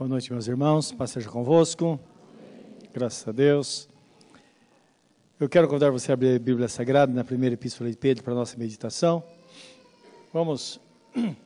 Boa 0.00 0.08
noite, 0.08 0.32
meus 0.32 0.48
irmãos. 0.48 0.90
Paz 0.92 1.10
seja 1.10 1.28
convosco. 1.28 2.00
Graças 2.90 3.28
a 3.28 3.32
Deus. 3.32 3.86
Eu 5.38 5.46
quero 5.46 5.68
convidar 5.68 5.90
você 5.90 6.10
a 6.10 6.14
abrir 6.14 6.36
a 6.36 6.38
Bíblia 6.38 6.68
Sagrada 6.68 7.12
na 7.12 7.22
primeira 7.22 7.52
epístola 7.52 7.90
de 7.90 7.98
Pedro 7.98 8.24
para 8.24 8.32
a 8.32 8.36
nossa 8.36 8.56
meditação. 8.56 9.22
Vamos 10.32 10.80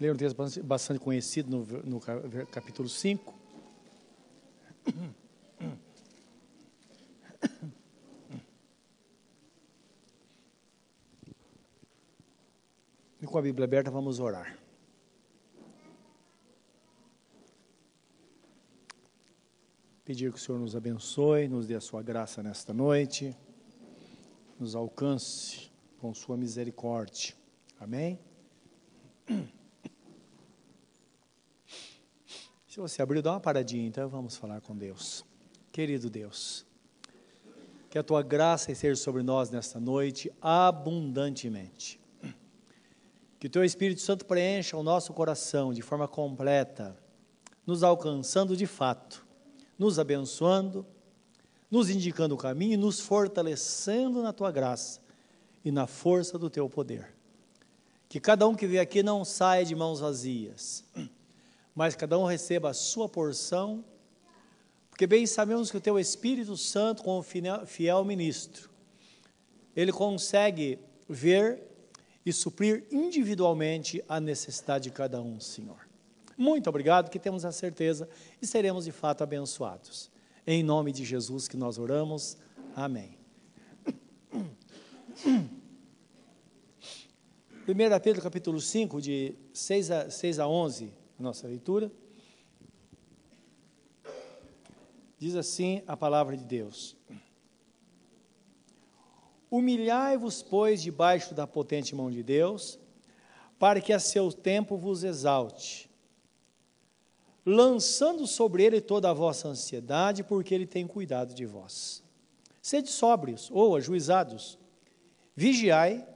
ler 0.00 0.12
um 0.12 0.16
texto 0.16 0.36
bastante 0.64 0.98
conhecido 0.98 1.48
no, 1.48 1.64
no 1.84 2.00
capítulo 2.50 2.88
5. 2.88 3.32
E 13.22 13.26
com 13.26 13.38
a 13.38 13.42
Bíblia 13.42 13.64
aberta, 13.64 13.92
vamos 13.92 14.18
orar. 14.18 14.58
Pedir 20.08 20.32
que 20.32 20.38
o 20.38 20.40
Senhor 20.40 20.58
nos 20.58 20.74
abençoe, 20.74 21.48
nos 21.48 21.66
dê 21.66 21.74
a 21.74 21.82
sua 21.82 22.02
graça 22.02 22.42
nesta 22.42 22.72
noite, 22.72 23.36
nos 24.58 24.74
alcance 24.74 25.70
com 25.98 26.14
sua 26.14 26.34
misericórdia. 26.34 27.34
Amém? 27.78 28.18
Se 32.66 32.80
você 32.80 33.02
abriu, 33.02 33.20
dá 33.20 33.32
uma 33.32 33.40
paradinha, 33.40 33.86
então 33.86 34.08
vamos 34.08 34.34
falar 34.34 34.62
com 34.62 34.74
Deus. 34.74 35.26
Querido 35.70 36.08
Deus, 36.08 36.64
que 37.90 37.98
a 37.98 38.02
tua 38.02 38.22
graça 38.22 38.72
esteja 38.72 38.96
sobre 38.96 39.22
nós 39.22 39.50
nesta 39.50 39.78
noite 39.78 40.32
abundantemente. 40.40 42.00
Que 43.38 43.46
o 43.46 43.50
teu 43.50 43.62
Espírito 43.62 44.00
Santo 44.00 44.24
preencha 44.24 44.74
o 44.74 44.82
nosso 44.82 45.12
coração 45.12 45.70
de 45.70 45.82
forma 45.82 46.08
completa, 46.08 46.96
nos 47.66 47.82
alcançando 47.82 48.56
de 48.56 48.64
fato 48.64 49.27
nos 49.78 49.98
abençoando, 49.98 50.84
nos 51.70 51.88
indicando 51.88 52.34
o 52.34 52.38
caminho 52.38 52.74
e 52.74 52.76
nos 52.76 52.98
fortalecendo 52.98 54.22
na 54.22 54.32
tua 54.32 54.50
graça 54.50 55.00
e 55.64 55.70
na 55.70 55.86
força 55.86 56.38
do 56.38 56.50
teu 56.50 56.68
poder. 56.68 57.14
Que 58.08 58.18
cada 58.18 58.48
um 58.48 58.54
que 58.54 58.66
veio 58.66 58.80
aqui 58.80 59.02
não 59.02 59.24
saia 59.24 59.64
de 59.64 59.74
mãos 59.74 60.00
vazias, 60.00 60.84
mas 61.74 61.94
cada 61.94 62.18
um 62.18 62.24
receba 62.24 62.70
a 62.70 62.74
sua 62.74 63.08
porção, 63.08 63.84
porque 64.90 65.06
bem 65.06 65.26
sabemos 65.26 65.70
que 65.70 65.76
o 65.76 65.80
teu 65.80 65.98
Espírito 65.98 66.56
Santo, 66.56 67.04
como 67.04 67.22
fiel 67.22 68.04
ministro, 68.04 68.70
ele 69.76 69.92
consegue 69.92 70.78
ver 71.08 71.62
e 72.26 72.32
suprir 72.32 72.86
individualmente 72.90 74.04
a 74.08 74.18
necessidade 74.18 74.84
de 74.84 74.90
cada 74.90 75.22
um, 75.22 75.38
Senhor. 75.38 75.87
Muito 76.38 76.70
obrigado, 76.70 77.10
que 77.10 77.18
temos 77.18 77.44
a 77.44 77.50
certeza 77.50 78.08
e 78.40 78.46
seremos 78.46 78.84
de 78.84 78.92
fato 78.92 79.24
abençoados. 79.24 80.08
Em 80.46 80.62
nome 80.62 80.92
de 80.92 81.04
Jesus 81.04 81.48
que 81.48 81.56
nós 81.56 81.78
oramos. 81.78 82.38
Amém. 82.76 83.18
1 87.66 88.00
Pedro 88.00 88.22
capítulo 88.22 88.60
5, 88.60 89.00
de 89.00 89.34
6 89.52 89.90
a, 89.90 90.08
6 90.08 90.38
a 90.38 90.46
11, 90.46 90.92
nossa 91.18 91.48
leitura. 91.48 91.90
Diz 95.18 95.34
assim 95.34 95.82
a 95.88 95.96
palavra 95.96 96.36
de 96.36 96.44
Deus: 96.44 96.96
Humilhai-vos, 99.50 100.40
pois, 100.40 100.80
debaixo 100.80 101.34
da 101.34 101.48
potente 101.48 101.96
mão 101.96 102.08
de 102.08 102.22
Deus, 102.22 102.78
para 103.58 103.80
que 103.80 103.92
a 103.92 103.98
seu 103.98 104.32
tempo 104.32 104.76
vos 104.76 105.02
exalte 105.02 105.87
lançando 107.44 108.26
sobre 108.26 108.64
ele 108.64 108.80
toda 108.80 109.10
a 109.10 109.14
vossa 109.14 109.48
ansiedade, 109.48 110.22
porque 110.22 110.54
ele 110.54 110.66
tem 110.66 110.86
cuidado 110.86 111.34
de 111.34 111.46
vós. 111.46 112.02
Sede 112.60 112.90
sóbrios 112.90 113.48
ou 113.50 113.76
ajuizados, 113.76 114.58
vigiai, 115.34 116.06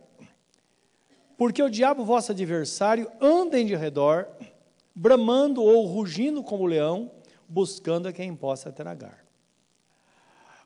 porque 1.36 1.62
o 1.62 1.70
diabo, 1.70 2.04
vosso 2.04 2.32
adversário, 2.32 3.10
anda 3.20 3.58
em 3.58 3.66
redor, 3.74 4.28
bramando 4.94 5.62
ou 5.62 5.86
rugindo 5.86 6.42
como 6.42 6.66
leão, 6.66 7.10
buscando 7.48 8.06
a 8.06 8.12
quem 8.12 8.34
possa 8.36 8.70
tragar. 8.70 9.24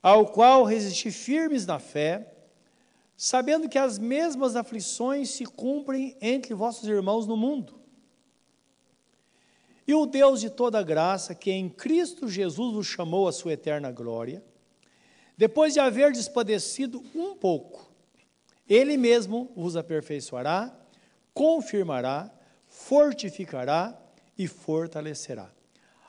Ao 0.02 0.26
qual 0.26 0.64
resisti 0.64 1.10
firmes 1.10 1.64
na 1.66 1.78
fé, 1.78 2.32
sabendo 3.16 3.68
que 3.68 3.78
as 3.78 3.98
mesmas 3.98 4.54
aflições 4.54 5.30
se 5.30 5.46
cumprem 5.46 6.16
entre 6.20 6.52
vossos 6.52 6.86
irmãos 6.88 7.26
no 7.26 7.36
mundo. 7.36 7.75
E 9.86 9.94
o 9.94 10.04
Deus 10.04 10.40
de 10.40 10.50
toda 10.50 10.82
graça, 10.82 11.34
que 11.34 11.50
em 11.50 11.68
Cristo 11.68 12.28
Jesus 12.28 12.74
vos 12.74 12.86
chamou 12.86 13.28
à 13.28 13.32
sua 13.32 13.52
eterna 13.52 13.92
glória, 13.92 14.42
depois 15.36 15.74
de 15.74 15.80
haver 15.80 16.12
despadecido 16.12 17.02
um 17.14 17.36
pouco, 17.36 17.90
Ele 18.68 18.96
mesmo 18.96 19.52
vos 19.54 19.76
aperfeiçoará, 19.76 20.74
confirmará, 21.32 22.32
fortificará 22.66 23.96
e 24.36 24.48
fortalecerá. 24.48 25.50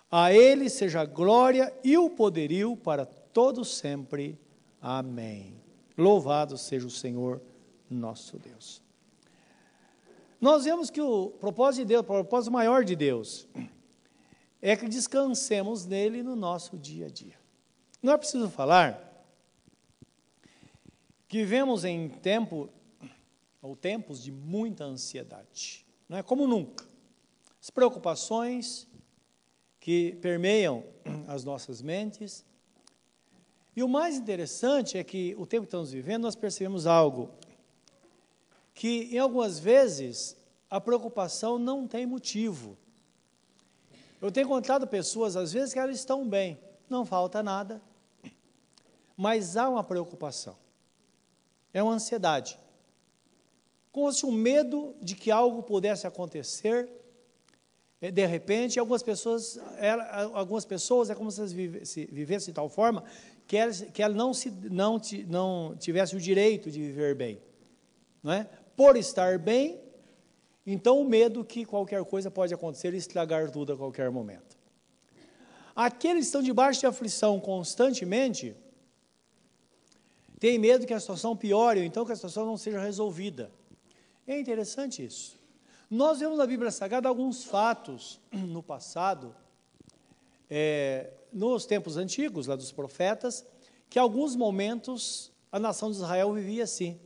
A 0.09 0.33
Ele 0.33 0.69
seja 0.69 1.01
a 1.01 1.05
glória 1.05 1.73
e 1.83 1.97
o 1.97 2.09
poderio 2.09 2.77
para 2.77 3.05
todos 3.05 3.77
sempre. 3.77 4.39
Amém. 4.81 5.61
Louvado 5.97 6.57
seja 6.57 6.87
o 6.87 6.91
Senhor 6.91 7.41
nosso 7.89 8.39
Deus. 8.39 8.86
Nós 10.39 10.65
vemos 10.65 10.89
que 10.89 11.01
o 11.01 11.29
propósito 11.31 11.81
de 11.81 11.87
Deus, 11.89 12.01
o 12.01 12.03
propósito 12.03 12.51
maior 12.51 12.83
de 12.83 12.95
Deus, 12.95 13.47
é 14.61 14.75
que 14.75 14.87
descansemos 14.87 15.85
nele 15.85 16.21
no 16.21 16.35
nosso 16.35 16.77
dia 16.77 17.07
a 17.07 17.09
dia. 17.09 17.39
Não 18.01 18.13
é 18.13 18.17
preciso 18.17 18.49
falar 18.49 19.03
que 21.27 21.39
vivemos 21.39 21.83
em 21.83 22.09
tempo 22.09 22.69
ou 23.61 23.75
tempos 23.75 24.23
de 24.23 24.31
muita 24.31 24.83
ansiedade, 24.83 25.85
não 26.07 26.17
é 26.17 26.23
como 26.23 26.47
nunca. 26.47 26.85
As 27.61 27.69
preocupações 27.69 28.87
que 29.79 30.15
permeiam 30.21 30.83
as 31.27 31.43
nossas 31.43 31.81
mentes. 31.81 32.45
E 33.75 33.81
o 33.81 33.87
mais 33.87 34.17
interessante 34.17 34.97
é 34.97 35.03
que 35.03 35.35
o 35.37 35.45
tempo 35.45 35.63
que 35.63 35.67
estamos 35.67 35.91
vivendo, 35.91 36.23
nós 36.23 36.35
percebemos 36.35 36.85
algo 36.85 37.29
que 38.77 39.09
em 39.11 39.17
algumas 39.17 39.57
vezes 39.57 40.37
a 40.69 40.79
preocupação 40.79 41.57
não 41.57 41.87
tem 41.87 42.05
motivo. 42.05 42.77
Eu 44.21 44.31
tenho 44.31 44.45
encontrado 44.45 44.85
pessoas, 44.85 45.35
às 45.35 45.51
vezes, 45.51 45.73
que 45.73 45.79
elas 45.79 45.97
estão 45.97 46.29
bem, 46.29 46.59
não 46.87 47.03
falta 47.03 47.41
nada, 47.41 47.81
mas 49.17 49.57
há 49.57 49.67
uma 49.67 49.83
preocupação, 49.83 50.55
é 51.73 51.81
uma 51.81 51.93
ansiedade, 51.93 52.59
como 53.91 54.13
se 54.13 54.27
um 54.27 54.31
medo 54.31 54.95
de 55.01 55.15
que 55.15 55.31
algo 55.31 55.63
pudesse 55.63 56.05
acontecer, 56.05 56.87
eh, 57.99 58.11
de 58.11 58.27
repente, 58.27 58.79
algumas 58.79 59.01
pessoas, 59.01 59.59
algumas 60.33 60.65
pessoas 60.65 61.09
é 61.09 61.15
como 61.15 61.31
se 61.31 61.39
elas 61.39 61.51
vivessem 61.51 62.51
de 62.51 62.53
tal 62.53 62.69
forma 62.69 63.03
que 63.47 63.57
elas, 63.57 63.81
que 63.91 64.03
elas 64.03 64.15
não, 64.15 64.35
se, 64.35 64.51
não, 64.51 65.01
não 65.27 65.75
tivessem 65.79 66.15
o 66.15 66.21
direito 66.21 66.69
de 66.69 66.79
viver 66.79 67.15
bem. 67.15 67.41
Não 68.21 68.33
é? 68.33 68.47
Por 68.77 68.95
estar 68.95 69.39
bem, 69.39 69.81
então 70.63 71.01
o 71.01 71.03
medo 71.03 71.43
que 71.43 71.65
qualquer 71.65 72.05
coisa 72.05 72.29
pode 72.29 72.53
acontecer 72.53 72.93
e 72.93 72.97
estragar 72.97 73.49
tudo 73.49 73.73
a 73.73 73.77
qualquer 73.77 74.11
momento. 74.11 74.55
Aqueles 75.75 76.21
que 76.21 76.27
estão 76.27 76.43
debaixo 76.43 76.81
de 76.81 76.85
aflição 76.85 77.39
constantemente, 77.39 78.55
têm 80.39 80.59
medo 80.59 80.85
que 80.85 80.93
a 80.93 80.99
situação 80.99 81.35
piore, 81.35 81.79
ou 81.79 81.85
então 81.85 82.05
que 82.05 82.11
a 82.11 82.15
situação 82.15 82.45
não 82.45 82.55
seja 82.55 82.79
resolvida. 82.79 83.51
É 84.27 84.39
interessante 84.39 85.03
isso. 85.03 85.39
Nós 85.89 86.19
vemos 86.19 86.37
na 86.37 86.45
Bíblia 86.45 86.69
Sagrada 86.69 87.09
alguns 87.09 87.43
fatos 87.43 88.19
no 88.31 88.61
passado, 88.61 89.35
é, 90.49 91.09
nos 91.33 91.65
tempos 91.65 91.97
antigos, 91.97 92.45
lá 92.45 92.55
dos 92.55 92.71
profetas, 92.71 93.43
que 93.89 93.97
alguns 93.97 94.35
momentos 94.35 95.31
a 95.51 95.57
nação 95.57 95.89
de 95.89 95.97
Israel 95.97 96.31
vivia 96.33 96.63
assim. 96.63 96.99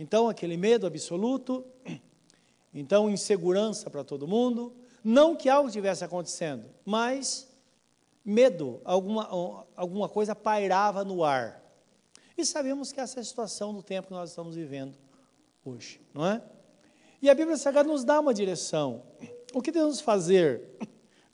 Então, 0.00 0.30
aquele 0.30 0.56
medo 0.56 0.86
absoluto, 0.86 1.62
então, 2.72 3.10
insegurança 3.10 3.90
para 3.90 4.02
todo 4.02 4.26
mundo. 4.26 4.74
Não 5.04 5.36
que 5.36 5.46
algo 5.46 5.68
estivesse 5.68 6.02
acontecendo, 6.02 6.64
mas 6.86 7.46
medo, 8.24 8.80
alguma, 8.82 9.66
alguma 9.76 10.08
coisa 10.08 10.34
pairava 10.34 11.04
no 11.04 11.22
ar. 11.22 11.62
E 12.34 12.46
sabemos 12.46 12.92
que 12.92 12.98
essa 12.98 13.20
é 13.20 13.20
a 13.20 13.24
situação 13.24 13.74
do 13.74 13.82
tempo 13.82 14.08
que 14.08 14.14
nós 14.14 14.30
estamos 14.30 14.56
vivendo 14.56 14.96
hoje, 15.62 16.00
não 16.14 16.26
é? 16.26 16.42
E 17.20 17.28
a 17.28 17.34
Bíblia 17.34 17.58
Sagrada 17.58 17.86
nos 17.86 18.02
dá 18.02 18.20
uma 18.20 18.32
direção. 18.32 19.02
O 19.52 19.60
que 19.60 19.70
devemos 19.70 20.00
fazer 20.00 20.62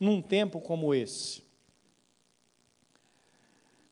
num 0.01 0.21
tempo 0.21 0.61
como 0.61 0.93
esse? 0.93 1.45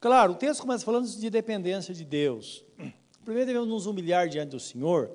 Claro, 0.01 0.33
o 0.33 0.37
texto 0.37 0.63
começa 0.63 0.85
falando 0.85 1.09
de 1.09 1.31
dependência 1.31 1.95
de 1.95 2.05
Deus. 2.05 2.65
Primeiro 3.25 3.47
devemos 3.47 3.69
nos 3.69 3.87
humilhar 3.87 4.29
diante 4.29 4.51
do 4.51 4.61
Senhor, 4.61 5.11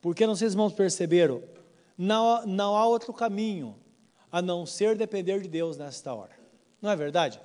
porque 0.00 0.26
não 0.26 0.36
sei 0.36 0.48
se 0.48 0.54
irmãos 0.54 0.72
perceberam, 0.72 1.42
não, 1.96 2.44
não 2.46 2.76
há 2.76 2.86
outro 2.86 3.12
caminho 3.12 3.74
a 4.30 4.42
não 4.42 4.66
ser 4.66 4.96
depender 4.96 5.40
de 5.40 5.48
Deus 5.48 5.78
nesta 5.78 6.12
hora. 6.12 6.36
Não 6.80 6.90
é 6.90 6.96
verdade? 6.96 7.40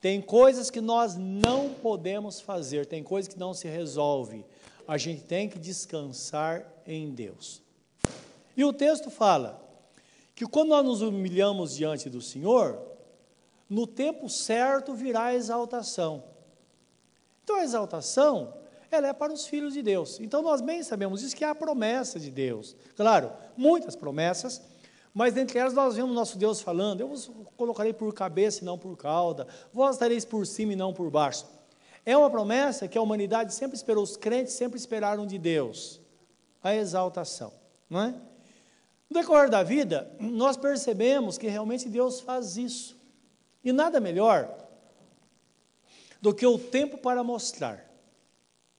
Tem 0.00 0.20
coisas 0.20 0.70
que 0.70 0.80
nós 0.80 1.16
não 1.16 1.70
podemos 1.70 2.40
fazer, 2.40 2.86
tem 2.86 3.02
coisas 3.02 3.32
que 3.32 3.38
não 3.38 3.54
se 3.54 3.68
resolve. 3.68 4.44
A 4.86 4.98
gente 4.98 5.22
tem 5.22 5.48
que 5.48 5.58
descansar 5.58 6.66
em 6.86 7.10
Deus. 7.10 7.62
E 8.56 8.64
o 8.64 8.72
texto 8.72 9.10
fala 9.10 9.62
que 10.34 10.46
quando 10.46 10.70
nós 10.70 10.84
nos 10.84 11.02
humilhamos 11.02 11.76
diante 11.76 12.10
do 12.10 12.20
Senhor, 12.20 12.80
no 13.68 13.86
tempo 13.86 14.28
certo 14.28 14.94
virá 14.94 15.26
a 15.26 15.34
exaltação. 15.34 16.24
Então 17.42 17.56
a 17.56 17.64
exaltação, 17.64 18.52
ela 18.94 19.08
é 19.08 19.12
para 19.12 19.32
os 19.32 19.46
filhos 19.46 19.74
de 19.74 19.82
Deus. 19.82 20.20
Então 20.20 20.42
nós 20.42 20.60
bem 20.60 20.82
sabemos 20.82 21.22
isso 21.22 21.34
que 21.34 21.44
é 21.44 21.48
a 21.48 21.54
promessa 21.54 22.20
de 22.20 22.30
Deus. 22.30 22.76
Claro, 22.96 23.32
muitas 23.56 23.96
promessas, 23.96 24.62
mas 25.12 25.34
dentre 25.34 25.58
elas 25.58 25.72
nós 25.72 25.96
vemos 25.96 26.14
nosso 26.14 26.38
Deus 26.38 26.60
falando: 26.60 27.00
Eu 27.00 27.08
vos 27.08 27.30
colocarei 27.56 27.92
por 27.92 28.12
cabeça 28.12 28.62
e 28.62 28.64
não 28.64 28.78
por 28.78 28.96
cauda, 28.96 29.46
vós 29.72 29.96
estareis 29.96 30.24
por 30.24 30.46
cima 30.46 30.74
e 30.74 30.76
não 30.76 30.92
por 30.92 31.10
baixo. 31.10 31.46
É 32.04 32.16
uma 32.16 32.30
promessa 32.30 32.86
que 32.86 32.96
a 32.96 33.02
humanidade 33.02 33.52
sempre 33.52 33.76
esperou, 33.76 34.04
os 34.04 34.16
crentes 34.16 34.52
sempre 34.52 34.78
esperaram 34.78 35.26
de 35.26 35.38
Deus, 35.38 36.00
a 36.62 36.74
exaltação, 36.74 37.52
não 37.90 38.02
é? 38.02 38.14
No 39.08 39.20
decorrer 39.20 39.48
da 39.48 39.62
vida, 39.62 40.10
nós 40.18 40.56
percebemos 40.56 41.38
que 41.38 41.46
realmente 41.46 41.88
Deus 41.88 42.20
faz 42.20 42.56
isso. 42.56 42.96
E 43.64 43.72
nada 43.72 44.00
melhor 44.00 44.54
do 46.20 46.34
que 46.34 46.46
o 46.46 46.58
tempo 46.58 46.98
para 46.98 47.22
mostrar. 47.22 47.85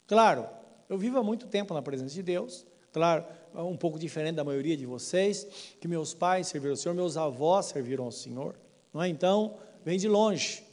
Claro, 0.08 0.48
eu 0.90 0.98
vivo 0.98 1.18
há 1.18 1.24
muito 1.24 1.48
tempo 1.48 1.74
na 1.74 1.82
presença 1.82 2.14
de 2.14 2.24
Deus, 2.24 2.66
claro, 2.94 3.26
um 3.54 3.76
pouco 3.76 4.00
diferente 4.00 4.36
da 4.36 4.44
maioria 4.44 4.78
de 4.78 4.86
vocês, 4.86 5.46
que 5.82 5.88
meus 5.88 6.14
pais 6.14 6.48
serviram 6.48 6.74
ao 6.74 6.78
Senhor, 6.78 6.96
meus 6.96 7.18
avós 7.18 7.68
serviram 7.68 8.06
ao 8.06 8.12
Senhor, 8.12 8.56
não 8.94 9.04
é? 9.04 9.10
Então, 9.10 9.58
vem 9.84 9.98
de 9.98 10.08
longe. 10.08 10.64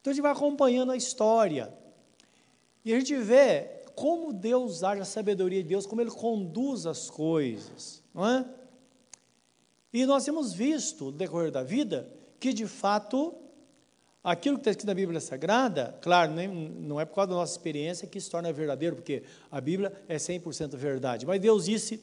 Então 0.00 0.10
a 0.10 0.14
gente 0.14 0.22
vai 0.22 0.32
acompanhando 0.32 0.90
a 0.90 0.96
história. 0.96 1.72
E 2.84 2.92
a 2.92 2.98
gente 2.98 3.14
vê 3.16 3.82
como 3.94 4.32
Deus 4.32 4.82
age, 4.82 5.02
a 5.02 5.04
sabedoria 5.04 5.62
de 5.62 5.68
Deus, 5.68 5.86
como 5.86 6.00
Ele 6.00 6.10
conduz 6.10 6.86
as 6.86 7.10
coisas, 7.10 8.02
não 8.14 8.26
é? 8.26 8.44
E 9.92 10.06
nós 10.06 10.24
temos 10.24 10.52
visto, 10.52 11.06
no 11.06 11.12
decorrer 11.12 11.50
da 11.50 11.62
vida, 11.62 12.10
que 12.40 12.52
de 12.52 12.66
fato, 12.66 13.34
aquilo 14.22 14.56
que 14.56 14.60
está 14.60 14.70
escrito 14.70 14.86
na 14.86 14.94
Bíblia 14.94 15.20
Sagrada, 15.20 15.98
claro, 16.00 16.32
não 16.32 17.00
é 17.00 17.04
por 17.04 17.14
causa 17.14 17.30
da 17.30 17.36
nossa 17.36 17.52
experiência 17.52 18.06
que 18.06 18.20
se 18.20 18.30
torna 18.30 18.52
verdadeiro, 18.52 18.96
porque 18.96 19.24
a 19.50 19.60
Bíblia 19.60 19.92
é 20.08 20.16
100% 20.16 20.76
verdade, 20.76 21.26
mas 21.26 21.40
Deus 21.40 21.64
disse 21.64 22.02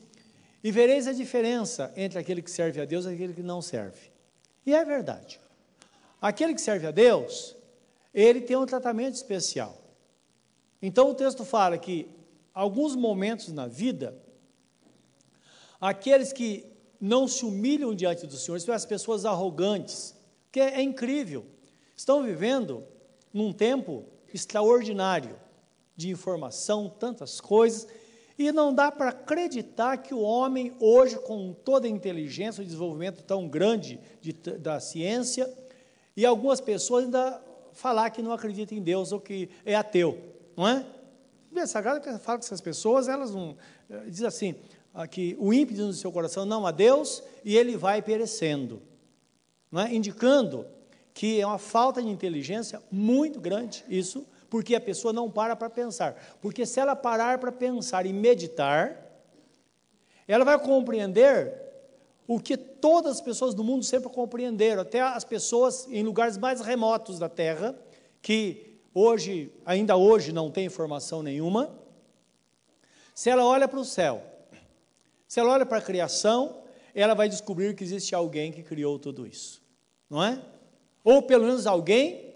e 0.63 0.71
vereis 0.71 1.07
a 1.07 1.13
diferença 1.13 1.93
entre 1.95 2.19
aquele 2.19 2.41
que 2.41 2.51
serve 2.51 2.81
a 2.81 2.85
Deus 2.85 3.05
e 3.05 3.09
aquele 3.09 3.33
que 3.33 3.41
não 3.43 3.61
serve. 3.61 4.11
E 4.65 4.73
é 4.73 4.83
verdade. 4.83 5.39
Aquele 6.21 6.53
que 6.53 6.61
serve 6.61 6.85
a 6.85 6.91
Deus, 6.91 7.55
ele 8.13 8.41
tem 8.41 8.57
um 8.57 8.65
tratamento 8.65 9.15
especial. 9.15 9.81
Então 10.81 11.09
o 11.09 11.15
texto 11.15 11.45
fala 11.45 11.77
que 11.77 12.09
alguns 12.53 12.95
momentos 12.95 13.53
na 13.53 13.67
vida, 13.67 14.17
aqueles 15.79 16.33
que 16.33 16.65
não 16.99 17.25
se 17.27 17.45
humilham 17.45 17.95
diante 17.95 18.27
do 18.27 18.35
Senhor, 18.35 18.59
são 18.59 18.75
as 18.75 18.85
pessoas 18.85 19.25
arrogantes, 19.25 20.13
que 20.51 20.59
é, 20.59 20.75
é 20.75 20.81
incrível, 20.81 21.45
estão 21.99 22.23
vivendo 22.23 22.85
num 23.33 23.51
tempo 23.51 24.05
extraordinário 24.33 25.35
de 25.97 26.09
informação, 26.09 26.87
tantas 26.87 27.41
coisas, 27.41 27.89
e 28.37 28.53
não 28.53 28.73
dá 28.73 28.89
para 28.89 29.09
acreditar 29.09 29.97
que 29.97 30.13
o 30.13 30.21
homem, 30.21 30.73
hoje, 30.79 31.19
com 31.19 31.51
toda 31.51 31.87
a 31.87 31.89
inteligência, 31.89 32.61
o 32.61 32.65
desenvolvimento 32.65 33.21
tão 33.23 33.49
grande 33.49 33.99
de, 34.21 34.31
da 34.31 34.79
ciência, 34.79 35.53
e 36.15 36.25
algumas 36.25 36.61
pessoas 36.61 37.03
ainda 37.03 37.41
falar 37.73 38.09
que 38.11 38.21
não 38.21 38.31
acreditam 38.31 38.77
em 38.77 38.81
Deus 38.81 39.11
ou 39.11 39.19
que 39.19 39.49
é 39.65 39.75
ateu, 39.75 40.17
não 40.55 40.65
é? 40.65 40.85
A 41.61 41.67
Sagrada 41.67 42.17
fala 42.19 42.39
que 42.39 42.45
essas 42.45 42.61
pessoas, 42.61 43.09
elas 43.09 43.35
não. 43.35 43.57
Eh, 43.89 44.05
diz 44.07 44.23
assim: 44.23 44.55
que 45.11 45.35
o 45.37 45.51
ímpio 45.51 45.75
diz 45.75 45.85
no 45.85 45.91
seu 45.91 46.11
coração 46.13 46.45
não 46.45 46.65
a 46.65 46.71
Deus 46.71 47.21
e 47.43 47.57
ele 47.57 47.75
vai 47.75 48.01
perecendo, 48.01 48.81
não 49.69 49.81
é? 49.81 49.93
indicando 49.93 50.65
que 51.19 51.41
é 51.41 51.45
uma 51.45 51.57
falta 51.57 52.01
de 52.01 52.07
inteligência 52.07 52.81
muito 52.89 53.41
grande 53.41 53.83
isso 53.89 54.25
porque 54.49 54.73
a 54.73 54.79
pessoa 54.79 55.11
não 55.11 55.29
para 55.29 55.53
para 55.53 55.69
pensar. 55.69 56.15
Porque 56.41 56.65
se 56.65 56.79
ela 56.79 56.95
parar 56.95 57.39
para 57.39 57.51
pensar 57.51 58.05
e 58.05 58.13
meditar, 58.13 59.05
ela 60.25 60.45
vai 60.45 60.57
compreender 60.57 61.61
o 62.25 62.39
que 62.39 62.55
todas 62.55 63.17
as 63.17 63.21
pessoas 63.21 63.53
do 63.53 63.65
mundo 63.65 63.83
sempre 63.83 64.09
compreenderam, 64.09 64.81
até 64.81 65.01
as 65.01 65.25
pessoas 65.25 65.89
em 65.89 66.03
lugares 66.03 66.37
mais 66.37 66.61
remotos 66.61 67.19
da 67.19 67.27
Terra, 67.27 67.77
que 68.21 68.79
hoje, 68.93 69.51
ainda 69.65 69.97
hoje, 69.97 70.31
não 70.31 70.49
tem 70.49 70.67
informação 70.67 71.21
nenhuma. 71.21 71.77
Se 73.13 73.29
ela 73.29 73.45
olha 73.45 73.67
para 73.67 73.81
o 73.81 73.83
céu, 73.83 74.23
se 75.27 75.37
ela 75.37 75.51
olha 75.51 75.65
para 75.65 75.79
a 75.79 75.81
criação, 75.81 76.63
ela 76.95 77.13
vai 77.13 77.27
descobrir 77.27 77.75
que 77.75 77.83
existe 77.83 78.15
alguém 78.15 78.53
que 78.53 78.63
criou 78.63 78.97
tudo 78.97 79.27
isso, 79.27 79.61
não 80.09 80.23
é? 80.23 80.41
Ou 81.03 81.21
pelo 81.21 81.45
menos 81.45 81.65
alguém 81.65 82.29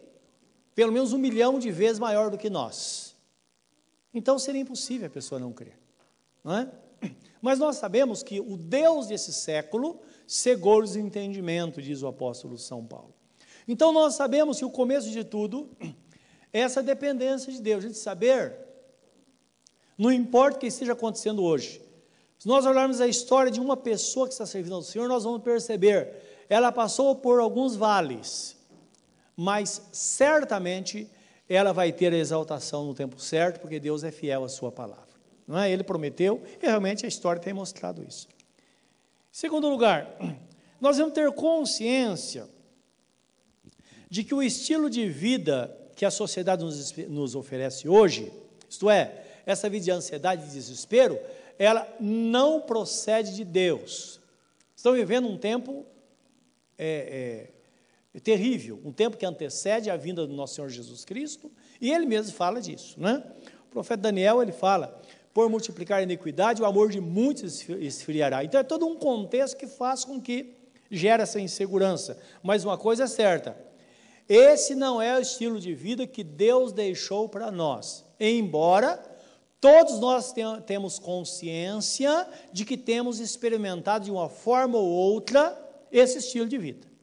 pelo 0.75 0.91
menos 0.91 1.13
um 1.13 1.17
milhão 1.17 1.59
de 1.59 1.71
vezes 1.71 1.99
maior 1.99 2.29
do 2.29 2.37
que 2.37 2.49
nós. 2.49 3.15
Então 4.13 4.37
seria 4.37 4.61
impossível 4.61 5.07
a 5.07 5.09
pessoa 5.09 5.39
não 5.39 5.51
crer. 5.51 5.77
Não 6.43 6.57
é? 6.57 6.71
Mas 7.41 7.59
nós 7.59 7.77
sabemos 7.77 8.23
que 8.23 8.39
o 8.39 8.57
Deus 8.57 9.07
desse 9.07 9.33
século 9.33 9.99
cegou 10.25 10.81
os 10.81 10.95
entendimento, 10.95 11.81
diz 11.81 12.01
o 12.01 12.07
apóstolo 12.07 12.57
São 12.57 12.85
Paulo. 12.85 13.13
Então 13.67 13.91
nós 13.91 14.15
sabemos 14.15 14.57
que 14.57 14.65
o 14.65 14.69
começo 14.69 15.09
de 15.09 15.23
tudo 15.23 15.69
é 16.51 16.59
essa 16.59 16.81
dependência 16.81 17.51
de 17.51 17.61
Deus, 17.61 17.83
a 17.83 17.87
gente 17.87 17.97
saber, 17.97 18.55
não 19.97 20.11
importa 20.11 20.57
o 20.57 20.59
que 20.59 20.67
esteja 20.67 20.93
acontecendo 20.93 21.43
hoje, 21.43 21.81
se 22.37 22.47
nós 22.47 22.65
olharmos 22.65 22.99
a 22.99 23.07
história 23.07 23.51
de 23.51 23.59
uma 23.59 23.77
pessoa 23.77 24.27
que 24.27 24.33
está 24.33 24.45
servindo 24.45 24.75
ao 24.75 24.81
Senhor, 24.81 25.07
nós 25.07 25.23
vamos 25.23 25.41
perceber, 25.41 26.32
ela 26.49 26.71
passou 26.71 27.15
por 27.15 27.39
alguns 27.39 27.75
vales, 27.75 28.55
mas 29.35 29.81
certamente 29.91 31.09
ela 31.47 31.71
vai 31.73 31.91
ter 31.91 32.13
a 32.13 32.17
exaltação 32.17 32.85
no 32.85 32.93
tempo 32.93 33.19
certo, 33.19 33.59
porque 33.59 33.79
Deus 33.79 34.03
é 34.03 34.11
fiel 34.11 34.43
à 34.43 34.49
sua 34.49 34.71
palavra. 34.71 35.13
Não 35.47 35.57
é? 35.59 35.69
Ele 35.69 35.83
prometeu 35.83 36.41
e 36.61 36.65
realmente 36.65 37.05
a 37.05 37.09
história 37.09 37.41
tem 37.41 37.53
mostrado 37.53 38.03
isso. 38.07 38.27
Segundo 39.31 39.67
lugar, 39.67 40.07
nós 40.79 40.97
vamos 40.97 41.13
ter 41.13 41.31
consciência 41.31 42.47
de 44.09 44.23
que 44.23 44.33
o 44.33 44.43
estilo 44.43 44.89
de 44.89 45.09
vida 45.09 45.75
que 45.95 46.05
a 46.05 46.11
sociedade 46.11 46.63
nos, 46.63 46.95
nos 47.07 47.35
oferece 47.35 47.87
hoje, 47.87 48.31
isto 48.69 48.89
é, 48.89 49.23
essa 49.45 49.69
vida 49.69 49.85
de 49.85 49.91
ansiedade 49.91 50.43
e 50.43 50.49
desespero, 50.49 51.19
ela 51.57 51.87
não 51.99 52.61
procede 52.61 53.35
de 53.35 53.43
Deus. 53.43 54.19
Estão 54.75 54.93
vivendo 54.93 55.27
um 55.27 55.37
tempo 55.37 55.85
é, 56.77 57.51
é, 58.13 58.19
terrível, 58.19 58.79
um 58.83 58.91
tempo 58.91 59.17
que 59.17 59.25
antecede 59.25 59.89
a 59.89 59.97
vinda 59.97 60.25
do 60.27 60.33
nosso 60.33 60.55
Senhor 60.55 60.69
Jesus 60.69 61.03
Cristo, 61.03 61.51
e 61.81 61.91
ele 61.91 62.05
mesmo 62.05 62.33
fala 62.33 62.61
disso, 62.61 62.99
né? 62.99 63.23
O 63.67 63.71
profeta 63.71 64.03
Daniel, 64.03 64.41
ele 64.41 64.51
fala, 64.51 65.01
por 65.33 65.49
multiplicar 65.49 65.99
a 65.99 66.03
iniquidade, 66.03 66.61
o 66.61 66.65
amor 66.65 66.91
de 66.91 67.01
muitos 67.01 67.67
esfriará. 67.67 68.43
Então 68.43 68.59
é 68.59 68.63
todo 68.63 68.85
um 68.85 68.95
contexto 68.95 69.57
que 69.57 69.65
faz 69.65 70.05
com 70.05 70.21
que 70.21 70.55
gera 70.91 71.23
essa 71.23 71.39
insegurança. 71.39 72.19
Mas 72.43 72.63
uma 72.63 72.77
coisa 72.77 73.05
é 73.05 73.07
certa, 73.07 73.57
esse 74.29 74.75
não 74.75 75.01
é 75.01 75.17
o 75.17 75.21
estilo 75.21 75.59
de 75.59 75.73
vida 75.73 76.07
que 76.07 76.23
Deus 76.23 76.71
deixou 76.71 77.27
para 77.27 77.51
nós, 77.51 78.05
embora 78.19 79.03
todos 79.59 79.99
nós 79.99 80.33
temos 80.65 80.99
consciência 80.99 82.27
de 82.51 82.65
que 82.65 82.77
temos 82.77 83.19
experimentado 83.19 84.05
de 84.05 84.11
uma 84.11 84.29
forma 84.29 84.77
ou 84.77 84.85
outra 84.85 85.62
esse 85.93 86.17
estilo 86.17 86.47
de 86.47 86.57
vida 86.57 86.93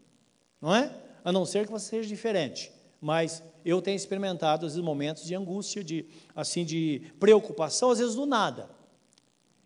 não 0.60 0.74
é? 0.74 0.94
A 1.24 1.32
não 1.32 1.46
ser 1.46 1.66
que 1.66 1.72
você 1.72 1.88
seja 1.88 2.08
diferente. 2.08 2.70
Mas 3.00 3.42
eu 3.64 3.80
tenho 3.80 3.96
experimentado 3.96 4.66
esses 4.66 4.78
momentos 4.78 5.24
de 5.24 5.34
angústia, 5.34 5.82
de 5.82 6.06
assim 6.34 6.64
de 6.64 7.12
preocupação, 7.18 7.90
às 7.90 7.98
vezes 7.98 8.14
do 8.14 8.26
nada. 8.26 8.68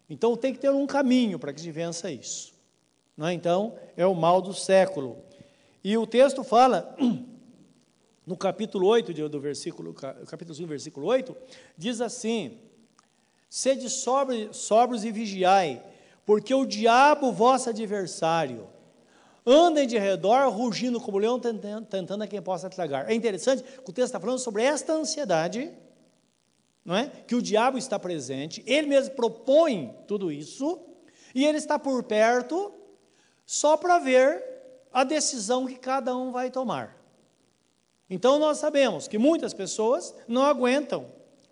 Então 0.09 0.37
tem 0.37 0.52
que 0.52 0.61
ter 0.61 0.71
um 0.71 0.87
caminho 0.87 1.38
para 1.38 1.52
que 1.52 1.61
se 1.61 1.71
vença 1.71 2.11
isso. 2.11 2.54
Não 3.16 3.26
é? 3.26 3.33
Então 3.33 3.76
é 3.97 4.07
o 4.07 4.14
mal 4.14 4.40
do 4.40 4.54
século. 4.54 5.19
E 5.83 5.97
o 5.97 6.07
texto 6.07 6.45
fala 6.45 6.97
no 8.25 8.37
capítulo 8.37 8.87
8 8.87 9.28
do 9.28 9.40
versículo, 9.40 9.93
capítulo 9.93 10.54
5, 10.54 10.69
versículo 10.69 11.07
8, 11.07 11.37
diz 11.76 12.00
assim: 12.00 12.59
Sede 13.50 13.88
sóbrios 13.90 15.04
e 15.04 15.11
vigiai, 15.11 15.83
porque 16.25 16.54
o 16.54 16.64
diabo, 16.64 17.33
vosso 17.33 17.69
adversário, 17.71 18.69
andem 19.46 19.86
de 19.86 19.98
redor, 19.98 20.48
rugindo 20.50 21.00
como 21.00 21.18
leão, 21.18 21.38
tentando, 21.38 22.22
a 22.22 22.26
quem 22.26 22.40
possa 22.40 22.70
tragar. 22.70 23.10
É 23.10 23.14
interessante 23.14 23.62
que 23.62 23.90
o 23.90 23.92
texto 23.92 24.06
está 24.06 24.20
falando 24.20 24.38
sobre 24.38 24.62
esta 24.62 24.92
ansiedade, 24.92 25.70
não 26.84 26.96
é? 26.96 27.10
que 27.26 27.34
o 27.34 27.42
diabo 27.42 27.78
está 27.78 27.98
presente, 27.98 28.62
ele 28.66 28.86
mesmo 28.86 29.14
propõe 29.14 29.94
tudo 30.06 30.30
isso, 30.32 30.80
E 31.34 31.44
ele 31.44 31.58
está 31.58 31.78
por 31.78 32.04
perto 32.04 32.72
só 33.44 33.76
para 33.76 33.98
ver 33.98 34.42
a 34.92 35.02
decisão 35.02 35.66
que 35.66 35.74
cada 35.74 36.16
um 36.16 36.30
vai 36.30 36.50
tomar. 36.50 36.96
Então 38.08 38.38
nós 38.38 38.58
sabemos 38.58 39.08
que 39.08 39.18
muitas 39.18 39.52
pessoas 39.52 40.14
não 40.28 40.42
aguentam 40.42 41.06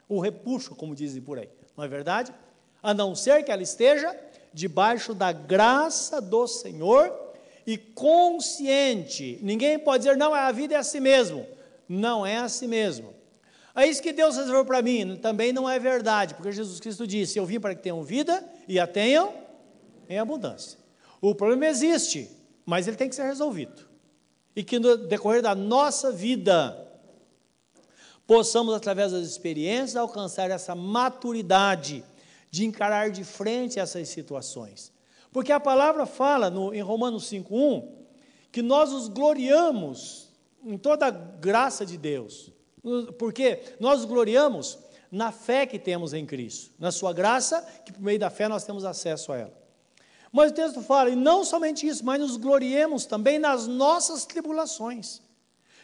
o 0.09 0.21
repuxo, 0.21 0.77
como 0.77 0.95
dizem 0.95 1.21
por 1.21 1.39
aí, 1.39 1.51
não 1.77 1.83
é 1.83 1.89
verdade? 1.89 2.33
A 2.81 2.95
não 2.95 3.15
ser 3.17 3.43
que 3.43 3.51
ela 3.51 3.63
esteja 3.63 4.17
debaixo 4.53 5.15
da 5.15 5.33
graça 5.33 6.21
do 6.21 6.47
Senhor 6.47 7.11
e 7.67 7.77
consciente. 7.77 9.39
Ninguém 9.43 9.79
pode 9.79 10.05
dizer, 10.05 10.17
não, 10.17 10.35
a 10.35 10.51
vida 10.53 10.75
é 10.75 10.79
assim 10.79 11.01
mesmo. 11.01 11.47
Não 11.89 12.25
é 12.25 12.39
assim 12.39 12.67
mesmo. 12.67 13.13
É 13.75 13.87
isso 13.87 14.03
que 14.03 14.13
Deus 14.13 14.37
reservou 14.37 14.65
para 14.65 14.83
mim. 14.83 15.17
Também 15.17 15.53
não 15.53 15.69
é 15.69 15.79
verdade, 15.79 16.35
porque 16.35 16.53
Jesus 16.53 16.79
Cristo 16.79 17.07
disse: 17.07 17.39
Eu 17.39 17.47
vim 17.47 17.59
para 17.59 17.75
que 17.75 17.83
tenham 17.83 18.03
vida 18.03 18.45
e 18.69 18.79
a 18.79 18.87
tenham 18.87 19.33
em 20.09 20.19
abundância. 20.19 20.79
O 21.21 21.35
problema 21.35 21.67
existe, 21.67 22.31
mas 22.67 22.87
ele 22.87 22.97
tem 22.97 23.09
que 23.09 23.15
ser 23.15 23.25
resolvido. 23.25 23.89
E 24.55 24.63
que 24.63 24.79
no 24.79 24.97
decorrer 24.97 25.41
da 25.41 25.55
nossa 25.55 26.13
vida, 26.13 26.77
possamos, 28.27 28.75
através 28.75 29.13
das 29.13 29.27
experiências, 29.27 29.97
alcançar 29.97 30.51
essa 30.51 30.75
maturidade 30.75 32.05
de 32.51 32.67
encarar 32.67 33.11
de 33.11 33.25
frente 33.25 33.79
essas 33.79 34.09
situações. 34.09 34.93
Porque 35.33 35.51
a 35.51 35.59
palavra 35.59 36.05
fala 36.05 36.51
no, 36.51 36.75
em 36.75 36.83
Romanos 36.83 37.25
5,1 37.25 37.89
que 38.53 38.61
nós 38.61 38.93
nos 38.93 39.09
gloriamos 39.09 40.29
em 40.63 40.77
toda 40.77 41.07
a 41.07 41.11
graça 41.11 41.87
de 41.87 41.97
Deus. 41.97 42.53
Porque 43.19 43.63
nós 43.81 44.01
nos 44.01 44.05
gloriamos 44.05 44.79
na 45.11 45.33
fé 45.33 45.67
que 45.67 45.79
temos 45.79 46.13
em 46.13 46.27
Cristo, 46.27 46.71
na 46.79 46.93
sua 46.93 47.13
graça, 47.13 47.67
que 47.85 47.93
por 47.93 48.03
meio 48.03 48.19
da 48.19 48.31
fé 48.31 48.49
nós 48.49 48.65
temos 48.65 48.85
acesso 48.85 49.33
a 49.33 49.39
ela. 49.39 49.63
Mas 50.31 50.51
o 50.51 50.55
texto 50.55 50.81
fala, 50.83 51.11
e 51.11 51.17
não 51.17 51.45
somente 51.45 51.87
isso, 51.87 52.05
mas 52.05 52.19
nos 52.19 52.37
gloriemos 52.37 53.05
também 53.05 53.39
nas 53.39 53.67
nossas 53.67 54.25
tribulações. 54.25 55.21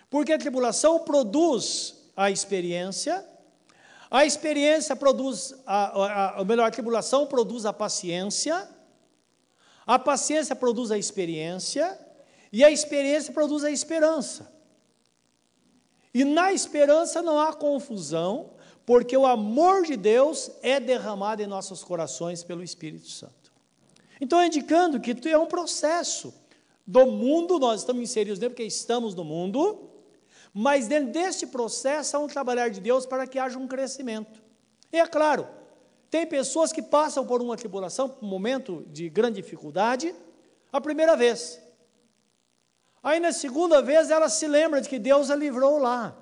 Porque 0.09 0.33
a 0.33 0.39
tribulação 0.39 1.01
produz 1.01 1.95
a 2.17 2.31
experiência, 2.31 3.25
a 4.11 4.25
experiência 4.25 4.97
produz, 4.97 5.55
a, 5.67 6.05
a, 6.05 6.41
a 6.41 6.45
melhor, 6.45 6.67
a 6.67 6.71
tribulação 6.71 7.27
produz 7.27 7.67
a 7.67 7.73
paciência, 7.73 8.67
a 9.89 9.99
paciência 9.99 10.55
produz 10.55 10.91
a 10.91 10.99
experiência, 10.99 11.99
e 12.53 12.63
a 12.63 12.71
experiência 12.71 13.33
produz 13.33 13.65
a 13.65 13.71
esperança. 13.71 14.53
E 16.13 16.25
na 16.25 16.53
esperança 16.53 17.23
não 17.23 17.41
há 17.41 17.55
confusão, 17.55 18.51
porque 18.85 19.17
o 19.17 19.27
amor 19.27 19.85
de 19.85 19.97
Deus 19.97 20.51
é 20.63 20.79
derramado 20.79 21.43
em 21.43 21.47
nossos 21.47 21.83
corações 21.83 22.45
pelo 22.45 22.63
Espírito 22.63 23.09
Santo. 23.09 23.51
Então, 24.21 24.45
indicando 24.45 25.01
que 25.01 25.17
é 25.27 25.39
um 25.39 25.47
processo 25.47 26.35
do 26.87 27.07
mundo, 27.07 27.59
nós 27.59 27.81
estamos 27.81 28.03
inseridos 28.03 28.39
dentro 28.39 28.57
porque 28.57 28.69
estamos 28.69 29.15
no 29.15 29.25
mundo, 29.25 29.89
mas 30.53 30.87
dentro 30.87 31.13
deste 31.13 31.47
processo 31.47 32.15
há 32.15 32.21
um 32.21 32.27
trabalhar 32.27 32.69
de 32.69 32.81
Deus 32.81 33.07
para 33.07 33.27
que 33.27 33.39
haja 33.39 33.59
um 33.59 33.67
crescimento. 33.67 34.43
E 34.93 34.99
é 34.99 35.07
claro, 35.07 35.49
tem 36.11 36.27
pessoas 36.27 36.73
que 36.73 36.83
passam 36.83 37.27
por 37.27 37.43
uma 37.43 37.57
tribulação, 37.57 38.17
um 38.23 38.27
momento 38.27 38.85
de 38.89 39.09
grande 39.09 39.43
dificuldade, 39.43 40.15
a 40.73 40.81
primeira 40.81 41.17
vez. 41.17 41.61
Aí 43.03 43.21
na 43.21 43.33
segunda 43.33 43.83
vez 43.83 44.11
ela 44.11 44.29
se 44.29 44.47
lembra 44.47 44.81
de 44.81 44.89
que 44.89 44.99
Deus 44.99 45.31
a 45.31 45.37
livrou 45.37 45.79
lá. 45.79 46.17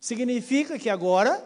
Significa 0.00 0.78
que 0.78 0.90
agora 0.90 1.42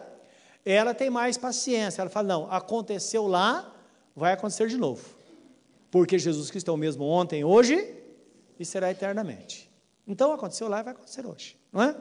ela 0.65 0.93
tem 0.93 1.09
mais 1.09 1.37
paciência. 1.37 2.01
Ela 2.01 2.09
fala: 2.09 2.27
não, 2.27 2.51
aconteceu 2.51 3.27
lá, 3.27 3.73
vai 4.15 4.33
acontecer 4.33 4.67
de 4.67 4.77
novo. 4.77 5.17
Porque 5.89 6.19
Jesus 6.19 6.51
Cristo 6.51 6.69
é 6.69 6.73
o 6.73 6.77
mesmo 6.77 7.05
ontem, 7.05 7.43
hoje 7.43 7.95
e 8.59 8.65
será 8.65 8.91
eternamente. 8.91 9.71
Então 10.05 10.31
aconteceu 10.31 10.67
lá 10.67 10.81
e 10.81 10.83
vai 10.83 10.93
acontecer 10.93 11.25
hoje 11.25 11.59
não 11.71 11.81
é? 11.81 11.95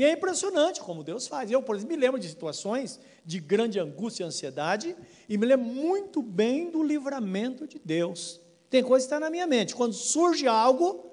E 0.00 0.04
é 0.04 0.12
impressionante 0.12 0.80
como 0.80 1.04
Deus 1.04 1.28
faz. 1.28 1.50
Eu, 1.50 1.62
por 1.62 1.76
exemplo, 1.76 1.94
me 1.94 2.00
lembro 2.00 2.18
de 2.18 2.26
situações 2.26 2.98
de 3.22 3.38
grande 3.38 3.78
angústia 3.78 4.24
e 4.24 4.26
ansiedade 4.26 4.96
e 5.28 5.36
me 5.36 5.44
lembro 5.44 5.66
muito 5.66 6.22
bem 6.22 6.70
do 6.70 6.82
livramento 6.82 7.66
de 7.66 7.78
Deus. 7.78 8.40
Tem 8.70 8.82
coisa 8.82 9.04
que 9.04 9.12
está 9.12 9.20
na 9.20 9.28
minha 9.28 9.46
mente. 9.46 9.76
Quando 9.76 9.92
surge 9.92 10.48
algo, 10.48 11.04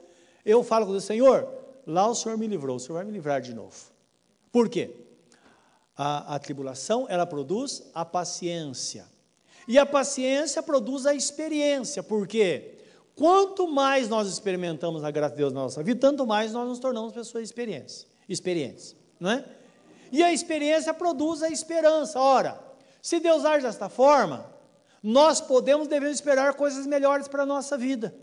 eu 0.46 0.64
falo 0.64 0.86
com 0.86 0.94
o 0.94 1.02
Senhor, 1.02 1.50
lá 1.86 2.08
o 2.08 2.16
Senhor 2.16 2.38
me 2.38 2.48
livrou, 2.48 2.78
o 2.78 2.80
Senhor 2.80 2.96
vai 2.96 3.04
me 3.04 3.12
livrar 3.12 3.42
de 3.42 3.54
novo. 3.54 3.76
Por 4.54 4.70
quê? 4.70 4.96
A, 5.94 6.36
a 6.36 6.40
tribulação, 6.40 7.08
ela 7.10 7.26
produz 7.26 7.84
a 7.94 8.06
paciência. 8.06 9.06
E 9.68 9.78
a 9.78 9.86
paciência 9.86 10.64
produz 10.64 11.06
a 11.06 11.14
experiência. 11.14 12.02
Por 12.02 12.26
quê? 12.26 12.78
Quanto 13.18 13.68
mais 13.68 14.08
nós 14.08 14.30
experimentamos 14.30 15.04
a 15.04 15.12
graça 15.12 15.34
de 15.34 15.40
Deus 15.40 15.52
na 15.52 15.64
nossa 15.64 15.84
vida, 15.84 16.00
tanto 16.00 16.26
mais 16.26 16.54
nós 16.54 16.70
nos 16.70 16.80
tornamos 16.80 17.12
pessoas 17.12 17.44
experientes, 17.44 18.07
experientes, 18.28 18.96
não 19.20 19.32
é? 19.32 19.46
E 20.12 20.24
a 20.24 20.32
experiência 20.32 20.94
produz 20.94 21.44
a 21.44 21.50
esperança. 21.50 22.20
Ora, 22.20 22.60
se 23.02 23.20
Deus 23.20 23.46
age 23.46 23.66
desta 23.66 23.90
forma, 23.90 24.50
nós 25.02 25.40
podemos, 25.40 25.88
devemos 25.88 26.16
esperar 26.16 26.54
coisas 26.54 26.86
melhores 26.86 27.28
para 27.28 27.44
a 27.44 27.46
nossa 27.46 27.78
vida. 27.78 28.14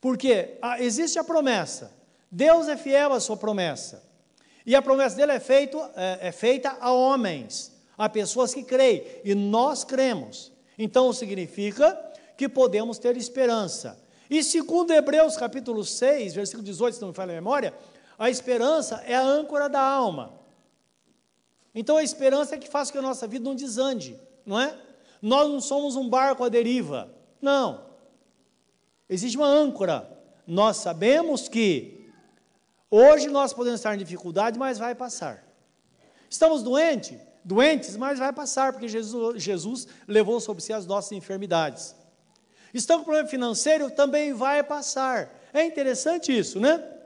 Porque 0.00 0.58
ah, 0.62 0.80
existe 0.80 1.18
a 1.18 1.24
promessa, 1.24 1.92
Deus 2.30 2.68
é 2.68 2.76
fiel 2.76 3.12
à 3.12 3.20
sua 3.20 3.36
promessa, 3.36 4.02
e 4.64 4.74
a 4.74 4.82
promessa 4.82 5.16
dele 5.16 5.32
é, 5.32 5.40
feito, 5.40 5.78
é, 5.96 6.28
é 6.28 6.32
feita 6.32 6.76
a 6.80 6.92
homens, 6.92 7.72
a 7.96 8.08
pessoas 8.08 8.54
que 8.54 8.62
creem, 8.62 9.02
e 9.24 9.34
nós 9.34 9.82
cremos. 9.82 10.52
Então 10.78 11.12
significa 11.12 11.98
que 12.36 12.48
podemos 12.48 12.98
ter 12.98 13.16
esperança. 13.16 13.98
E 14.30 14.44
segundo 14.44 14.92
Hebreus 14.92 15.36
capítulo 15.36 15.84
6, 15.84 16.34
versículo 16.34 16.62
18, 16.62 16.96
se 16.96 17.00
não 17.00 17.08
me 17.08 17.14
falha 17.14 17.32
a 17.32 17.34
memória, 17.34 17.74
a 18.18 18.28
esperança 18.28 19.02
é 19.06 19.14
a 19.14 19.22
âncora 19.22 19.68
da 19.68 19.80
alma. 19.80 20.34
Então 21.74 21.96
a 21.96 22.02
esperança 22.02 22.56
é 22.56 22.58
que 22.58 22.68
faz 22.68 22.88
com 22.88 22.92
que 22.92 22.98
a 22.98 23.02
nossa 23.02 23.26
vida 23.26 23.44
não 23.44 23.54
desande, 23.54 24.18
não 24.44 24.58
é? 24.58 24.76
Nós 25.22 25.48
não 25.48 25.60
somos 25.60 25.94
um 25.94 26.08
barco 26.08 26.42
à 26.42 26.48
deriva. 26.48 27.14
Não. 27.40 27.86
Existe 29.08 29.36
uma 29.36 29.46
âncora. 29.46 30.10
Nós 30.46 30.78
sabemos 30.78 31.48
que 31.48 32.10
hoje 32.90 33.28
nós 33.28 33.52
podemos 33.52 33.78
estar 33.78 33.94
em 33.94 33.98
dificuldade, 33.98 34.58
mas 34.58 34.78
vai 34.78 34.94
passar. 34.94 35.44
Estamos 36.28 36.62
doentes? 36.62 37.18
Doentes, 37.44 37.96
mas 37.96 38.18
vai 38.18 38.32
passar, 38.32 38.72
porque 38.72 38.88
Jesus, 38.88 39.42
Jesus 39.42 39.86
levou 40.06 40.40
sobre 40.40 40.62
si 40.62 40.72
as 40.72 40.86
nossas 40.86 41.12
enfermidades. 41.12 41.94
Estão 42.74 42.98
com 42.98 43.04
problema 43.04 43.28
financeiro, 43.28 43.90
também 43.90 44.32
vai 44.32 44.62
passar. 44.62 45.34
É 45.52 45.64
interessante 45.64 46.36
isso, 46.36 46.60
né? 46.60 46.97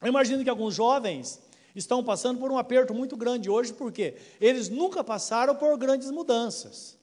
Eu 0.00 0.08
imagino 0.08 0.44
que 0.44 0.50
alguns 0.50 0.74
jovens 0.74 1.40
estão 1.74 2.02
passando 2.02 2.38
por 2.38 2.50
um 2.50 2.58
aperto 2.58 2.94
muito 2.94 3.16
grande 3.16 3.50
hoje, 3.50 3.72
porque 3.72 4.16
eles 4.40 4.68
nunca 4.68 5.02
passaram 5.02 5.54
por 5.54 5.76
grandes 5.76 6.10
mudanças. 6.10 6.96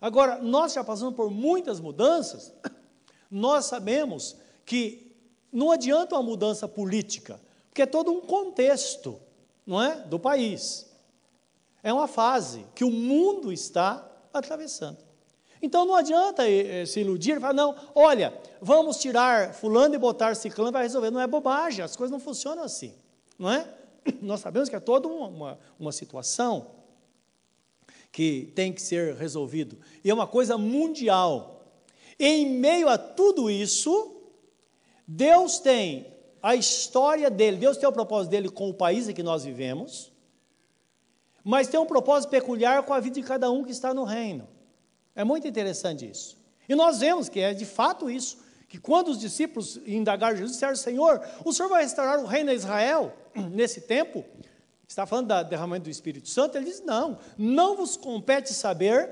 Agora, 0.00 0.38
nós 0.38 0.72
já 0.72 0.82
passamos 0.82 1.14
por 1.14 1.30
muitas 1.30 1.78
mudanças, 1.78 2.52
nós 3.30 3.66
sabemos 3.66 4.36
que 4.64 5.14
não 5.52 5.70
adianta 5.70 6.16
uma 6.16 6.22
mudança 6.22 6.66
política, 6.66 7.40
porque 7.68 7.82
é 7.82 7.86
todo 7.86 8.10
um 8.10 8.20
contexto, 8.22 9.20
não 9.66 9.80
é? 9.80 9.96
Do 9.96 10.18
país. 10.18 10.90
É 11.82 11.92
uma 11.92 12.08
fase 12.08 12.66
que 12.74 12.84
o 12.84 12.90
mundo 12.90 13.52
está 13.52 14.10
atravessando. 14.32 15.11
Então 15.62 15.86
não 15.86 15.94
adianta 15.94 16.48
eh, 16.48 16.82
eh, 16.82 16.86
se 16.86 17.00
iludir, 17.00 17.40
falar, 17.40 17.54
não, 17.54 17.76
olha, 17.94 18.36
vamos 18.60 18.96
tirar 18.96 19.54
fulano 19.54 19.94
e 19.94 19.98
botar 19.98 20.34
ciclano 20.34 20.72
vai 20.72 20.82
resolver. 20.82 21.12
Não 21.12 21.20
é 21.20 21.26
bobagem, 21.26 21.84
as 21.84 21.94
coisas 21.94 22.10
não 22.10 22.18
funcionam 22.18 22.64
assim, 22.64 22.92
não 23.38 23.48
é? 23.48 23.66
Nós 24.20 24.40
sabemos 24.40 24.68
que 24.68 24.74
é 24.74 24.80
toda 24.80 25.06
uma, 25.06 25.28
uma, 25.28 25.58
uma 25.78 25.92
situação 25.92 26.66
que 28.10 28.52
tem 28.56 28.72
que 28.72 28.82
ser 28.82 29.14
resolvido. 29.14 29.78
E 30.04 30.10
é 30.10 30.14
uma 30.14 30.26
coisa 30.26 30.58
mundial. 30.58 31.64
Em 32.18 32.50
meio 32.50 32.88
a 32.88 32.98
tudo 32.98 33.48
isso, 33.48 34.16
Deus 35.06 35.60
tem 35.60 36.08
a 36.42 36.56
história 36.56 37.30
dele, 37.30 37.56
Deus 37.56 37.76
tem 37.76 37.88
o 37.88 37.92
propósito 37.92 38.30
dele 38.32 38.48
com 38.48 38.68
o 38.68 38.74
país 38.74 39.08
em 39.08 39.14
que 39.14 39.22
nós 39.22 39.44
vivemos, 39.44 40.12
mas 41.44 41.68
tem 41.68 41.78
um 41.78 41.86
propósito 41.86 42.30
peculiar 42.30 42.82
com 42.82 42.92
a 42.92 43.00
vida 43.00 43.14
de 43.14 43.22
cada 43.22 43.50
um 43.50 43.62
que 43.62 43.70
está 43.70 43.94
no 43.94 44.02
reino. 44.02 44.48
É 45.14 45.24
muito 45.24 45.46
interessante 45.46 46.08
isso. 46.08 46.36
E 46.68 46.74
nós 46.74 47.00
vemos 47.00 47.28
que 47.28 47.40
é 47.40 47.52
de 47.52 47.66
fato 47.66 48.10
isso, 48.10 48.38
que 48.68 48.78
quando 48.78 49.08
os 49.08 49.18
discípulos 49.18 49.78
indagaram 49.86 50.36
Jesus, 50.36 50.52
disseram, 50.52 50.76
Senhor, 50.76 51.20
o 51.44 51.52
Senhor 51.52 51.68
vai 51.68 51.82
restaurar 51.82 52.18
o 52.18 52.26
reino 52.26 52.50
de 52.50 52.56
Israel 52.56 53.14
nesse 53.50 53.82
tempo? 53.82 54.24
Está 54.88 55.06
falando 55.06 55.28
do 55.28 55.48
derramamento 55.48 55.84
do 55.84 55.90
Espírito 55.90 56.28
Santo? 56.28 56.56
Ele 56.56 56.66
diz, 56.66 56.82
não, 56.82 57.18
não 57.36 57.76
vos 57.76 57.96
compete 57.96 58.52
saber 58.52 59.10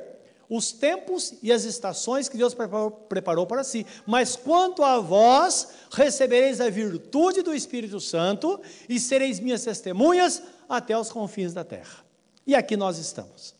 os 0.48 0.72
tempos 0.72 1.34
e 1.42 1.52
as 1.52 1.64
estações 1.64 2.28
que 2.28 2.36
Deus 2.36 2.54
preparou, 2.54 2.90
preparou 2.90 3.46
para 3.46 3.62
si, 3.62 3.86
mas 4.04 4.34
quanto 4.34 4.82
a 4.82 4.98
vós, 4.98 5.68
recebereis 5.92 6.60
a 6.60 6.68
virtude 6.68 7.40
do 7.40 7.54
Espírito 7.54 8.00
Santo 8.00 8.60
e 8.88 8.98
sereis 8.98 9.38
minhas 9.38 9.62
testemunhas 9.62 10.42
até 10.68 10.98
os 10.98 11.12
confins 11.12 11.54
da 11.54 11.62
terra. 11.62 12.04
E 12.44 12.54
aqui 12.54 12.76
nós 12.76 12.98
estamos, 12.98 13.54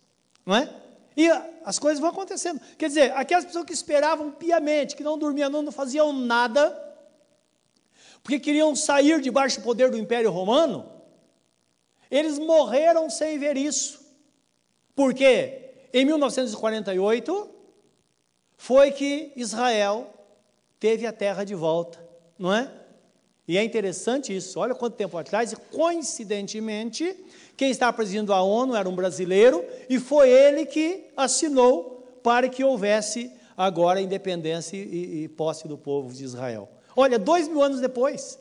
não 0.44 0.56
é? 0.56 0.68
E 1.17 1.29
as 1.64 1.79
coisas 1.79 2.00
vão 2.00 2.11
acontecendo. 2.11 2.61
Quer 2.79 2.88
dizer, 2.88 3.12
aquelas 3.12 3.45
pessoas 3.45 3.64
que 3.64 3.73
esperavam 3.73 4.31
piamente, 4.31 4.97
que 4.97 5.02
não 5.02 5.19
dormiam, 5.19 5.50
não, 5.50 5.71
faziam 5.73 6.12
nada, 6.12 6.88
porque 8.23 8.38
queriam 8.38 8.75
sair 8.76 9.21
debaixo 9.21 9.61
do 9.61 9.64
poder 9.64 9.90
do 9.90 9.99
Império 9.99 10.31
Romano, 10.31 10.90
eles 12.11 12.38
morreram 12.38 13.09
sem 13.09 13.38
ver 13.38 13.57
isso. 13.57 14.00
Porque 14.95 15.71
em 15.93 16.05
1948 16.05 17.50
foi 18.57 18.90
que 18.90 19.33
Israel 19.37 20.12
teve 20.79 21.07
a 21.07 21.12
terra 21.12 21.45
de 21.45 21.55
volta, 21.55 21.99
não 22.38 22.52
é? 22.55 22.71
E 23.49 23.59
é 23.59 23.64
interessante 23.64 24.35
isso, 24.35 24.61
olha 24.61 24.75
quanto 24.75 24.95
tempo 24.95 25.19
atrás, 25.19 25.52
e 25.52 25.57
coincidentemente, 25.57 27.17
quem 27.61 27.71
estava 27.71 27.93
presidindo 27.93 28.33
a 28.33 28.40
ONU 28.40 28.75
era 28.75 28.88
um 28.88 28.95
brasileiro, 28.95 29.62
e 29.87 29.99
foi 29.99 30.31
ele 30.31 30.64
que 30.64 31.05
assinou 31.14 32.19
para 32.23 32.49
que 32.49 32.64
houvesse 32.64 33.31
agora 33.55 34.00
independência 34.00 34.79
e, 34.79 35.25
e 35.25 35.29
posse 35.29 35.69
do 35.69 35.76
povo 35.76 36.11
de 36.11 36.25
Israel. 36.25 36.71
Olha, 36.97 37.19
dois 37.19 37.47
mil 37.49 37.62
anos 37.62 37.79
depois. 37.79 38.38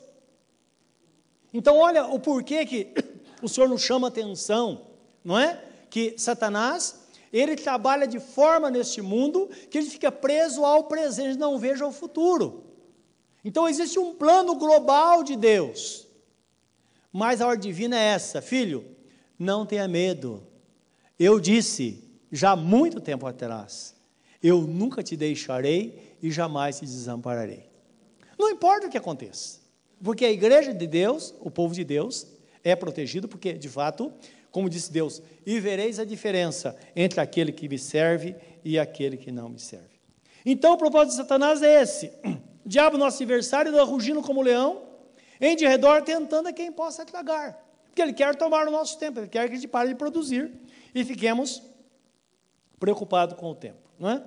Então, 1.53 1.79
olha 1.79 2.05
o 2.05 2.17
porquê 2.17 2.65
que 2.65 2.93
o 3.43 3.49
Senhor 3.49 3.67
nos 3.67 3.81
chama 3.81 4.07
atenção, 4.07 4.87
não 5.21 5.37
é? 5.37 5.65
Que 5.89 6.17
Satanás, 6.17 7.01
ele 7.33 7.57
trabalha 7.57 8.07
de 8.07 8.21
forma 8.21 8.71
neste 8.71 9.01
mundo 9.01 9.49
que 9.69 9.79
ele 9.79 9.89
fica 9.89 10.09
preso 10.09 10.63
ao 10.63 10.85
presente, 10.85 11.37
não 11.37 11.59
veja 11.59 11.85
o 11.85 11.91
futuro. 11.91 12.63
Então 13.43 13.67
existe 13.67 13.99
um 13.99 14.15
plano 14.15 14.55
global 14.55 15.25
de 15.25 15.35
Deus. 15.35 16.07
Mas 17.11 17.41
a 17.41 17.47
ordem 17.47 17.69
divina 17.69 17.99
é 17.99 18.13
essa, 18.13 18.41
filho, 18.41 18.97
não 19.39 19.65
tenha 19.65 19.87
medo. 19.87 20.45
Eu 21.17 21.39
disse 21.39 22.03
já 22.29 22.55
muito 22.55 22.99
tempo 22.99 23.25
atrás: 23.25 23.95
eu 24.43 24.61
nunca 24.61 25.01
te 25.01 25.15
deixarei 25.15 26.17
e 26.21 26.29
jamais 26.29 26.79
te 26.79 26.85
desampararei. 26.85 27.69
Não 28.37 28.49
importa 28.49 28.87
o 28.87 28.89
que 28.89 28.97
aconteça, 28.97 29.59
porque 30.03 30.25
a 30.25 30.31
igreja 30.31 30.73
de 30.73 30.85
Deus, 30.85 31.33
o 31.39 31.49
povo 31.49 31.73
de 31.73 31.83
Deus, 31.83 32.27
é 32.63 32.75
protegido, 32.75 33.27
porque 33.27 33.53
de 33.53 33.69
fato, 33.69 34.11
como 34.51 34.69
disse 34.69 34.91
Deus, 34.91 35.21
e 35.45 35.59
vereis 35.59 35.99
a 35.99 36.05
diferença 36.05 36.75
entre 36.95 37.19
aquele 37.19 37.51
que 37.51 37.67
me 37.67 37.77
serve 37.77 38.35
e 38.63 38.77
aquele 38.77 39.17
que 39.17 39.31
não 39.31 39.49
me 39.49 39.59
serve. 39.59 39.99
Então 40.45 40.73
o 40.73 40.77
propósito 40.77 41.11
de 41.11 41.17
Satanás 41.17 41.61
é 41.61 41.81
esse: 41.81 42.11
o 42.65 42.69
diabo, 42.69 42.97
nosso 42.97 43.21
adversário, 43.21 43.71
anda 43.71 43.83
rugindo 43.83 44.21
como 44.21 44.41
leão, 44.41 44.83
em 45.39 45.55
de 45.55 45.65
redor, 45.65 46.01
tentando 46.01 46.47
a 46.47 46.53
quem 46.53 46.71
possa 46.71 47.05
tragar. 47.05 47.68
Porque 47.99 48.03
ele 48.03 48.13
quer 48.13 48.33
tomar 48.37 48.65
o 48.65 48.71
nosso 48.71 48.97
tempo, 48.97 49.19
ele 49.19 49.27
quer 49.27 49.45
que 49.49 49.51
a 49.51 49.55
gente 49.55 49.67
pare 49.67 49.89
de 49.89 49.95
produzir 49.95 50.49
e 50.95 51.03
fiquemos 51.03 51.61
preocupados 52.79 53.37
com 53.37 53.51
o 53.51 53.55
tempo. 53.55 53.89
Não 53.99 54.09
é? 54.09 54.23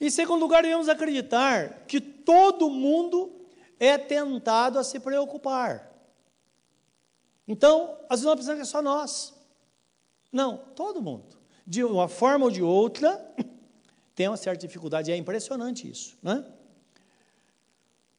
Em 0.00 0.08
segundo 0.08 0.40
lugar, 0.40 0.62
devemos 0.62 0.88
acreditar 0.88 1.86
que 1.88 2.00
todo 2.00 2.70
mundo 2.70 3.32
é 3.80 3.98
tentado 3.98 4.78
a 4.78 4.84
se 4.84 5.00
preocupar. 5.00 5.92
Então, 7.48 7.98
às 8.08 8.20
vezes 8.20 8.26
não 8.26 8.36
precisa 8.36 8.54
que 8.54 8.62
é 8.62 8.64
só 8.64 8.80
nós. 8.80 9.34
Não, 10.30 10.56
todo 10.56 11.02
mundo. 11.02 11.36
De 11.66 11.82
uma 11.82 12.06
forma 12.06 12.44
ou 12.44 12.50
de 12.50 12.62
outra, 12.62 13.28
tem 14.14 14.28
uma 14.28 14.36
certa 14.36 14.64
dificuldade. 14.64 15.10
É 15.10 15.16
impressionante 15.16 15.90
isso. 15.90 16.16
Né? 16.22 16.44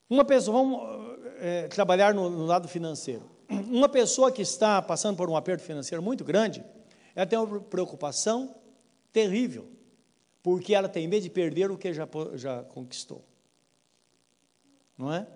Uma 0.09 0.25
pessoa, 0.25 0.57
vamos 0.57 1.17
é, 1.39 1.69
trabalhar 1.69 2.13
no, 2.13 2.29
no, 2.29 2.45
lado 2.45 2.67
financeiro. 2.67 3.34
Uma 3.49 3.89
pessoa 3.89 4.31
que 4.31 4.41
está 4.41 4.81
passando 4.81 5.17
por 5.17 5.29
um 5.29 5.35
aperto 5.35 5.63
financeiro 5.63 6.01
muito 6.01 6.23
grande, 6.23 6.63
ela 7.15 7.25
tem 7.25 7.37
uma 7.37 7.59
preocupação 7.59 8.55
terrível, 9.11 9.69
porque 10.41 10.73
ela 10.73 10.89
tem 10.89 11.07
medo 11.07 11.23
de 11.23 11.29
perder 11.29 11.71
o 11.71 11.77
que 11.77 11.93
já, 11.93 12.07
já 12.33 12.63
conquistou. 12.63 13.23
Não 14.97 15.13
é? 15.13 15.27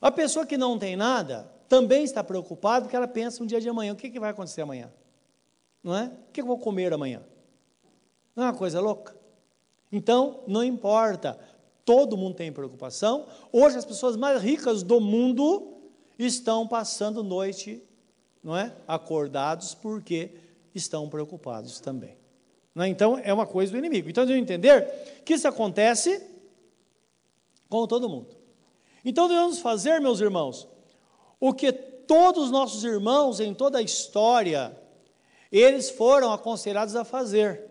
A 0.00 0.10
pessoa 0.10 0.46
que 0.46 0.56
não 0.56 0.78
tem 0.78 0.96
nada 0.96 1.50
também 1.68 2.04
está 2.04 2.22
preocupada 2.22 2.84
porque 2.84 2.96
ela 2.96 3.08
pensa 3.08 3.40
no 3.40 3.46
dia 3.46 3.60
de 3.60 3.68
amanhã: 3.68 3.92
o 3.92 3.96
que, 3.96 4.10
que 4.10 4.20
vai 4.20 4.30
acontecer 4.30 4.62
amanhã? 4.62 4.92
Não 5.82 5.96
é? 5.96 6.06
O 6.28 6.32
que 6.32 6.40
eu 6.40 6.46
vou 6.46 6.58
comer 6.58 6.92
amanhã? 6.92 7.22
Não 8.34 8.44
é 8.44 8.46
uma 8.46 8.56
coisa 8.56 8.80
louca? 8.80 9.16
Então, 9.90 10.42
não 10.46 10.64
importa 10.64 11.38
Todo 11.84 12.16
mundo 12.16 12.34
tem 12.34 12.52
preocupação. 12.52 13.26
Hoje 13.50 13.76
as 13.76 13.84
pessoas 13.84 14.16
mais 14.16 14.40
ricas 14.40 14.82
do 14.82 15.00
mundo 15.00 15.71
estão 16.24 16.66
passando 16.66 17.22
noite, 17.22 17.82
não 18.42 18.56
é? 18.56 18.72
Acordados 18.86 19.74
porque 19.74 20.30
estão 20.74 21.08
preocupados 21.08 21.80
também. 21.80 22.16
É? 22.76 22.88
Então 22.88 23.18
é 23.22 23.32
uma 23.32 23.46
coisa 23.46 23.72
do 23.72 23.78
inimigo. 23.78 24.08
Então 24.08 24.24
devemos 24.24 24.48
entender 24.48 25.22
que 25.24 25.34
isso 25.34 25.46
acontece 25.46 26.22
com 27.68 27.86
todo 27.86 28.08
mundo. 28.08 28.36
Então 29.04 29.28
devemos 29.28 29.58
fazer, 29.58 30.00
meus 30.00 30.20
irmãos, 30.20 30.68
o 31.40 31.52
que 31.52 31.72
todos 31.72 32.44
os 32.44 32.50
nossos 32.50 32.84
irmãos 32.84 33.40
em 33.40 33.52
toda 33.54 33.78
a 33.78 33.82
história 33.82 34.76
eles 35.50 35.90
foram 35.90 36.32
aconselhados 36.32 36.96
a 36.96 37.04
fazer. 37.04 37.70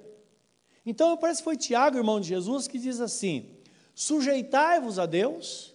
Então 0.85 1.17
parece 1.17 1.39
que 1.39 1.45
foi 1.45 1.57
Tiago, 1.57 1.97
irmão 1.97 2.19
de 2.19 2.27
Jesus, 2.27 2.67
que 2.67 2.77
diz 2.77 3.01
assim: 3.01 3.49
Sujeitai-vos 3.95 4.99
a 4.99 5.07
Deus, 5.07 5.70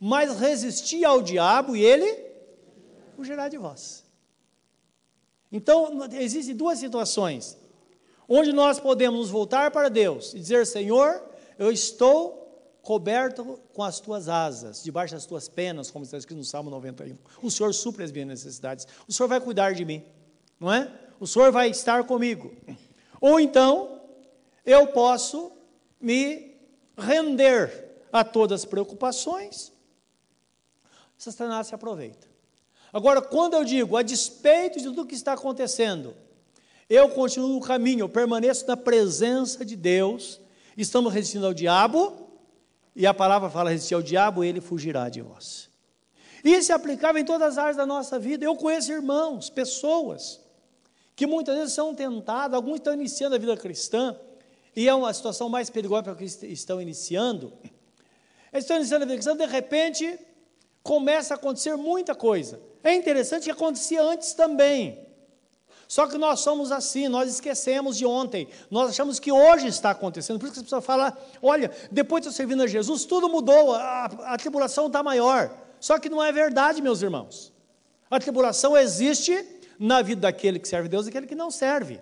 mas 0.00 0.38
resisti 0.38 1.04
ao 1.04 1.22
diabo 1.22 1.74
e 1.76 1.84
ele 1.84 2.24
fugirá 3.16 3.48
de 3.48 3.58
vós. 3.58 4.04
Então, 5.50 5.98
existem 6.12 6.54
duas 6.54 6.78
situações 6.78 7.56
onde 8.28 8.52
nós 8.52 8.78
podemos 8.78 9.18
nos 9.18 9.30
voltar 9.30 9.70
para 9.70 9.88
Deus 9.88 10.34
e 10.34 10.38
dizer: 10.38 10.66
Senhor, 10.66 11.22
eu 11.58 11.72
estou 11.72 12.38
coberto 12.82 13.58
com 13.72 13.82
as 13.82 14.00
tuas 14.00 14.28
asas, 14.28 14.82
debaixo 14.82 15.14
das 15.14 15.26
tuas 15.26 15.48
penas, 15.48 15.90
como 15.90 16.04
está 16.04 16.16
escrito 16.16 16.38
no 16.38 16.44
Salmo 16.44 16.70
91. 16.70 17.16
O 17.42 17.50
Senhor 17.50 17.72
supre 17.74 18.04
as 18.04 18.12
minhas 18.12 18.28
necessidades. 18.28 18.86
O 19.06 19.12
Senhor 19.12 19.28
vai 19.28 19.40
cuidar 19.40 19.72
de 19.72 19.84
mim, 19.84 20.04
não 20.60 20.72
é? 20.72 20.90
O 21.18 21.26
Senhor 21.26 21.50
vai 21.50 21.70
estar 21.70 22.04
comigo. 22.04 22.52
Ou 23.20 23.40
então, 23.40 24.00
eu 24.64 24.86
posso 24.88 25.50
me 26.00 26.54
render 26.96 28.06
a 28.12 28.24
todas 28.24 28.62
as 28.62 28.64
preocupações, 28.64 29.72
Satanás 31.18 31.66
se 31.66 31.74
aproveita. 31.74 32.28
Agora, 32.92 33.20
quando 33.20 33.54
eu 33.54 33.64
digo, 33.64 33.96
a 33.96 34.02
despeito 34.02 34.78
de 34.78 34.84
tudo 34.84 35.04
que 35.04 35.14
está 35.14 35.32
acontecendo, 35.34 36.14
eu 36.88 37.10
continuo 37.10 37.48
no 37.48 37.60
caminho, 37.60 38.04
eu 38.04 38.08
permaneço 38.08 38.66
na 38.66 38.76
presença 38.76 39.64
de 39.64 39.76
Deus, 39.76 40.40
estamos 40.76 41.12
resistindo 41.12 41.44
ao 41.44 41.52
diabo, 41.52 42.28
e 42.96 43.06
a 43.06 43.12
palavra 43.12 43.50
fala 43.50 43.70
resistir 43.70 43.94
ao 43.94 44.02
diabo, 44.02 44.42
ele 44.42 44.60
fugirá 44.60 45.08
de 45.08 45.20
vós. 45.20 45.68
Isso 46.42 46.72
é 46.72 46.74
aplicável 46.74 47.20
em 47.20 47.24
todas 47.24 47.52
as 47.52 47.58
áreas 47.58 47.76
da 47.76 47.84
nossa 47.84 48.18
vida. 48.18 48.44
Eu 48.44 48.56
conheço 48.56 48.92
irmãos, 48.92 49.50
pessoas, 49.50 50.40
que 51.14 51.26
muitas 51.26 51.56
vezes 51.56 51.74
são 51.74 51.94
tentados, 51.94 52.54
alguns 52.54 52.76
estão 52.76 52.94
iniciando 52.94 53.34
a 53.34 53.38
vida 53.38 53.56
cristã, 53.56 54.16
e 54.74 54.88
é 54.88 54.94
uma 54.94 55.12
situação 55.12 55.48
mais 55.48 55.68
perigosa 55.68 56.04
para 56.04 56.14
que 56.14 56.24
estão 56.24 56.80
iniciando, 56.80 57.52
eles 58.52 58.64
estão 58.64 58.76
iniciando 58.76 59.04
a 59.04 59.08
vida 59.08 59.34
de 59.34 59.52
repente 59.52 60.18
começa 60.82 61.34
a 61.34 61.36
acontecer 61.36 61.76
muita 61.76 62.14
coisa. 62.14 62.60
É 62.82 62.94
interessante 62.94 63.44
que 63.44 63.50
acontecia 63.50 64.02
antes 64.02 64.32
também. 64.32 65.06
Só 65.88 66.06
que 66.06 66.18
nós 66.18 66.40
somos 66.40 66.70
assim, 66.70 67.08
nós 67.08 67.30
esquecemos 67.30 67.96
de 67.96 68.04
ontem, 68.04 68.46
nós 68.70 68.90
achamos 68.90 69.18
que 69.18 69.32
hoje 69.32 69.68
está 69.68 69.90
acontecendo. 69.90 70.38
Por 70.38 70.44
isso 70.44 70.54
que 70.54 70.60
as 70.60 70.64
pessoas 70.64 70.84
falam: 70.84 71.10
olha, 71.42 71.70
depois 71.90 72.22
de 72.22 72.28
eu 72.28 72.32
servindo 72.32 72.62
a 72.62 72.66
Jesus, 72.66 73.06
tudo 73.06 73.26
mudou, 73.28 73.74
a, 73.74 74.04
a 74.04 74.36
tribulação 74.36 74.88
está 74.88 75.02
maior. 75.02 75.50
Só 75.80 75.98
que 75.98 76.10
não 76.10 76.22
é 76.22 76.30
verdade, 76.30 76.82
meus 76.82 77.00
irmãos. 77.00 77.52
A 78.10 78.20
tribulação 78.20 78.76
existe 78.76 79.46
na 79.78 80.02
vida 80.02 80.22
daquele 80.22 80.58
que 80.58 80.68
serve 80.68 80.88
a 80.88 80.90
Deus 80.90 81.06
e 81.06 81.10
daquele 81.10 81.26
que 81.26 81.34
não 81.34 81.50
serve. 81.50 82.00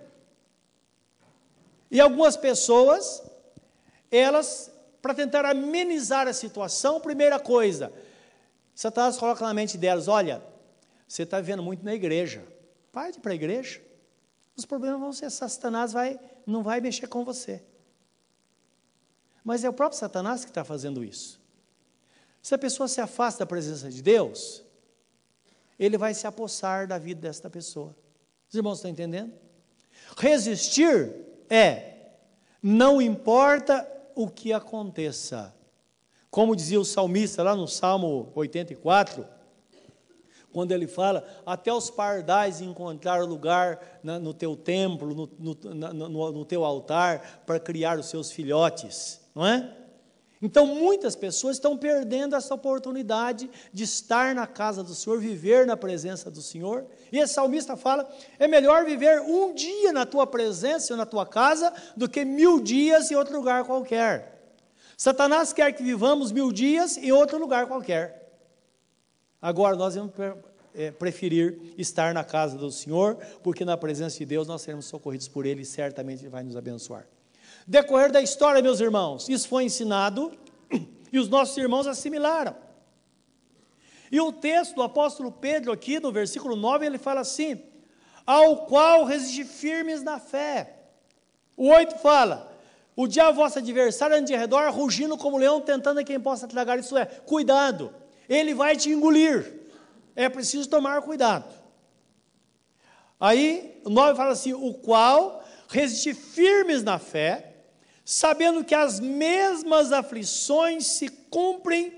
E 1.89 2.01
algumas 2.01 2.35
pessoas, 2.35 3.23
elas, 4.11 4.71
para 5.01 5.13
tentar 5.13 5.45
amenizar 5.45 6.27
a 6.27 6.33
situação, 6.33 6.99
primeira 6.99 7.39
coisa, 7.39 7.93
Satanás 8.77 9.17
coloca 9.17 9.43
na 9.43 9.55
mente 9.55 9.75
delas: 9.75 10.07
olha, 10.07 10.39
você 11.07 11.23
está 11.23 11.41
vivendo 11.41 11.63
muito 11.63 11.83
na 11.83 11.95
igreja, 11.95 12.45
parte 12.91 13.19
para 13.19 13.31
a 13.31 13.35
igreja. 13.35 13.81
Os 14.55 14.65
problemas 14.65 14.99
vão 14.99 15.11
ser, 15.11 15.31
Satanás 15.31 15.93
vai, 15.93 16.19
não 16.45 16.61
vai 16.61 16.79
mexer 16.79 17.07
com 17.07 17.25
você. 17.25 17.63
Mas 19.43 19.63
é 19.63 19.69
o 19.69 19.73
próprio 19.73 19.99
Satanás 19.99 20.45
que 20.45 20.51
está 20.51 20.63
fazendo 20.63 21.03
isso. 21.03 21.41
Se 22.39 22.53
a 22.53 22.57
pessoa 22.57 22.87
se 22.87 23.01
afasta 23.01 23.39
da 23.39 23.45
presença 23.47 23.89
de 23.89 23.99
Deus, 23.99 24.63
ele 25.79 25.97
vai 25.97 26.13
se 26.13 26.27
apossar 26.27 26.87
da 26.87 26.99
vida 26.99 27.21
desta 27.21 27.49
pessoa. 27.49 27.95
Os 28.47 28.53
irmãos 28.53 28.77
estão 28.77 28.91
entendendo? 28.91 29.33
Resistir 30.15 31.15
é: 31.49 32.11
não 32.61 33.01
importa 33.01 33.91
o 34.13 34.29
que 34.29 34.53
aconteça. 34.53 35.56
Como 36.37 36.55
dizia 36.55 36.79
o 36.79 36.85
salmista 36.85 37.41
lá 37.41 37.55
no 37.55 37.67
Salmo 37.67 38.31
84, 38.35 39.25
quando 40.53 40.71
ele 40.71 40.85
fala: 40.85 41.27
até 41.43 41.73
os 41.73 41.89
pardais 41.89 42.61
encontrar 42.61 43.23
lugar 43.23 43.99
no 44.03 44.35
teu 44.35 44.55
templo, 44.55 45.15
no, 45.15 45.29
no, 45.39 45.93
no, 45.93 46.31
no 46.33 46.45
teu 46.45 46.63
altar, 46.63 47.41
para 47.43 47.59
criar 47.59 47.97
os 47.97 48.05
seus 48.05 48.31
filhotes, 48.31 49.19
não 49.33 49.47
é? 49.47 49.75
Então, 50.39 50.67
muitas 50.67 51.15
pessoas 51.15 51.55
estão 51.55 51.75
perdendo 51.75 52.35
essa 52.35 52.53
oportunidade 52.53 53.49
de 53.73 53.83
estar 53.83 54.35
na 54.35 54.45
casa 54.45 54.83
do 54.83 54.93
Senhor, 54.93 55.19
viver 55.19 55.65
na 55.65 55.75
presença 55.75 56.29
do 56.29 56.43
Senhor. 56.43 56.85
E 57.11 57.17
esse 57.17 57.33
salmista 57.33 57.75
fala: 57.75 58.07
é 58.37 58.47
melhor 58.47 58.85
viver 58.85 59.21
um 59.21 59.55
dia 59.55 59.91
na 59.91 60.05
tua 60.05 60.27
presença 60.27 60.93
ou 60.93 60.97
na 60.97 61.05
tua 61.07 61.25
casa 61.25 61.73
do 61.95 62.07
que 62.07 62.23
mil 62.23 62.59
dias 62.59 63.09
em 63.09 63.15
outro 63.15 63.35
lugar 63.35 63.63
qualquer. 63.63 64.36
Satanás 64.97 65.53
quer 65.53 65.71
que 65.73 65.83
vivamos 65.83 66.31
mil 66.31 66.51
dias 66.51 66.97
em 66.97 67.11
outro 67.11 67.37
lugar 67.37 67.67
qualquer. 67.67 68.27
Agora, 69.39 69.75
nós 69.75 69.93
vamos 69.93 70.11
é, 70.73 70.89
preferir 70.89 71.75
estar 71.77 72.15
na 72.15 72.23
casa 72.23 72.57
do 72.57 72.71
Senhor, 72.71 73.15
porque 73.43 73.63
na 73.63 73.77
presença 73.77 74.17
de 74.17 74.25
Deus 74.25 74.47
nós 74.47 74.63
seremos 74.63 74.87
socorridos 74.87 75.27
por 75.27 75.45
Ele 75.45 75.61
e 75.61 75.65
certamente 75.65 76.23
Ele 76.23 76.29
vai 76.29 76.43
nos 76.43 76.55
abençoar. 76.55 77.07
Decorrer 77.67 78.11
da 78.11 78.23
história, 78.23 78.59
meus 78.59 78.79
irmãos, 78.79 79.29
isso 79.29 79.47
foi 79.47 79.65
ensinado 79.65 80.35
e 81.13 81.19
os 81.19 81.29
nossos 81.29 81.55
irmãos 81.55 81.85
assimilaram. 81.85 82.55
E 84.11 84.19
o 84.19 84.31
texto 84.31 84.73
do 84.73 84.81
apóstolo 84.81 85.31
Pedro, 85.31 85.71
aqui 85.71 85.99
no 85.99 86.11
versículo 86.11 86.55
9, 86.55 86.87
ele 86.87 86.97
fala 86.97 87.21
assim: 87.21 87.61
Ao 88.25 88.65
qual 88.65 89.05
resistir 89.05 89.45
firmes 89.45 90.01
na 90.01 90.19
fé. 90.19 90.73
O 91.55 91.67
8 91.67 91.99
fala: 91.99 92.56
O 92.97 93.07
dia 93.07 93.31
vosso 93.31 93.59
adversário 93.59 94.15
anda 94.15 94.25
de 94.25 94.35
redor, 94.35 94.71
rugindo 94.71 95.15
como 95.19 95.37
leão, 95.37 95.61
tentando 95.61 95.99
a 95.99 96.03
quem 96.03 96.19
possa 96.19 96.47
tragar. 96.47 96.79
Isso 96.79 96.97
é, 96.97 97.05
cuidado, 97.05 97.93
ele 98.27 98.55
vai 98.55 98.75
te 98.75 98.89
engolir. 98.89 99.53
É 100.15 100.27
preciso 100.27 100.67
tomar 100.67 101.03
cuidado. 101.03 101.45
Aí, 103.19 103.79
o 103.85 103.91
9 103.91 104.17
fala 104.17 104.31
assim: 104.31 104.51
O 104.53 104.73
qual 104.73 105.45
resistir 105.69 106.15
firmes 106.15 106.81
na 106.81 106.97
fé, 106.97 107.57
sabendo 108.03 108.65
que 108.65 108.73
as 108.73 108.99
mesmas 108.99 109.91
aflições 109.91 110.87
se 110.87 111.07
cumprem 111.07 111.95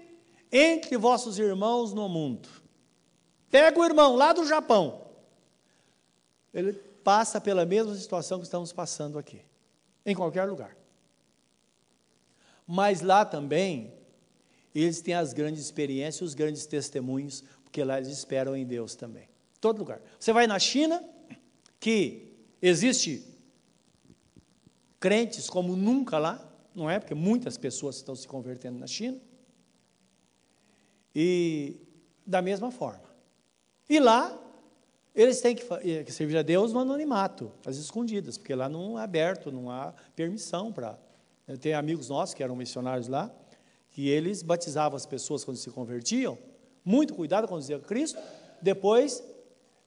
entre 0.51 0.97
vossos 0.97 1.39
irmãos 1.39 1.93
no 1.93 2.09
mundo. 2.09 2.49
Pega 3.49 3.79
o 3.79 3.85
irmão 3.85 4.17
lá 4.17 4.33
do 4.33 4.45
Japão, 4.45 5.05
ele 6.53 6.73
passa 7.05 7.39
pela 7.39 7.65
mesma 7.65 7.95
situação 7.95 8.37
que 8.37 8.43
estamos 8.43 8.73
passando 8.73 9.17
aqui, 9.17 9.41
em 10.05 10.13
qualquer 10.13 10.43
lugar. 10.43 10.78
Mas 12.71 13.01
lá 13.01 13.25
também, 13.25 13.91
eles 14.75 15.01
têm 15.01 15.15
as 15.15 15.33
grandes 15.33 15.59
experiências, 15.63 16.21
os 16.21 16.35
grandes 16.35 16.67
testemunhos, 16.67 17.43
porque 17.63 17.83
lá 17.83 17.97
eles 17.97 18.09
esperam 18.09 18.55
em 18.55 18.63
Deus 18.63 18.93
também. 18.93 19.27
Todo 19.59 19.79
lugar. 19.79 19.99
Você 20.19 20.31
vai 20.31 20.45
na 20.45 20.59
China, 20.59 21.03
que 21.79 22.31
existe 22.61 23.25
crentes 24.99 25.49
como 25.49 25.75
nunca 25.75 26.19
lá, 26.19 26.47
não 26.75 26.87
é? 26.87 26.99
Porque 26.99 27.15
muitas 27.15 27.57
pessoas 27.57 27.95
estão 27.95 28.15
se 28.15 28.27
convertendo 28.27 28.77
na 28.77 28.85
China. 28.85 29.19
E 31.15 31.75
da 32.23 32.39
mesma 32.39 32.69
forma. 32.69 33.09
E 33.89 33.99
lá, 33.99 34.39
eles 35.15 35.41
têm 35.41 35.55
que, 35.55 36.03
que 36.03 36.11
servir 36.11 36.37
a 36.37 36.43
Deus 36.43 36.71
no 36.71 36.81
anonimato, 36.81 37.51
às 37.65 37.77
escondidas, 37.77 38.37
porque 38.37 38.53
lá 38.53 38.69
não 38.69 38.99
é 38.99 39.01
aberto, 39.01 39.51
não 39.51 39.71
há 39.71 39.91
permissão 40.15 40.71
para. 40.71 41.08
Eu 41.49 41.57
tenho 41.57 41.77
amigos 41.77 42.07
nossos 42.07 42.33
que 42.33 42.41
eram 42.41 42.55
missionários 42.55 43.07
lá, 43.09 43.29
que 43.89 44.07
eles 44.07 44.41
batizavam 44.41 44.95
as 44.95 45.05
pessoas 45.05 45.43
quando 45.43 45.57
se 45.57 45.69
convertiam, 45.69 46.37
muito 46.85 47.13
cuidado 47.13 47.47
quando 47.47 47.59
diziam 47.59 47.81
Cristo, 47.81 48.17
depois 48.61 49.21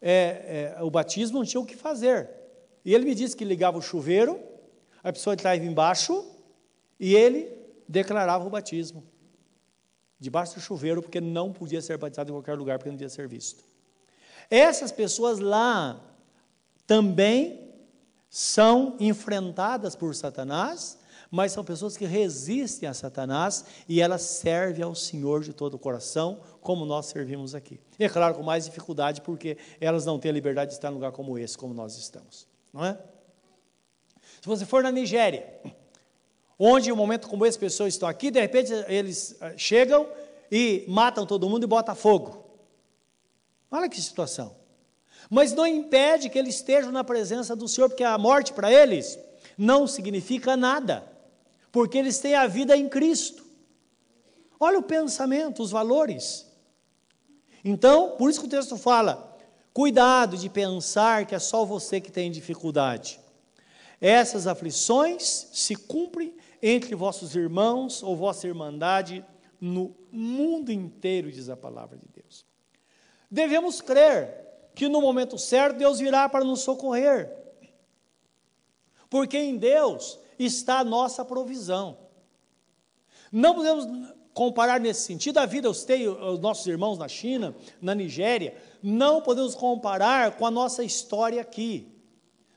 é, 0.01 0.75
é, 0.77 0.83
o 0.83 0.91
batismo 0.91 1.39
não 1.39 1.47
tinha 1.47 1.61
o 1.61 1.65
que 1.65 1.77
fazer. 1.77 2.29
E 2.85 2.95
ele 2.95 3.07
me 3.07 3.15
disse 3.15 3.35
que 3.35 3.45
ligava 3.45 3.79
o 3.79 3.83
chuveiro 3.83 4.53
a 5.03 5.13
pessoa 5.13 5.35
estava 5.35 5.57
embaixo 5.57 6.25
e 6.99 7.15
ele 7.15 7.53
declarava 7.89 8.47
o 8.47 8.51
batismo. 8.51 9.03
Debaixo 10.19 10.55
do 10.55 10.61
chuveiro, 10.61 11.03
porque 11.03 11.21
não 11.21 11.53
podia 11.53 11.83
ser 11.83 11.99
batizado 11.99 12.31
em 12.31 12.35
qualquer 12.35 12.55
lugar, 12.55 12.79
porque 12.79 12.91
não 12.91 12.97
podia 12.97 13.09
ser 13.09 13.27
visto. 13.27 13.65
Essas 14.49 14.93
pessoas 14.93 15.41
lá 15.41 16.01
também 16.87 17.73
são 18.31 18.97
enfrentadas 19.01 19.97
por 19.97 20.15
Satanás, 20.15 20.99
mas 21.33 21.51
são 21.51 21.65
pessoas 21.65 21.97
que 21.97 22.05
resistem 22.05 22.87
a 22.87 22.93
Satanás 22.93 23.65
e 23.89 24.03
elas 24.03 24.21
servem 24.21 24.85
ao 24.85 24.95
Senhor 24.95 25.43
de 25.43 25.55
todo 25.55 25.75
o 25.75 25.79
coração, 25.79 26.43
como 26.61 26.85
nós 26.85 27.07
servimos 27.07 27.55
aqui. 27.55 27.81
E 27.99 28.05
é 28.05 28.09
claro, 28.11 28.35
com 28.35 28.43
mais 28.43 28.67
dificuldade, 28.67 29.23
porque 29.23 29.57
elas 29.81 30.05
não 30.05 30.19
têm 30.19 30.31
a 30.31 30.35
liberdade 30.35 30.73
de 30.73 30.77
estar 30.77 30.89
em 30.89 30.91
um 30.91 30.95
lugar 30.95 31.11
como 31.11 31.39
esse, 31.39 31.57
como 31.57 31.73
nós 31.73 31.97
estamos. 31.97 32.47
Não 32.71 32.85
é? 32.85 32.99
Se 34.43 34.47
você 34.47 34.67
for 34.67 34.83
na 34.83 34.93
Nigéria, 34.93 35.59
onde 36.59 36.91
em 36.91 36.93
um 36.93 36.97
momento 36.97 37.27
como 37.29 37.47
esse 37.47 37.59
pessoas 37.59 37.95
estão 37.95 38.11
aqui, 38.11 38.31
de 38.31 38.39
repente 38.39 38.71
eles 38.87 39.35
eh, 39.41 39.55
chegam 39.57 40.07
e 40.51 40.85
matam 40.87 41.25
todo 41.25 41.49
mundo 41.49 41.65
e 41.65 41.67
botam 41.67 41.95
fogo. 41.95 42.45
Olha 43.71 43.89
que 43.89 43.99
situação. 43.99 44.55
Mas 45.31 45.55
não 45.55 45.67
impede 45.67 46.29
que 46.29 46.39
eles 46.39 46.57
estejam 46.57 46.93
na 46.93 47.03
presença 47.03 47.57
do 47.57 47.67
Senhor, 47.67 47.89
porque 47.89 48.05
a 48.05 48.19
morte 48.19 48.53
para 48.53 48.71
eles 48.71 49.19
não 49.57 49.87
significa 49.87 50.59
nada, 50.59 51.11
porque 51.73 51.97
eles 51.97 52.19
têm 52.19 52.35
a 52.35 52.47
vida 52.47 52.77
em 52.77 52.89
Cristo. 52.89 53.45
Olha 54.61 54.79
o 54.79 54.83
pensamento, 54.83 55.63
os 55.63 55.71
valores. 55.71 56.47
Então, 57.65 58.11
por 58.17 58.31
isso 58.31 58.41
que 58.41 58.47
o 58.47 58.51
texto 58.51 58.77
fala: 58.77 59.37
cuidado 59.73 60.37
de 60.37 60.51
pensar 60.51 61.27
que 61.27 61.35
é 61.35 61.39
só 61.39 61.65
você 61.65 62.01
que 62.01 62.13
tem 62.13 62.31
dificuldade. 62.31 63.19
Essas 64.01 64.47
aflições 64.47 65.49
se 65.53 65.75
cumprem 65.75 66.37
entre 66.61 66.95
vossos 66.95 67.35
irmãos 67.35 68.03
ou 68.03 68.17
vossa 68.17 68.47
irmandade 68.47 69.25
no 69.61 69.97
mundo 70.11 70.71
inteiro, 70.71 71.31
diz 71.31 71.49
a 71.49 71.57
palavra 71.57 71.97
de 71.97 72.07
Deus. 72.13 72.45
Devemos 73.31 73.81
crer 73.81 74.43
que 74.75 74.89
no 74.89 75.01
momento 75.01 75.39
certo 75.39 75.79
Deus 75.79 75.99
virá 75.99 76.29
para 76.29 76.45
nos 76.45 76.61
socorrer, 76.61 77.33
porque 79.09 79.39
em 79.39 79.57
Deus 79.57 80.19
está 80.39 80.81
a 80.81 80.85
nossa 80.85 81.25
provisão. 81.25 81.99
Não 83.31 83.55
podemos 83.55 83.87
comparar 84.35 84.81
nesse 84.81 85.03
sentido 85.03 85.39
a 85.39 85.47
vida, 85.47 85.69
os, 85.71 85.87
os 85.87 86.39
nossos 86.41 86.67
irmãos 86.67 86.99
na 86.99 87.09
China, 87.09 87.55
na 87.81 87.95
Nigéria, 87.95 88.57
não 88.83 89.21
podemos 89.21 89.55
comparar 89.55 90.33
com 90.33 90.47
a 90.47 90.51
nossa 90.51 90.83
história 90.83 91.41
aqui. 91.41 91.89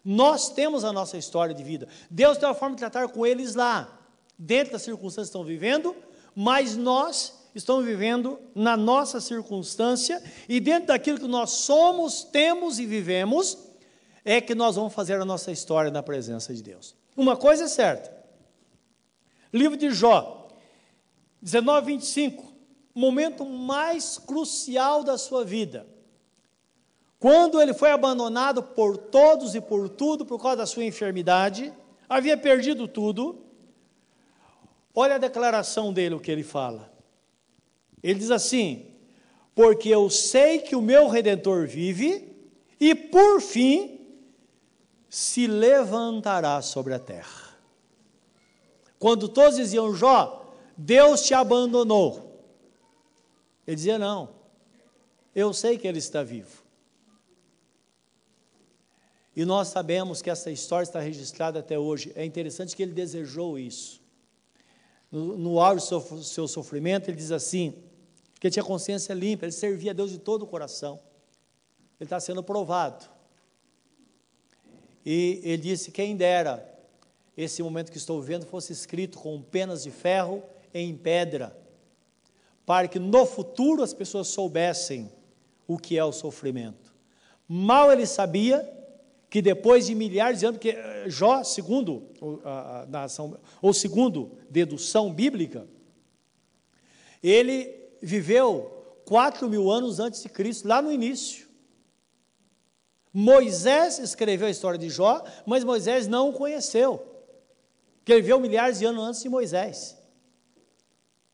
Nós 0.04 0.50
temos 0.50 0.84
a 0.84 0.94
nossa 0.94 1.18
história 1.18 1.54
de 1.54 1.64
vida. 1.64 1.88
Deus 2.10 2.38
tem 2.38 2.48
uma 2.48 2.56
forma 2.56 2.76
de 2.76 2.80
tratar 2.80 3.08
com 3.10 3.26
eles 3.26 3.56
lá, 3.56 4.00
dentro 4.38 4.74
das 4.74 4.84
circunstâncias 4.84 5.28
que 5.28 5.38
estão 5.38 5.44
vivendo, 5.44 5.96
mas 6.36 6.76
nós 6.76 7.34
estamos 7.56 7.86
vivendo 7.86 8.38
na 8.54 8.76
nossa 8.76 9.22
circunstância 9.22 10.22
e 10.48 10.60
dentro 10.60 10.88
daquilo 10.88 11.20
que 11.20 11.28
nós 11.28 11.52
somos, 11.52 12.24
temos 12.24 12.80
e 12.80 12.86
vivemos, 12.86 13.58
é 14.24 14.42
que 14.42 14.54
nós 14.54 14.76
vamos 14.76 14.94
fazer 14.94 15.20
a 15.20 15.26
nossa 15.26 15.52
história 15.52 15.90
na 15.90 16.04
presença 16.04 16.54
de 16.54 16.62
Deus. 16.62 16.96
Uma 17.16 17.38
coisa 17.38 17.66
é 17.66 17.68
certa. 17.68 18.14
Livro 19.54 19.78
de 19.78 19.90
Jó, 19.92 20.50
19, 21.42 21.88
25. 21.94 22.54
Momento 22.94 23.46
mais 23.46 24.18
crucial 24.18 25.04
da 25.04 25.18
sua 25.18 25.46
vida. 25.46 25.88
Quando 27.20 27.62
ele 27.62 27.74
foi 27.74 27.92
abandonado 27.92 28.62
por 28.62 28.98
todos 28.98 29.56
e 29.56 29.62
por 29.62 29.90
tudo 29.90 30.26
por 30.26 30.42
causa 30.42 30.58
da 30.58 30.66
sua 30.66 30.84
enfermidade, 30.84 31.74
havia 32.10 32.38
perdido 32.38 32.88
tudo. 32.88 33.44
Olha 34.94 35.16
a 35.16 35.20
declaração 35.20 35.92
dele, 35.92 36.16
o 36.16 36.20
que 36.20 36.32
ele 36.32 36.44
fala. 36.44 36.92
Ele 38.04 38.20
diz 38.20 38.32
assim: 38.32 38.88
Porque 39.54 39.90
eu 39.90 40.10
sei 40.10 40.60
que 40.60 40.76
o 40.76 40.82
meu 40.82 41.08
redentor 41.08 41.68
vive, 41.68 42.36
e 42.80 42.94
por 42.94 43.42
fim 43.42 43.95
se 45.16 45.48
levantará 45.48 46.62
sobre 46.62 46.94
a 46.94 47.00
terra. 47.00 47.56
Quando 49.00 49.30
todos 49.30 49.56
diziam, 49.56 49.96
Jó, 49.96 50.54
Deus 50.76 51.22
te 51.22 51.34
abandonou. 51.34 52.44
Ele 53.66 53.78
dizia: 53.78 53.98
Não, 53.98 54.36
eu 55.34 55.54
sei 55.54 55.78
que 55.78 55.88
ele 55.88 56.00
está 56.00 56.22
vivo. 56.22 56.62
E 59.34 59.46
nós 59.46 59.70
sabemos 59.70 60.22
que 60.22 60.30
essa 60.30 60.52
história 60.52 60.84
está 60.84 61.00
registrada 61.00 61.60
até 61.60 61.80
hoje. 61.80 62.12
É 62.14 62.26
interessante 62.26 62.76
que 62.76 62.84
ele 62.84 62.92
desejou 62.92 63.58
isso. 63.58 64.02
No, 65.10 65.62
auge 65.62 65.82
do 65.82 65.88
seu, 65.88 66.24
seu 66.24 66.48
sofrimento, 66.50 67.10
ele 67.10 67.16
diz 67.16 67.32
assim: 67.32 67.74
que 68.38 68.48
ele 68.48 68.52
tinha 68.52 68.66
consciência 68.66 69.14
limpa, 69.14 69.46
ele 69.46 69.54
servia 69.54 69.92
a 69.92 69.94
Deus 69.94 70.12
de 70.12 70.18
todo 70.18 70.42
o 70.42 70.48
coração. 70.48 71.00
Ele 72.02 72.06
está 72.06 72.20
sendo 72.20 72.44
provado. 72.44 73.15
E 75.06 75.40
ele 75.44 75.62
disse: 75.62 75.92
quem 75.92 76.16
dera 76.16 76.68
esse 77.38 77.62
momento 77.62 77.92
que 77.92 77.98
estou 77.98 78.20
vivendo 78.22 78.46
fosse 78.46 78.74
escrito 78.74 79.20
com 79.20 79.42
penas 79.42 79.84
de 79.84 79.92
ferro 79.92 80.42
em 80.74 80.96
pedra, 80.96 81.56
para 82.66 82.88
que 82.88 82.98
no 82.98 83.26
futuro 83.26 83.84
as 83.84 83.94
pessoas 83.94 84.28
soubessem 84.28 85.12
o 85.68 85.78
que 85.78 85.98
é 85.98 86.04
o 86.04 86.12
sofrimento. 86.12 86.94
Mal 87.48 87.92
ele 87.92 88.06
sabia 88.06 88.72
que 89.30 89.42
depois 89.42 89.86
de 89.86 89.94
milhares 89.94 90.40
de 90.40 90.46
anos, 90.46 90.58
porque 90.58 90.70
eh, 90.70 91.06
Jó, 91.08 91.44
segundo 91.44 92.04
a 92.44 92.86
nação, 92.88 93.38
ou 93.62 93.74
segundo 93.74 94.32
dedução 94.50 95.14
bíblica, 95.14 95.68
ele 97.22 97.76
viveu 98.02 99.02
quatro 99.04 99.50
mil 99.50 99.70
anos 99.70 100.00
antes 100.00 100.22
de 100.22 100.30
Cristo, 100.30 100.68
lá 100.68 100.82
no 100.82 100.92
início. 100.92 101.45
Moisés 103.18 103.98
escreveu 103.98 104.46
a 104.46 104.52
história 104.52 104.78
de 104.78 104.90
Jó, 104.90 105.24
mas 105.46 105.64
Moisés 105.64 106.06
não 106.06 106.32
o 106.32 106.34
conheceu, 106.34 106.98
porque 108.00 108.12
ele 108.12 108.22
viveu 108.22 108.42
milhares 108.42 108.80
de 108.80 108.86
anos 108.86 109.02
antes 109.02 109.24
de 109.24 109.30
Moisés. 109.30 109.98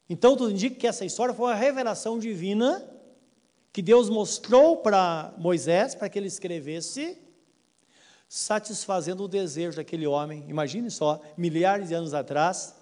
Então, 0.08 0.38
tudo 0.38 0.52
indica 0.52 0.76
que 0.76 0.86
essa 0.86 1.04
história 1.04 1.34
foi 1.34 1.48
uma 1.48 1.56
revelação 1.56 2.20
divina 2.20 2.88
que 3.74 3.82
Deus 3.82 4.12
mostrou 4.12 4.78
para 4.78 5.34
Moisés, 5.40 5.96
para 5.96 6.08
que 6.08 6.20
ele 6.20 6.28
escrevesse, 6.28 7.18
satisfazendo 8.30 9.24
o 9.24 9.28
desejo 9.28 9.78
daquele 9.78 10.06
homem. 10.06 10.46
Imagine 10.48 10.92
só, 10.92 11.20
milhares 11.36 11.88
de 11.88 11.96
anos 11.96 12.14
atrás, 12.14 12.76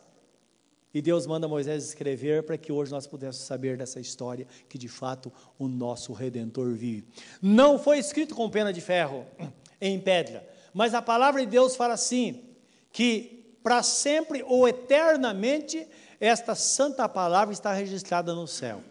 e 0.94 1.02
Deus 1.02 1.28
manda 1.28 1.48
Moisés 1.48 1.84
escrever 1.86 2.44
para 2.44 2.58
que 2.58 2.72
hoje 2.72 2.92
nós 2.92 3.06
pudéssemos 3.06 3.46
saber 3.46 3.78
dessa 3.78 4.00
história, 4.00 4.48
que 4.68 4.78
de 4.78 4.88
fato 4.88 5.32
o 5.58 5.68
nosso 5.68 6.14
Redentor 6.14 6.72
vive. 6.74 7.08
Não 7.42 7.78
foi 7.78 8.00
escrito 8.00 8.34
com 8.34 8.50
pena 8.50 8.74
de 8.74 8.82
ferro, 8.82 9.26
em 9.80 10.00
pedra, 10.00 10.48
mas 10.74 10.94
a 10.94 11.02
palavra 11.02 11.42
de 11.42 11.48
Deus 11.48 11.76
fala 11.76 11.94
assim: 11.94 12.44
que 12.92 13.58
para 13.62 13.84
sempre 13.84 14.44
ou 14.44 14.68
eternamente 14.68 15.88
esta 16.20 16.56
santa 16.56 17.08
palavra 17.08 17.54
está 17.54 17.72
registrada 17.72 18.34
no 18.34 18.48
céu. 18.48 18.84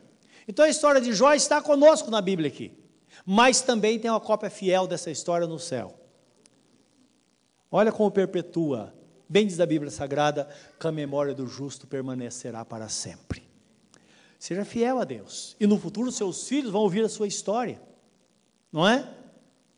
Então 0.47 0.65
a 0.65 0.69
história 0.69 1.01
de 1.01 1.13
Jó 1.13 1.35
está 1.35 1.61
conosco 1.61 2.11
na 2.11 2.21
Bíblia 2.21 2.49
aqui, 2.49 2.73
mas 3.27 3.61
também 3.61 3.99
tem 3.99 4.11
uma 4.11 4.21
cópia 4.21 4.49
fiel 4.49 4.87
dessa 4.87 5.11
história 5.11 5.47
no 5.47 5.59
céu. 5.59 5.95
Olha 7.71 7.93
como 7.93 8.11
perpetua, 8.11 8.95
bem 9.29 9.47
diz 9.47 9.61
a 9.61 9.67
Bíblia 9.67 9.91
Sagrada, 9.91 10.49
que 10.79 10.87
a 10.87 10.93
memória 10.93 11.35
do 11.35 11.47
justo 11.47 11.87
permanecerá 11.87 12.65
para 12.65 12.89
sempre. 12.89 13.43
Seja 14.39 14.65
fiel 14.65 15.01
a 15.01 15.05
Deus, 15.05 15.57
e 15.59 15.67
no 15.67 15.79
futuro 15.79 16.13
seus 16.13 16.47
filhos 16.49 16.71
vão 16.71 16.83
ouvir 16.83 17.05
a 17.05 17.09
sua 17.09 17.27
história, 17.27 17.81
não 18.73 18.87
é? 18.87 19.09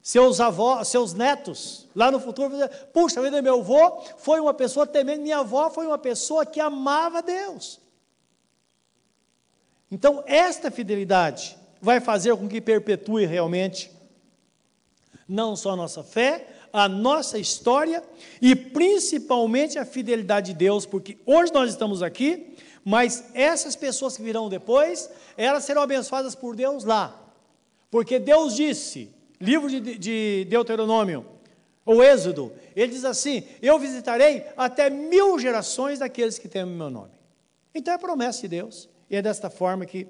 Seus 0.02 0.40
avós, 0.40 0.88
seus 0.88 1.12
netos, 1.12 1.86
lá 1.94 2.10
no 2.10 2.20
futuro, 2.20 2.50
vão 2.50 2.58
dizer: 2.58 2.86
puxa 2.86 3.20
vida, 3.20 3.42
meu 3.42 3.60
avô 3.60 4.00
foi 4.18 4.40
uma 4.40 4.54
pessoa 4.54 4.86
temente, 4.86 5.20
minha 5.20 5.38
avó 5.38 5.70
foi 5.70 5.86
uma 5.86 5.98
pessoa 5.98 6.46
que 6.46 6.60
amava 6.60 7.22
Deus. 7.22 7.80
Então, 9.90 10.22
esta 10.26 10.70
fidelidade 10.70 11.58
vai 11.80 12.00
fazer 12.00 12.36
com 12.36 12.48
que 12.48 12.60
perpetue 12.60 13.26
realmente 13.26 13.90
não 15.28 15.54
só 15.54 15.70
a 15.70 15.76
nossa 15.76 16.02
fé, 16.02 16.48
a 16.72 16.88
nossa 16.88 17.38
história 17.38 18.02
e 18.40 18.54
principalmente 18.54 19.78
a 19.78 19.84
fidelidade 19.84 20.52
de 20.52 20.58
Deus, 20.58 20.86
porque 20.86 21.18
hoje 21.26 21.52
nós 21.52 21.70
estamos 21.70 22.02
aqui, 22.02 22.56
mas 22.84 23.24
essas 23.34 23.76
pessoas 23.76 24.16
que 24.16 24.22
virão 24.22 24.48
depois, 24.48 25.10
elas 25.36 25.64
serão 25.64 25.82
abençoadas 25.82 26.34
por 26.34 26.56
Deus 26.56 26.84
lá. 26.84 27.16
Porque 27.90 28.18
Deus 28.18 28.54
disse, 28.54 29.10
livro 29.40 29.68
de, 29.68 29.98
de 29.98 30.46
Deuteronômio, 30.48 31.26
o 31.84 32.02
Êxodo, 32.02 32.52
ele 32.76 32.92
diz 32.92 33.04
assim: 33.04 33.42
Eu 33.60 33.78
visitarei 33.78 34.44
até 34.56 34.88
mil 34.88 35.38
gerações 35.38 35.98
daqueles 35.98 36.38
que 36.38 36.48
temem 36.48 36.74
meu 36.74 36.90
nome. 36.90 37.12
Então 37.74 37.94
é 37.94 37.98
promessa 37.98 38.42
de 38.42 38.48
Deus. 38.48 38.88
E 39.08 39.16
é 39.16 39.22
desta 39.22 39.50
forma 39.50 39.84
que, 39.84 40.06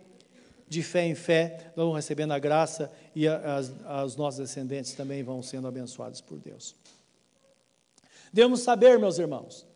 de 0.68 0.82
fé 0.82 1.06
em 1.06 1.14
fé, 1.14 1.72
nós 1.74 1.86
vamos 1.86 1.96
recebendo 1.96 2.32
a 2.32 2.38
graça 2.38 2.92
e 3.14 3.26
as, 3.26 3.72
as 3.86 4.16
nossos 4.16 4.40
descendentes 4.40 4.92
também 4.92 5.22
vão 5.22 5.42
sendo 5.42 5.66
abençoados 5.66 6.20
por 6.20 6.38
Deus. 6.38 6.74
Devemos 8.32 8.60
saber, 8.60 8.98
meus 8.98 9.18
irmãos, 9.18 9.66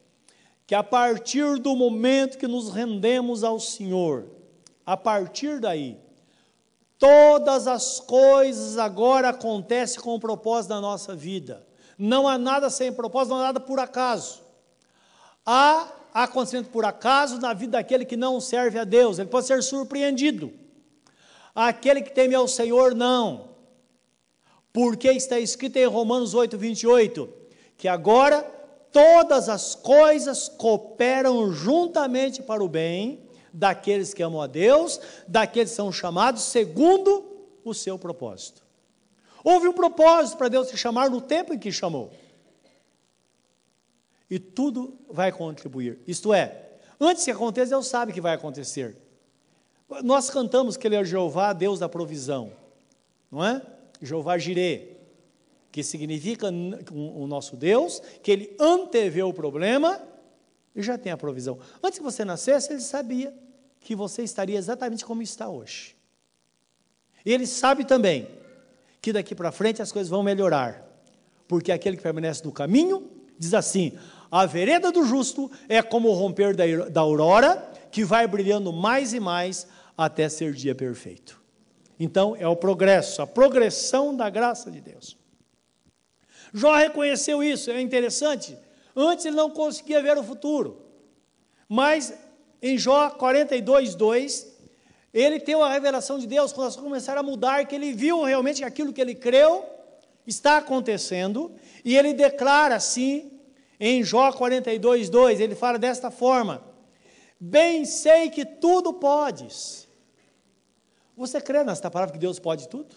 que 0.67 0.75
a 0.75 0.83
partir 0.83 1.59
do 1.59 1.75
momento 1.75 2.39
que 2.39 2.47
nos 2.47 2.71
rendemos 2.71 3.43
ao 3.43 3.59
Senhor, 3.59 4.27
a 4.87 4.97
partir 4.97 5.61
daí, 5.61 5.99
todas 6.99 7.67
as 7.67 8.01
coisas 8.01 8.79
agora 8.79 9.31
acontecem 9.31 10.01
com 10.01 10.15
o 10.15 10.21
propósito 10.21 10.71
da 10.71 10.81
nossa 10.81 11.15
vida. 11.15 11.67
Não 11.99 12.29
há 12.29 12.39
nada 12.39 12.71
sem 12.71 12.93
propósito, 12.93 13.35
não 13.35 13.41
há 13.41 13.45
nada 13.45 13.61
por 13.61 13.79
acaso. 13.79 14.43
Há 15.45 15.93
acontecendo 16.15 16.69
por 16.69 16.85
acaso 16.85 17.41
na 17.41 17.53
vida 17.53 17.73
daquele 17.73 18.05
que 18.05 18.17
não 18.17 18.41
serve 18.41 18.79
a 18.79 18.85
Deus, 18.85 19.19
ele 19.19 19.29
pode 19.29 19.47
ser 19.47 19.63
surpreendido. 19.63 20.53
Aquele 21.55 22.03
que 22.03 22.13
teme 22.13 22.35
ao 22.35 22.49
Senhor, 22.49 22.95
não. 22.95 23.51
Porque 24.73 25.09
está 25.11 25.39
escrito 25.39 25.77
em 25.77 25.87
Romanos 25.87 26.35
8, 26.35 26.59
28, 26.59 27.33
que 27.77 27.87
agora 27.87 28.43
todas 28.91 29.49
as 29.49 29.75
coisas 29.75 30.49
cooperam 30.49 31.53
juntamente 31.53 32.43
para 32.43 32.63
o 32.63 32.69
bem 32.69 33.29
daqueles 33.53 34.13
que 34.13 34.23
amam 34.23 34.41
a 34.41 34.47
Deus, 34.47 35.01
daqueles 35.29 35.71
que 35.71 35.77
são 35.77 35.93
chamados 35.93 36.43
segundo 36.43 37.25
o 37.65 37.73
seu 37.73 37.99
propósito. 37.99 38.65
Houve 39.45 39.69
um 39.69 39.73
propósito 39.73 40.39
para 40.39 40.49
Deus 40.49 40.69
te 40.69 40.77
chamar 40.77 41.09
no 41.11 41.21
tempo 41.21 41.55
em 41.55 41.59
que 41.59 41.71
chamou 41.71 42.11
e 44.35 44.39
tudo 44.39 44.99
vai 45.09 45.31
contribuir. 45.31 46.01
Isto 46.07 46.33
é, 46.33 46.71
antes 47.01 47.25
que 47.25 47.31
aconteça, 47.31 47.71
Deus 47.71 47.87
sabe 47.87 48.13
que 48.13 48.21
vai 48.21 48.35
acontecer. 48.35 48.97
Nós 50.03 50.31
cantamos 50.31 50.77
que 50.77 50.87
Ele 50.87 50.97
é 50.97 51.05
Jeová, 51.05 51.53
Deus 51.53 51.79
da 51.79 51.89
provisão, 51.89 52.53
não 53.31 53.45
é? 53.45 53.63
Jeová 54.01 54.37
Jirê, 54.39 54.97
que 55.71 55.83
significa 55.83 56.49
o 56.93 57.27
nosso 57.27 57.57
Deus, 57.57 58.01
que 58.23 58.31
Ele 58.31 58.57
antevê 58.59 59.23
o 59.23 59.33
problema 59.33 60.01
e 60.75 60.83
já 60.83 60.99
tem 60.99 61.13
a 61.13 61.17
provisão. 61.17 61.59
Antes 61.83 61.99
que 61.99 62.05
você 62.05 62.25
nascesse, 62.25 62.73
Ele 62.73 62.81
sabia 62.81 63.35
que 63.81 63.95
você 63.95 64.23
estaria 64.23 64.59
exatamente 64.59 65.05
como 65.05 65.23
está 65.23 65.49
hoje. 65.49 65.97
E 67.25 67.33
Ele 67.33 67.47
sabe 67.47 67.85
também 67.85 68.29
que 69.01 69.13
daqui 69.13 69.35
para 69.35 69.53
frente 69.53 69.83
as 69.83 69.93
coisas 69.93 70.09
vão 70.09 70.23
melhorar, 70.23 70.83
porque 71.47 71.71
aquele 71.71 71.97
que 71.97 72.03
permanece 72.03 72.45
no 72.45 72.53
caminho 72.53 73.11
diz 73.39 73.55
assim: 73.55 73.93
a 74.31 74.47
vereda 74.47 74.91
do 74.91 75.05
justo 75.05 75.51
é 75.69 75.83
como 75.83 76.09
o 76.09 76.15
romper 76.15 76.57
da, 76.57 76.65
da 76.89 77.01
aurora, 77.01 77.71
que 77.91 78.05
vai 78.05 78.27
brilhando 78.27 78.73
mais 78.73 79.13
e 79.13 79.21
mais 79.21 79.67
até 79.97 80.29
ser 80.29 80.53
dia 80.53 80.75
perfeito. 80.75 81.41
Então, 81.99 82.35
é 82.37 82.47
o 82.47 82.57
progresso, 82.57 83.23
a 83.23 83.27
progressão 83.27 84.15
da 84.15 84.29
graça 84.29 84.71
de 84.71 84.81
Deus. 84.81 85.17
Jó 86.53 86.75
reconheceu 86.75 87.43
isso, 87.43 87.71
é 87.71 87.81
interessante. 87.81 88.57
Antes 88.95 89.25
ele 89.25 89.37
não 89.37 89.51
conseguia 89.51 90.03
ver 90.03 90.17
o 90.17 90.23
futuro. 90.23 90.83
Mas 91.69 92.13
em 92.63 92.79
Jó 92.79 93.11
42, 93.11 93.95
2, 93.95 94.55
ele 95.13 95.39
tem 95.39 95.55
uma 95.55 95.71
revelação 95.73 96.19
de 96.19 96.27
Deus, 96.27 96.53
quando 96.53 96.69
as 96.69 96.75
coisas 96.75 96.91
começaram 96.91 97.21
a 97.21 97.23
mudar, 97.23 97.67
que 97.67 97.75
ele 97.75 97.93
viu 97.93 98.23
realmente 98.23 98.65
aquilo 98.65 98.93
que 98.93 99.01
ele 99.01 99.15
creu 99.15 99.65
está 100.27 100.57
acontecendo, 100.57 101.53
e 101.85 101.97
ele 101.97 102.15
declara 102.15 102.75
assim 102.75 103.31
em 103.79 104.03
Jó 104.03 104.33
42, 104.33 105.11
2, 105.11 105.41
ele 105.41 105.55
fala 105.55 105.79
desta 105.79 106.11
forma: 106.11 106.63
Bem 107.47 107.85
sei 107.85 108.31
que 108.31 108.43
tudo 108.43 108.95
podes. 108.95 109.87
Você 111.15 111.39
crê 111.43 111.63
nesta 111.63 111.91
palavra 111.91 112.15
que 112.15 112.19
Deus 112.19 112.39
pode 112.39 112.71
tudo? 112.71 112.97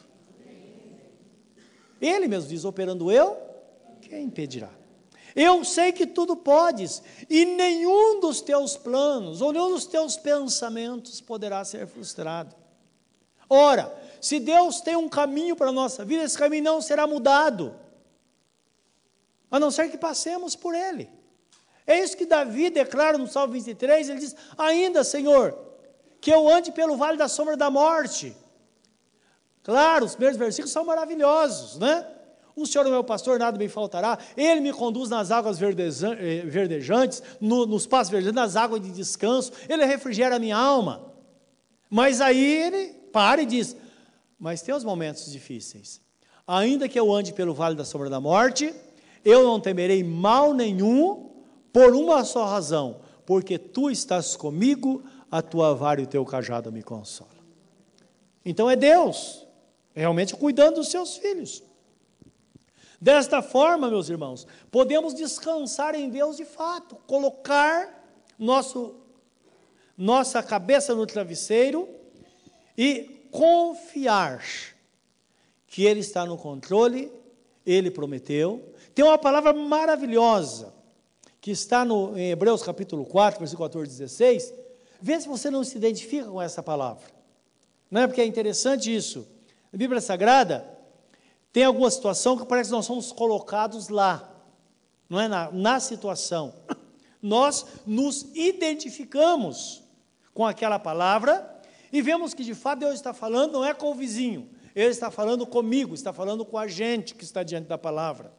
Ele 1.99 2.29
mesmo 2.29 2.47
diz: 2.47 2.63
operando 2.63 3.11
eu, 3.11 3.37
quem 4.01 4.23
impedirá? 4.23 4.69
Eu 5.35 5.65
sei 5.65 5.91
que 5.91 6.07
tudo 6.07 6.37
podes, 6.37 7.03
e 7.29 7.43
nenhum 7.43 8.21
dos 8.21 8.39
teus 8.39 8.77
planos, 8.77 9.41
ou 9.41 9.51
nenhum 9.51 9.69
dos 9.69 9.85
teus 9.85 10.15
pensamentos 10.15 11.19
poderá 11.19 11.65
ser 11.65 11.85
frustrado. 11.85 12.55
Ora, 13.49 13.93
se 14.21 14.39
Deus 14.39 14.79
tem 14.79 14.95
um 14.95 15.09
caminho 15.09 15.57
para 15.57 15.67
a 15.67 15.73
nossa 15.73 16.05
vida, 16.05 16.23
esse 16.23 16.37
caminho 16.37 16.63
não 16.63 16.81
será 16.81 17.05
mudado 17.05 17.75
a 19.51 19.59
não 19.59 19.71
ser 19.71 19.91
que 19.91 19.97
passemos 19.97 20.55
por 20.55 20.73
ele. 20.73 21.16
É 21.87 22.03
isso 22.03 22.17
que 22.17 22.25
Davi 22.25 22.69
declara 22.69 23.17
no 23.17 23.27
Salmo 23.27 23.53
23, 23.53 24.09
ele 24.09 24.19
diz: 24.19 24.35
Ainda, 24.57 25.05
Senhor, 25.05 25.57
que 26.19 26.31
eu 26.31 26.47
ande 26.47 26.71
pelo 26.71 26.97
vale 26.97 27.17
da 27.17 27.29
sombra 27.29 27.55
da 27.55 27.71
morte. 27.71 28.35
Claro, 29.63 30.05
os 30.05 30.13
primeiros 30.13 30.37
versículos 30.37 30.71
são 30.71 30.85
maravilhosos, 30.85 31.79
né? 31.79 32.05
O 32.55 32.65
Senhor 32.65 32.87
é 32.87 32.89
meu 32.89 33.03
pastor, 33.03 33.37
nada 33.37 33.57
me 33.57 33.69
faltará. 33.69 34.17
Ele 34.35 34.59
me 34.61 34.73
conduz 34.73 35.09
nas 35.09 35.29
águas 35.29 35.59
eh, 35.61 36.41
verdejantes, 36.45 37.21
no, 37.39 37.65
nos 37.67 37.85
passos 37.85 38.09
verdejantes, 38.09 38.35
nas 38.35 38.55
águas 38.55 38.81
de 38.81 38.89
descanso. 38.91 39.51
Ele 39.69 39.85
refrigera 39.85 40.37
a 40.37 40.39
minha 40.39 40.57
alma. 40.57 41.13
Mas 41.89 42.19
aí 42.19 42.43
ele 42.43 42.93
para 43.13 43.43
e 43.43 43.45
diz: 43.45 43.75
Mas 44.39 44.61
tem 44.61 44.73
os 44.73 44.83
momentos 44.83 45.31
difíceis. 45.31 46.01
Ainda 46.47 46.89
que 46.89 46.99
eu 46.99 47.13
ande 47.13 47.31
pelo 47.31 47.53
vale 47.53 47.75
da 47.75 47.85
sombra 47.85 48.09
da 48.09 48.19
morte, 48.19 48.73
eu 49.23 49.43
não 49.43 49.59
temerei 49.59 50.03
mal 50.03 50.53
nenhum, 50.53 51.26
por 51.71 51.93
uma 51.93 52.23
só 52.23 52.45
razão, 52.45 53.01
porque 53.25 53.57
tu 53.57 53.89
estás 53.89 54.35
comigo, 54.35 55.03
a 55.29 55.41
tua 55.41 55.73
vara 55.73 56.01
e 56.01 56.05
o 56.05 56.07
teu 56.07 56.25
cajado 56.25 56.71
me 56.71 56.81
consolam. 56.81 57.35
Então 58.45 58.69
é 58.69 58.75
Deus, 58.75 59.45
realmente 59.93 60.35
cuidando 60.35 60.75
dos 60.75 60.87
seus 60.87 61.17
filhos. 61.17 61.61
Desta 62.99 63.41
forma, 63.41 63.89
meus 63.89 64.09
irmãos, 64.09 64.47
podemos 64.71 65.13
descansar 65.13 65.93
em 65.93 66.09
Deus 66.09 66.37
de 66.37 66.45
fato, 66.45 66.95
colocar 67.05 68.07
nosso, 68.39 68.95
nossa 69.97 70.41
cabeça 70.41 70.95
no 70.95 71.05
travesseiro 71.05 71.87
e 72.77 73.27
confiar 73.29 74.43
que 75.67 75.83
Ele 75.83 75.99
está 75.99 76.25
no 76.25 76.37
controle, 76.37 77.11
Ele 77.65 77.91
prometeu. 77.91 78.73
Tem 78.95 79.05
uma 79.05 79.17
palavra 79.17 79.53
maravilhosa 79.53 80.76
que 81.47 81.51
está 81.51 81.85
no, 81.85 82.17
em 82.17 82.31
Hebreus 82.31 82.61
capítulo 82.61 83.05
4, 83.05 83.39
versículo 83.39 83.69
14 83.69 83.89
e 83.89 83.99
16. 83.99 84.53
Vê 84.99 85.17
se 85.17 85.29
você 85.29 85.49
não 85.49 85.63
se 85.63 85.77
identifica 85.77 86.27
com 86.29 86.41
essa 86.41 86.61
palavra. 86.61 87.05
Não 87.89 88.01
é 88.01 88.07
porque 88.07 88.19
é 88.19 88.25
interessante 88.25 88.93
isso. 88.93 89.25
Na 89.71 89.77
Bíblia 89.77 90.01
Sagrada, 90.01 90.69
tem 91.53 91.63
alguma 91.63 91.89
situação 91.89 92.37
que 92.37 92.45
parece 92.45 92.69
que 92.69 92.75
nós 92.75 92.85
somos 92.85 93.13
colocados 93.13 93.87
lá, 93.87 94.29
não 95.09 95.21
é? 95.21 95.29
Na, 95.29 95.49
na 95.49 95.79
situação. 95.79 96.53
Nós 97.21 97.65
nos 97.85 98.23
identificamos 98.35 99.81
com 100.33 100.45
aquela 100.45 100.77
palavra 100.77 101.61
e 101.93 102.01
vemos 102.01 102.33
que 102.33 102.43
de 102.43 102.55
fato 102.55 102.79
Deus 102.79 102.95
está 102.95 103.13
falando 103.13 103.53
não 103.53 103.63
é 103.63 103.73
com 103.73 103.89
o 103.89 103.95
vizinho, 103.95 104.49
Ele 104.75 104.89
está 104.89 105.09
falando 105.09 105.47
comigo, 105.47 105.95
está 105.95 106.11
falando 106.11 106.43
com 106.43 106.57
a 106.57 106.67
gente 106.67 107.15
que 107.15 107.23
está 107.23 107.41
diante 107.41 107.69
da 107.69 107.77
palavra. 107.77 108.33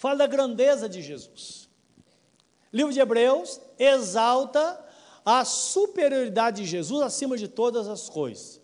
Fala 0.00 0.16
da 0.16 0.26
grandeza 0.26 0.88
de 0.88 1.02
Jesus. 1.02 1.68
Livro 2.72 2.90
de 2.90 2.98
Hebreus 2.98 3.60
exalta 3.78 4.82
a 5.22 5.44
superioridade 5.44 6.62
de 6.62 6.66
Jesus 6.66 7.02
acima 7.02 7.36
de 7.36 7.46
todas 7.46 7.86
as 7.86 8.08
coisas. 8.08 8.62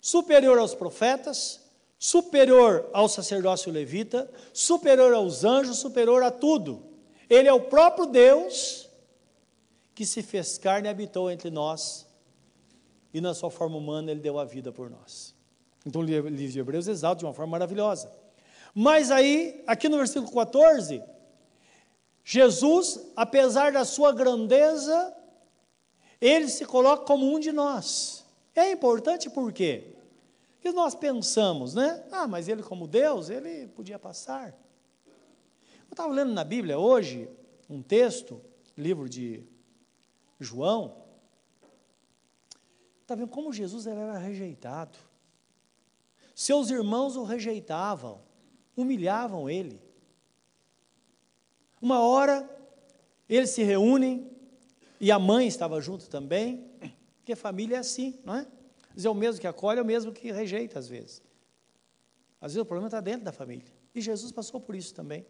Superior 0.00 0.58
aos 0.58 0.74
profetas, 0.74 1.60
superior 1.98 2.88
ao 2.94 3.06
sacerdócio 3.06 3.70
levita, 3.70 4.30
superior 4.50 5.12
aos 5.12 5.44
anjos, 5.44 5.76
superior 5.76 6.22
a 6.22 6.30
tudo. 6.30 6.82
Ele 7.28 7.46
é 7.46 7.52
o 7.52 7.60
próprio 7.60 8.06
Deus 8.06 8.88
que 9.94 10.06
se 10.06 10.22
fez 10.22 10.56
carne 10.56 10.88
e 10.88 10.90
habitou 10.90 11.30
entre 11.30 11.50
nós, 11.50 12.06
e 13.12 13.20
na 13.20 13.34
sua 13.34 13.50
forma 13.50 13.76
humana 13.76 14.10
ele 14.10 14.20
deu 14.20 14.38
a 14.38 14.44
vida 14.46 14.72
por 14.72 14.88
nós. 14.88 15.34
Então 15.84 16.00
o 16.00 16.04
livro 16.04 16.30
de 16.30 16.58
Hebreus 16.58 16.88
exalta 16.88 17.18
de 17.18 17.26
uma 17.26 17.34
forma 17.34 17.50
maravilhosa. 17.50 18.10
Mas 18.74 19.10
aí, 19.10 19.62
aqui 19.66 19.88
no 19.88 19.96
versículo 19.96 20.32
14, 20.32 21.02
Jesus, 22.24 23.00
apesar 23.16 23.72
da 23.72 23.84
sua 23.84 24.12
grandeza, 24.12 25.16
ele 26.20 26.48
se 26.48 26.64
coloca 26.66 27.04
como 27.04 27.32
um 27.32 27.40
de 27.40 27.52
nós. 27.52 28.24
É 28.54 28.70
importante 28.70 29.30
por 29.30 29.52
quê? 29.52 29.94
Porque 30.54 30.72
nós 30.72 30.94
pensamos, 30.94 31.74
né? 31.74 32.04
Ah, 32.10 32.26
mas 32.26 32.48
ele, 32.48 32.62
como 32.62 32.86
Deus, 32.86 33.30
ele 33.30 33.68
podia 33.68 33.98
passar. 33.98 34.48
Eu 35.06 35.92
estava 35.92 36.12
lendo 36.12 36.32
na 36.32 36.44
Bíblia 36.44 36.78
hoje 36.78 37.30
um 37.70 37.80
texto, 37.80 38.40
livro 38.76 39.08
de 39.08 39.42
João. 40.38 40.96
Está 43.02 43.14
vendo 43.14 43.28
como 43.28 43.52
Jesus 43.52 43.86
era 43.86 44.18
rejeitado? 44.18 44.98
Seus 46.34 46.70
irmãos 46.70 47.16
o 47.16 47.24
rejeitavam, 47.24 48.20
humilhavam 48.80 49.50
ele. 49.50 49.82
Uma 51.82 52.00
hora, 52.00 52.48
eles 53.28 53.50
se 53.50 53.62
reúnem, 53.64 54.30
e 55.00 55.10
a 55.10 55.18
mãe 55.18 55.48
estava 55.48 55.80
junto 55.80 56.08
também, 56.08 56.64
porque 57.18 57.34
família 57.34 57.76
é 57.76 57.80
assim, 57.80 58.18
não 58.24 58.36
é? 58.36 58.46
Dizer, 58.94 59.08
é 59.08 59.10
o 59.10 59.14
mesmo 59.14 59.40
que 59.40 59.46
acolhe, 59.46 59.78
é 59.80 59.82
o 59.82 59.86
mesmo 59.86 60.12
que 60.12 60.30
rejeita, 60.30 60.78
às 60.78 60.88
vezes. 60.88 61.22
Às 62.40 62.52
vezes 62.52 62.62
o 62.62 62.64
problema 62.64 62.86
está 62.86 63.00
dentro 63.00 63.24
da 63.24 63.32
família. 63.32 63.64
E 63.94 64.00
Jesus 64.00 64.30
passou 64.30 64.60
por 64.60 64.74
isso 64.74 64.94
também. 64.94 65.26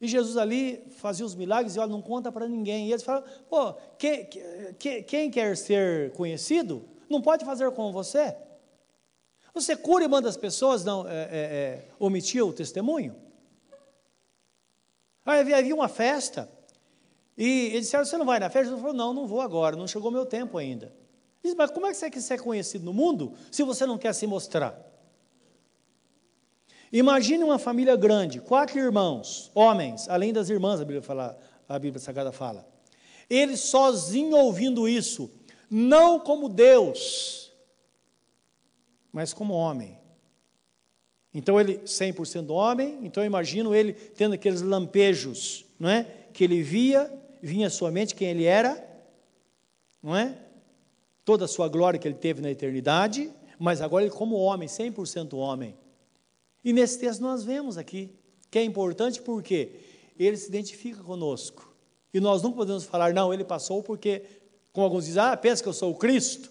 E 0.00 0.06
Jesus 0.06 0.36
ali 0.36 0.84
fazia 0.90 1.26
os 1.26 1.34
milagres 1.34 1.74
e 1.74 1.78
olha, 1.80 1.90
não 1.90 2.02
conta 2.02 2.30
para 2.30 2.48
ninguém. 2.48 2.88
E 2.88 2.92
eles 2.92 3.02
falam, 3.02 3.24
pô, 3.48 3.74
quem, 3.96 5.30
quer 5.30 5.56
ser 5.56 6.12
conhecido, 6.12 6.84
não 7.08 7.20
pode 7.20 7.44
fazer 7.44 7.70
como 7.72 7.92
você. 7.92 8.36
Você 9.54 9.76
cura 9.76 10.04
e 10.04 10.08
manda 10.08 10.28
as 10.28 10.36
pessoas 10.36 10.84
não 10.84 11.08
é, 11.08 11.28
é, 11.30 11.88
é, 11.98 12.42
o 12.42 12.52
testemunho. 12.52 13.16
Aí 15.24 15.52
havia 15.52 15.74
uma 15.74 15.88
festa, 15.88 16.50
e 17.36 17.66
eles 17.66 17.82
disseram, 17.82 18.04
você 18.04 18.16
não 18.16 18.24
vai 18.24 18.40
na 18.40 18.48
festa? 18.48 18.70
Jesus 18.70 18.80
falou, 18.80 18.96
não, 18.96 19.12
não 19.12 19.26
vou 19.26 19.40
agora, 19.40 19.76
não 19.76 19.86
chegou 19.86 20.10
meu 20.10 20.24
tempo 20.24 20.56
ainda. 20.56 20.92
Diz, 21.42 21.54
mas 21.54 21.70
como 21.70 21.86
é 21.86 21.90
que 21.90 21.96
você 21.96 22.10
quer 22.10 22.20
ser 22.20 22.40
conhecido 22.40 22.84
no 22.84 22.92
mundo 22.92 23.32
se 23.50 23.62
você 23.62 23.86
não 23.86 23.98
quer 23.98 24.12
se 24.12 24.26
mostrar? 24.26 24.88
Imagine 26.90 27.44
uma 27.44 27.58
família 27.58 27.94
grande, 27.96 28.40
quatro 28.40 28.78
irmãos, 28.78 29.50
homens, 29.54 30.08
além 30.08 30.32
das 30.32 30.48
irmãs, 30.48 30.80
a 30.80 30.84
Bíblia, 30.84 31.02
fala, 31.02 31.38
a 31.68 31.78
Bíblia 31.78 32.00
Sagrada 32.00 32.32
fala. 32.32 32.66
Ele 33.28 33.56
sozinho 33.56 34.36
ouvindo 34.36 34.88
isso, 34.88 35.30
não 35.70 36.18
como 36.18 36.48
Deus, 36.48 37.47
mas 39.18 39.34
como 39.34 39.52
homem. 39.52 39.98
Então 41.34 41.60
ele 41.60 41.78
100% 41.78 42.50
homem, 42.50 43.00
então 43.02 43.22
eu 43.22 43.26
imagino 43.26 43.74
ele 43.74 43.92
tendo 43.92 44.34
aqueles 44.34 44.62
lampejos, 44.62 45.66
não 45.78 45.88
é? 45.88 46.04
Que 46.32 46.44
ele 46.44 46.62
via, 46.62 47.12
vinha 47.42 47.68
sua 47.68 47.90
mente 47.90 48.14
quem 48.14 48.28
ele 48.28 48.44
era, 48.44 48.80
não 50.00 50.16
é? 50.16 50.38
toda 51.24 51.46
a 51.46 51.48
sua 51.48 51.68
glória 51.68 51.98
que 51.98 52.06
ele 52.06 52.14
teve 52.14 52.40
na 52.40 52.50
eternidade, 52.50 53.30
mas 53.58 53.82
agora 53.82 54.04
ele 54.04 54.14
como 54.14 54.36
homem, 54.36 54.68
100% 54.68 55.36
homem. 55.36 55.76
E 56.64 56.72
nesse 56.72 56.98
texto 56.98 57.20
nós 57.20 57.42
vemos 57.42 57.76
aqui 57.76 58.14
que 58.48 58.58
é 58.58 58.62
importante 58.62 59.20
porque 59.20 59.72
ele 60.16 60.36
se 60.36 60.48
identifica 60.48 61.02
conosco. 61.02 61.74
E 62.14 62.20
nós 62.20 62.40
não 62.40 62.52
podemos 62.52 62.84
falar, 62.84 63.12
não, 63.12 63.34
ele 63.34 63.44
passou 63.44 63.82
porque, 63.82 64.22
como 64.72 64.86
alguns 64.86 65.04
dizem, 65.06 65.22
ah, 65.22 65.36
pensa 65.36 65.60
que 65.60 65.68
eu 65.68 65.74
sou 65.74 65.90
o 65.90 65.96
Cristo. 65.96 66.50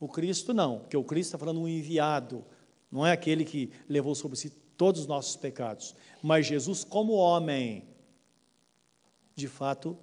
O 0.00 0.08
Cristo 0.08 0.54
não, 0.54 0.80
porque 0.80 0.96
o 0.96 1.04
Cristo 1.04 1.28
está 1.28 1.38
falando 1.38 1.60
um 1.60 1.68
enviado, 1.68 2.44
não 2.90 3.06
é 3.06 3.12
aquele 3.12 3.44
que 3.44 3.70
levou 3.88 4.14
sobre 4.14 4.36
si 4.36 4.50
todos 4.76 5.02
os 5.02 5.06
nossos 5.06 5.36
pecados. 5.36 5.94
Mas 6.22 6.46
Jesus, 6.46 6.84
como 6.84 7.12
homem, 7.14 7.84
de 9.34 9.48
fato, 9.48 9.98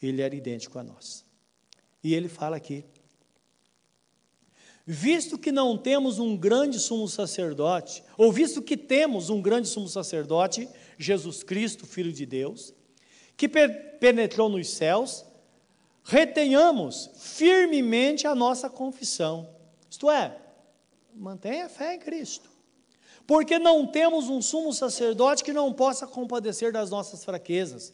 ele 0.00 0.22
era 0.22 0.34
idêntico 0.34 0.78
a 0.78 0.82
nós. 0.82 1.24
E 2.02 2.14
ele 2.14 2.28
fala 2.28 2.56
aqui: 2.56 2.84
visto 4.86 5.38
que 5.38 5.52
não 5.52 5.76
temos 5.76 6.18
um 6.18 6.36
grande 6.36 6.78
sumo 6.78 7.06
sacerdote, 7.06 8.02
ou 8.16 8.32
visto 8.32 8.62
que 8.62 8.76
temos 8.76 9.28
um 9.28 9.42
grande 9.42 9.68
sumo 9.68 9.88
sacerdote, 9.88 10.68
Jesus 10.96 11.42
Cristo, 11.42 11.86
Filho 11.86 12.12
de 12.12 12.24
Deus, 12.24 12.72
que 13.36 13.48
penetrou 13.48 14.48
nos 14.48 14.68
céus, 14.70 15.24
retenhamos 16.08 17.10
firmemente 17.16 18.26
a 18.26 18.34
nossa 18.34 18.68
confissão. 18.68 19.48
Isto 19.88 20.10
é, 20.10 20.36
mantenha 21.14 21.66
a 21.66 21.68
fé 21.68 21.94
em 21.94 21.98
Cristo. 21.98 22.50
Porque 23.26 23.58
não 23.58 23.86
temos 23.86 24.28
um 24.28 24.42
sumo 24.42 24.72
sacerdote 24.72 25.44
que 25.44 25.52
não 25.52 25.72
possa 25.72 26.06
compadecer 26.06 26.72
das 26.72 26.90
nossas 26.90 27.24
fraquezas. 27.24 27.92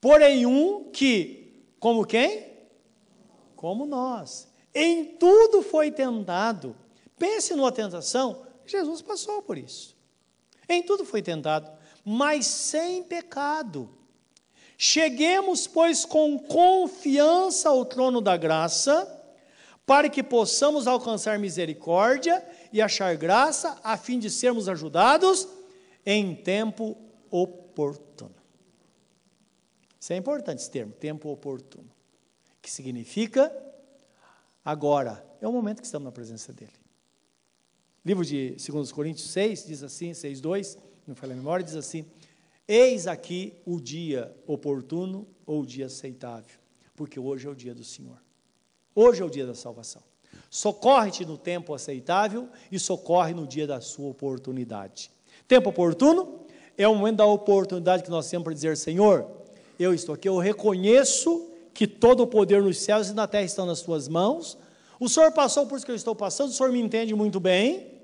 Porém, 0.00 0.44
um 0.44 0.90
que, 0.90 1.64
como 1.78 2.04
quem? 2.04 2.58
como 3.58 3.84
nós. 3.84 4.46
Em 4.72 5.04
tudo 5.04 5.62
foi 5.62 5.90
tentado. 5.90 6.76
Pense 7.18 7.56
numa 7.56 7.72
tentação, 7.72 8.46
Jesus 8.64 9.02
passou 9.02 9.42
por 9.42 9.58
isso. 9.58 9.96
Em 10.68 10.80
tudo 10.80 11.04
foi 11.04 11.20
tentado, 11.20 11.68
mas 12.04 12.46
sem 12.46 13.02
pecado. 13.02 13.90
Cheguemos, 14.80 15.66
pois, 15.66 16.04
com 16.04 16.38
confiança 16.38 17.68
ao 17.68 17.84
trono 17.84 18.20
da 18.20 18.36
graça, 18.36 19.12
para 19.84 20.08
que 20.08 20.22
possamos 20.22 20.86
alcançar 20.86 21.36
misericórdia 21.36 22.46
e 22.72 22.80
achar 22.80 23.16
graça, 23.16 23.76
a 23.82 23.96
fim 23.96 24.20
de 24.20 24.30
sermos 24.30 24.68
ajudados 24.68 25.48
em 26.06 26.32
tempo 26.32 26.96
oportuno. 27.28 28.36
Isso 29.98 30.12
é 30.12 30.16
importante 30.16 30.60
esse 30.60 30.70
termo, 30.70 30.92
tempo 30.92 31.28
oportuno 31.28 31.90
que 32.62 32.70
significa 32.70 33.52
agora. 34.64 35.26
É 35.40 35.48
o 35.48 35.52
momento 35.52 35.80
que 35.80 35.86
estamos 35.86 36.04
na 36.04 36.12
presença 36.12 36.52
dele. 36.52 36.72
Livro 38.04 38.24
de 38.24 38.50
2 38.50 38.92
Coríntios 38.92 39.28
6 39.30 39.66
diz 39.66 39.82
assim, 39.82 40.14
6, 40.14 40.40
2, 40.40 40.78
não 41.06 41.16
falei 41.16 41.34
a 41.34 41.38
memória, 41.38 41.64
diz 41.64 41.74
assim: 41.74 42.06
Eis 42.68 43.06
aqui 43.06 43.54
o 43.64 43.80
dia 43.80 44.30
oportuno 44.46 45.26
ou 45.46 45.62
o 45.62 45.66
dia 45.66 45.86
aceitável, 45.86 46.58
porque 46.94 47.18
hoje 47.18 47.46
é 47.46 47.50
o 47.50 47.54
dia 47.54 47.74
do 47.74 47.82
Senhor. 47.82 48.18
Hoje 48.94 49.22
é 49.22 49.24
o 49.24 49.30
dia 49.30 49.46
da 49.46 49.54
salvação. 49.54 50.02
Socorre-te 50.50 51.24
no 51.24 51.38
tempo 51.38 51.72
aceitável 51.72 52.46
e 52.70 52.78
socorre 52.78 53.32
no 53.32 53.46
dia 53.46 53.66
da 53.66 53.80
sua 53.80 54.10
oportunidade. 54.10 55.10
Tempo 55.46 55.70
oportuno 55.70 56.40
é 56.76 56.86
o 56.86 56.94
momento 56.94 57.16
da 57.16 57.26
oportunidade 57.26 58.02
que 58.02 58.10
nós 58.10 58.28
temos 58.28 58.44
para 58.44 58.52
dizer: 58.52 58.76
Senhor, 58.76 59.26
eu 59.78 59.94
estou 59.94 60.14
aqui, 60.14 60.28
eu 60.28 60.36
reconheço 60.36 61.50
que 61.72 61.86
todo 61.86 62.22
o 62.22 62.26
poder 62.26 62.62
nos 62.62 62.78
céus 62.78 63.08
e 63.08 63.14
na 63.14 63.26
terra 63.26 63.44
estão 63.44 63.64
nas 63.64 63.80
tuas 63.80 64.08
mãos. 64.08 64.58
O 65.00 65.08
Senhor 65.08 65.32
passou 65.32 65.66
por 65.66 65.76
isso 65.76 65.86
que 65.86 65.92
eu 65.92 65.96
estou 65.96 66.14
passando, 66.14 66.50
o 66.50 66.52
Senhor 66.52 66.70
me 66.70 66.80
entende 66.80 67.14
muito 67.14 67.40
bem. 67.40 67.97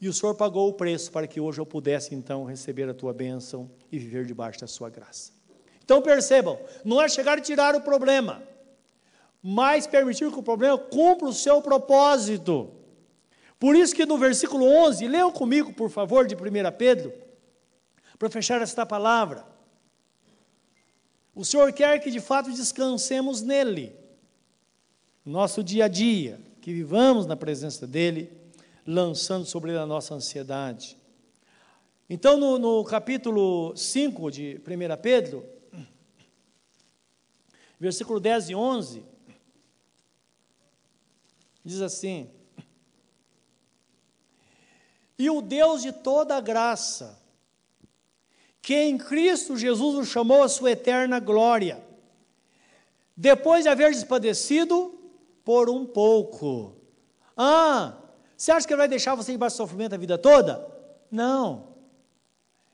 E 0.00 0.08
o 0.08 0.12
Senhor 0.12 0.34
pagou 0.34 0.68
o 0.68 0.74
preço 0.74 1.10
para 1.10 1.26
que 1.26 1.40
hoje 1.40 1.60
eu 1.60 1.66
pudesse 1.66 2.14
então 2.14 2.44
receber 2.44 2.88
a 2.88 2.94
tua 2.94 3.12
bênção 3.12 3.70
e 3.90 3.98
viver 3.98 4.26
debaixo 4.26 4.60
da 4.60 4.66
sua 4.66 4.90
graça. 4.90 5.32
Então 5.82 6.02
percebam, 6.02 6.58
não 6.84 7.00
é 7.00 7.08
chegar 7.08 7.38
e 7.38 7.42
tirar 7.42 7.74
o 7.74 7.80
problema, 7.80 8.42
mas 9.42 9.86
permitir 9.86 10.30
que 10.30 10.38
o 10.38 10.42
problema 10.42 10.76
cumpra 10.76 11.28
o 11.28 11.32
seu 11.32 11.62
propósito. 11.62 12.72
Por 13.58 13.74
isso 13.74 13.94
que 13.94 14.04
no 14.04 14.18
versículo 14.18 14.66
11, 14.66 15.06
leiam 15.06 15.32
comigo, 15.32 15.72
por 15.72 15.88
favor, 15.88 16.26
de 16.26 16.34
1 16.34 16.38
Pedro, 16.76 17.12
para 18.18 18.28
fechar 18.28 18.60
esta 18.60 18.84
palavra. 18.84 19.46
O 21.34 21.44
Senhor 21.44 21.72
quer 21.72 21.98
que 22.00 22.10
de 22.10 22.20
fato 22.20 22.50
descansemos 22.50 23.42
nele, 23.42 23.94
no 25.24 25.32
nosso 25.32 25.62
dia 25.62 25.84
a 25.84 25.88
dia, 25.88 26.40
que 26.60 26.72
vivamos 26.72 27.26
na 27.26 27.36
presença 27.36 27.86
dele, 27.86 28.35
lançando 28.86 29.44
sobre 29.44 29.72
ele 29.72 29.78
a 29.78 29.86
nossa 29.86 30.14
ansiedade. 30.14 30.96
Então, 32.08 32.36
no, 32.36 32.58
no 32.58 32.84
capítulo 32.84 33.76
5 33.76 34.30
de 34.30 34.60
1 34.64 35.02
Pedro, 35.02 35.44
versículo 37.80 38.20
10 38.20 38.50
e 38.50 38.54
11, 38.54 39.04
diz 41.64 41.80
assim: 41.80 42.30
E 45.18 45.28
o 45.28 45.42
Deus 45.42 45.82
de 45.82 45.90
toda 45.90 46.40
graça, 46.40 47.20
que 48.62 48.74
em 48.74 48.96
Cristo 48.96 49.56
Jesus 49.56 49.96
o 49.96 50.04
chamou 50.04 50.44
à 50.44 50.48
sua 50.48 50.70
eterna 50.70 51.18
glória, 51.18 51.84
depois 53.16 53.64
de 53.64 53.68
haver 53.68 54.06
padecido 54.06 54.96
por 55.44 55.68
um 55.68 55.84
pouco. 55.84 56.76
Ah, 57.36 58.05
você 58.36 58.52
acha 58.52 58.66
que 58.66 58.72
ele 58.72 58.78
vai 58.78 58.88
deixar 58.88 59.14
você 59.14 59.32
embaixo 59.32 59.54
de 59.54 59.58
sofrimento 59.58 59.94
a 59.94 59.98
vida 59.98 60.18
toda? 60.18 60.66
Não. 61.10 61.74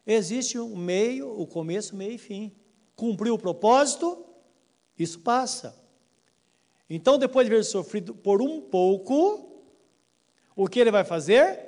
Existe 0.07 0.59
um 0.59 0.77
meio, 0.77 1.41
o 1.41 1.47
começo, 1.47 1.95
meio 1.95 2.13
e 2.13 2.19
fim. 2.19 2.53
Cumpriu 2.97 3.35
o 3.35 3.39
propósito, 3.39 4.25
isso 4.99 5.21
passa. 5.21 5.81
Então, 6.91 7.17
depois 7.19 7.47
de 7.47 7.53
haver 7.53 7.65
sofrido 7.65 8.15
por 8.15 8.43
um 8.43 8.61
pouco, 8.61 9.63
o 10.57 10.67
que 10.67 10.81
ele 10.81 10.91
vai 10.91 11.05
fazer? 11.05 11.59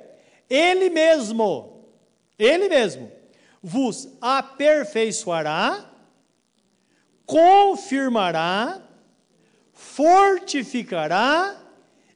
Ele 0.49 0.89
mesmo, 0.89 1.85
ele 2.37 2.67
mesmo, 2.67 3.11
vos 3.63 4.09
aperfeiçoará, 4.21 5.89
confirmará, 7.25 8.81
fortificará 9.73 11.64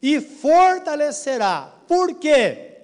e 0.01 0.21
fortalecerá. 0.21 1.73
Por 1.87 2.15
quê? 2.15 2.77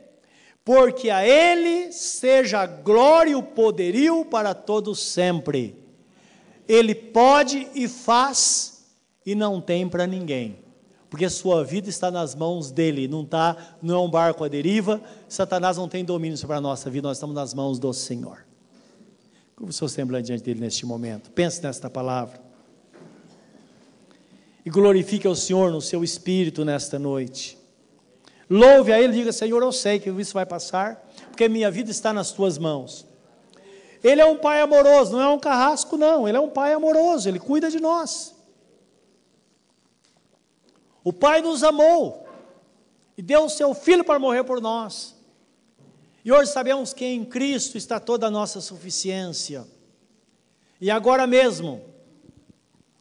Porque 0.64 1.10
a 1.10 1.26
Ele 1.26 1.92
seja 1.92 2.66
glória 2.66 3.32
e 3.32 3.36
o 3.36 3.44
poderio 3.44 4.26
para 4.26 4.54
todos 4.54 5.00
sempre. 5.00 5.78
Ele 6.68 6.96
pode 6.96 7.68
e 7.76 7.88
faz 7.88 8.86
e 9.26 9.36
não 9.36 9.62
tem 9.62 9.88
para 9.88 10.08
ninguém 10.08 10.66
porque 11.16 11.30
sua 11.30 11.64
vida 11.64 11.88
está 11.88 12.12
nas 12.12 12.36
mãos 12.36 12.72
dele, 12.72 13.08
não 13.08 13.24
tá, 13.24 13.78
não 13.82 13.96
é 13.96 14.00
um 14.00 14.10
barco 14.10 14.44
à 14.44 14.50
deriva, 14.50 15.02
Satanás 15.30 15.78
não 15.78 15.88
tem 15.88 16.04
domínio 16.04 16.38
sobre 16.38 16.58
a 16.58 16.62
nossa 16.62 16.90
vida, 16.90 17.08
nós 17.08 17.16
estamos 17.16 17.34
nas 17.34 17.54
mãos 17.54 17.80
do 17.80 17.94
Senhor. 17.94 18.46
Como 19.56 19.70
o 19.70 19.74
seu 19.74 19.88
semblante 19.88 20.26
diante 20.26 20.44
dele 20.44 20.60
neste 20.60 20.86
momento? 20.86 21.32
Pense 21.32 21.64
nesta 21.64 21.90
palavra. 21.90 22.45
E 24.66 24.70
glorifique 24.70 25.28
ao 25.28 25.36
Senhor 25.36 25.72
no 25.72 25.80
seu 25.80 26.04
espírito 26.04 26.66
nesta 26.66 26.98
noite. 27.00 27.58
Louve 28.50 28.92
a 28.92 29.00
Ele, 29.00 29.14
diga: 29.14 29.32
Senhor, 29.32 29.62
eu 29.62 29.72
sei 29.72 30.00
que 30.00 30.10
isso 30.10 30.34
vai 30.34 30.46
passar, 30.46 31.08
porque 31.30 31.48
minha 31.48 31.70
vida 31.70 31.92
está 31.92 32.12
nas 32.12 32.32
tuas 32.32 32.58
mãos. 32.58 33.06
Ele 34.04 34.22
é 34.22 34.26
um 34.26 34.38
pai 34.38 34.62
amoroso, 34.62 35.14
não 35.14 35.22
é 35.22 35.28
um 35.28 35.40
carrasco, 35.40 35.98
não. 35.98 36.28
Ele 36.28 36.38
é 36.38 36.40
um 36.42 36.50
pai 36.50 36.74
amoroso, 36.74 37.30
ele 37.30 37.40
cuida 37.40 37.70
de 37.70 37.80
nós. 37.80 38.36
O 41.06 41.14
Pai 41.14 41.40
nos 41.40 41.64
amou 41.64 42.28
e 43.16 43.22
deu 43.22 43.46
o 43.46 43.50
seu 43.50 43.76
Filho 43.76 44.04
para 44.04 44.18
morrer 44.18 44.44
por 44.44 44.60
nós. 44.60 45.16
E 46.26 46.32
hoje 46.32 46.52
sabemos 46.52 46.94
que 46.94 47.06
em 47.06 47.24
Cristo 47.24 47.78
está 47.78 48.00
toda 48.00 48.26
a 48.26 48.32
nossa 48.32 48.60
suficiência. 48.60 49.68
E 50.82 50.90
agora 50.90 51.28
mesmo, 51.28 51.86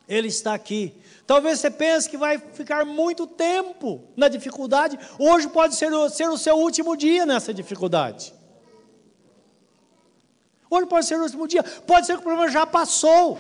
Ele 0.06 0.28
está 0.28 0.52
aqui. 0.52 0.94
Talvez 1.26 1.60
você 1.60 1.70
pense 1.70 2.08
que 2.08 2.16
vai 2.16 2.38
ficar 2.38 2.84
muito 2.84 3.26
tempo 3.26 4.02
na 4.14 4.28
dificuldade. 4.28 4.98
Hoje 5.18 5.48
pode 5.48 5.74
ser, 5.74 5.90
ser 6.10 6.28
o 6.28 6.36
seu 6.36 6.56
último 6.56 6.96
dia 6.96 7.24
nessa 7.24 7.52
dificuldade. 7.52 8.34
Hoje 10.68 10.86
pode 10.86 11.06
ser 11.06 11.18
o 11.18 11.22
último 11.22 11.48
dia. 11.48 11.62
Pode 11.62 12.06
ser 12.06 12.14
que 12.14 12.20
o 12.20 12.22
problema 12.22 12.50
já 12.50 12.66
passou. 12.66 13.38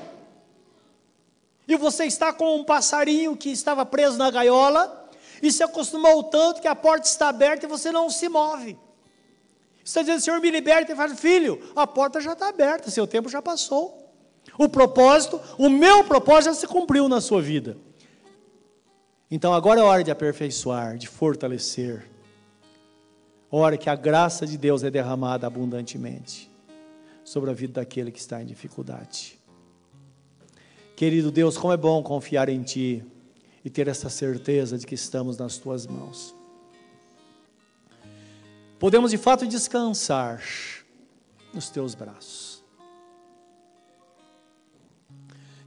E 1.68 1.76
você 1.76 2.04
está 2.04 2.32
com 2.32 2.56
um 2.56 2.64
passarinho 2.64 3.36
que 3.36 3.50
estava 3.50 3.84
preso 3.84 4.16
na 4.16 4.30
gaiola 4.30 5.10
e 5.42 5.52
se 5.52 5.62
acostumou 5.62 6.22
tanto 6.24 6.62
que 6.62 6.68
a 6.68 6.74
porta 6.74 7.06
está 7.06 7.28
aberta 7.28 7.66
e 7.66 7.68
você 7.68 7.90
não 7.92 8.08
se 8.08 8.28
move. 8.28 8.78
Você 9.84 10.00
está 10.00 10.00
dizendo, 10.00 10.20
Senhor, 10.20 10.40
me 10.40 10.50
liberta 10.50 10.92
e 10.92 10.96
fala, 10.96 11.14
filho, 11.14 11.60
a 11.76 11.86
porta 11.86 12.18
já 12.20 12.32
está 12.32 12.48
aberta, 12.48 12.90
seu 12.90 13.06
tempo 13.06 13.28
já 13.28 13.42
passou. 13.42 14.03
O 14.58 14.68
propósito, 14.68 15.40
o 15.58 15.68
meu 15.68 16.04
propósito 16.04 16.52
já 16.52 16.54
se 16.54 16.66
cumpriu 16.66 17.08
na 17.08 17.20
sua 17.20 17.42
vida. 17.42 17.76
Então 19.30 19.52
agora 19.52 19.80
é 19.80 19.82
hora 19.82 20.04
de 20.04 20.10
aperfeiçoar, 20.10 20.96
de 20.96 21.08
fortalecer. 21.08 22.08
Hora 23.50 23.76
que 23.76 23.88
a 23.88 23.94
graça 23.94 24.46
de 24.46 24.56
Deus 24.56 24.82
é 24.82 24.90
derramada 24.90 25.46
abundantemente 25.46 26.50
sobre 27.24 27.50
a 27.50 27.54
vida 27.54 27.74
daquele 27.74 28.12
que 28.12 28.18
está 28.18 28.42
em 28.42 28.46
dificuldade. 28.46 29.38
Querido 30.94 31.32
Deus, 31.32 31.56
como 31.56 31.72
é 31.72 31.76
bom 31.76 32.02
confiar 32.02 32.48
em 32.48 32.62
Ti 32.62 33.04
e 33.64 33.70
ter 33.70 33.88
essa 33.88 34.08
certeza 34.08 34.78
de 34.78 34.86
que 34.86 34.94
estamos 34.94 35.36
nas 35.36 35.56
Tuas 35.56 35.86
mãos. 35.86 36.34
Podemos 38.78 39.10
de 39.10 39.16
fato 39.16 39.46
descansar 39.46 40.42
nos 41.52 41.70
Teus 41.70 41.94
braços. 41.94 42.53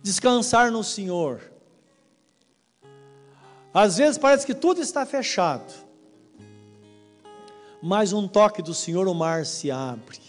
Descansar 0.07 0.71
no 0.71 0.85
Senhor. 0.85 1.41
Às 3.73 3.97
vezes 3.97 4.17
parece 4.17 4.45
que 4.45 4.53
tudo 4.53 4.79
está 4.79 5.05
fechado, 5.05 5.73
mas 7.83 8.13
um 8.13 8.25
toque 8.25 8.61
do 8.61 8.73
Senhor 8.73 9.05
o 9.09 9.13
mar 9.13 9.45
se 9.45 9.69
abre 9.69 10.27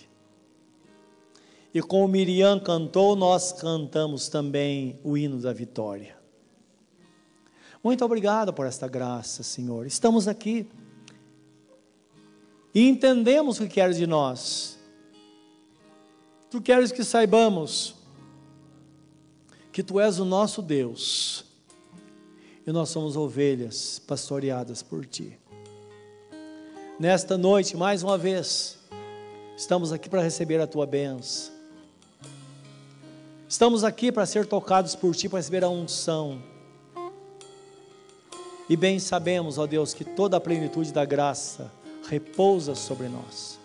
e 1.72 1.80
como 1.80 2.08
Miriam 2.08 2.58
cantou, 2.58 3.14
nós 3.14 3.52
cantamos 3.52 4.28
também 4.28 4.98
o 5.04 5.16
hino 5.16 5.38
da 5.38 5.52
vitória. 5.52 6.18
Muito 7.80 8.04
obrigado 8.04 8.52
por 8.52 8.66
esta 8.66 8.88
graça, 8.88 9.44
Senhor. 9.44 9.86
Estamos 9.86 10.26
aqui 10.26 10.68
e 12.74 12.88
entendemos 12.88 13.60
o 13.60 13.62
que 13.62 13.68
queres 13.68 13.96
de 13.96 14.08
nós. 14.08 14.76
Tu 16.50 16.60
queres 16.60 16.90
que 16.90 17.04
saibamos 17.04 17.97
que 19.78 19.82
Tu 19.84 20.00
és 20.00 20.18
o 20.18 20.24
nosso 20.24 20.60
Deus 20.60 21.44
e 22.66 22.72
nós 22.72 22.88
somos 22.88 23.16
ovelhas 23.16 24.02
pastoreadas 24.04 24.82
por 24.82 25.06
Ti. 25.06 25.38
Nesta 26.98 27.38
noite, 27.38 27.76
mais 27.76 28.02
uma 28.02 28.18
vez, 28.18 28.76
estamos 29.56 29.92
aqui 29.92 30.08
para 30.08 30.20
receber 30.20 30.60
a 30.60 30.66
Tua 30.66 30.84
bênção 30.84 31.52
Estamos 33.48 33.84
aqui 33.84 34.10
para 34.10 34.26
ser 34.26 34.46
tocados 34.46 34.96
por 34.96 35.14
Ti, 35.14 35.28
para 35.28 35.38
receber 35.38 35.62
a 35.62 35.68
unção. 35.68 36.42
E 38.68 38.76
bem 38.76 38.98
sabemos, 38.98 39.58
ó 39.58 39.66
Deus, 39.66 39.94
que 39.94 40.04
toda 40.04 40.38
a 40.38 40.40
plenitude 40.40 40.92
da 40.92 41.04
graça 41.04 41.70
repousa 42.08 42.74
sobre 42.74 43.08
nós. 43.08 43.60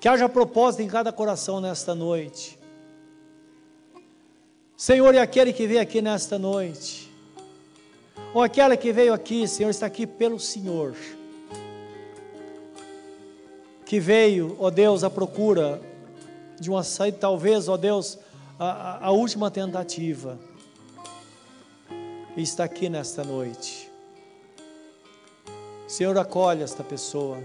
Que 0.00 0.08
haja 0.08 0.28
propósito 0.28 0.82
em 0.82 0.88
cada 0.88 1.12
coração 1.12 1.60
nesta 1.60 1.94
noite. 1.94 2.63
Senhor, 4.84 5.14
e 5.14 5.18
aquele 5.18 5.50
que 5.50 5.66
veio 5.66 5.80
aqui 5.80 6.02
nesta 6.02 6.38
noite, 6.38 7.10
ou 8.34 8.42
aquela 8.42 8.76
que 8.76 8.92
veio 8.92 9.14
aqui, 9.14 9.48
Senhor, 9.48 9.70
está 9.70 9.86
aqui 9.86 10.06
pelo 10.06 10.38
Senhor, 10.38 10.94
que 13.86 13.98
veio, 13.98 14.54
ó 14.60 14.68
Deus, 14.68 15.02
à 15.02 15.08
procura 15.08 15.80
de 16.60 16.68
uma 16.68 16.82
saída, 16.82 17.16
talvez, 17.16 17.66
ó 17.66 17.78
Deus, 17.78 18.18
a, 18.58 19.06
a 19.06 19.10
última 19.10 19.50
tentativa 19.50 20.38
está 22.36 22.64
aqui 22.64 22.90
nesta 22.90 23.24
noite. 23.24 23.90
Senhor, 25.88 26.18
acolhe 26.18 26.62
esta 26.62 26.84
pessoa. 26.84 27.38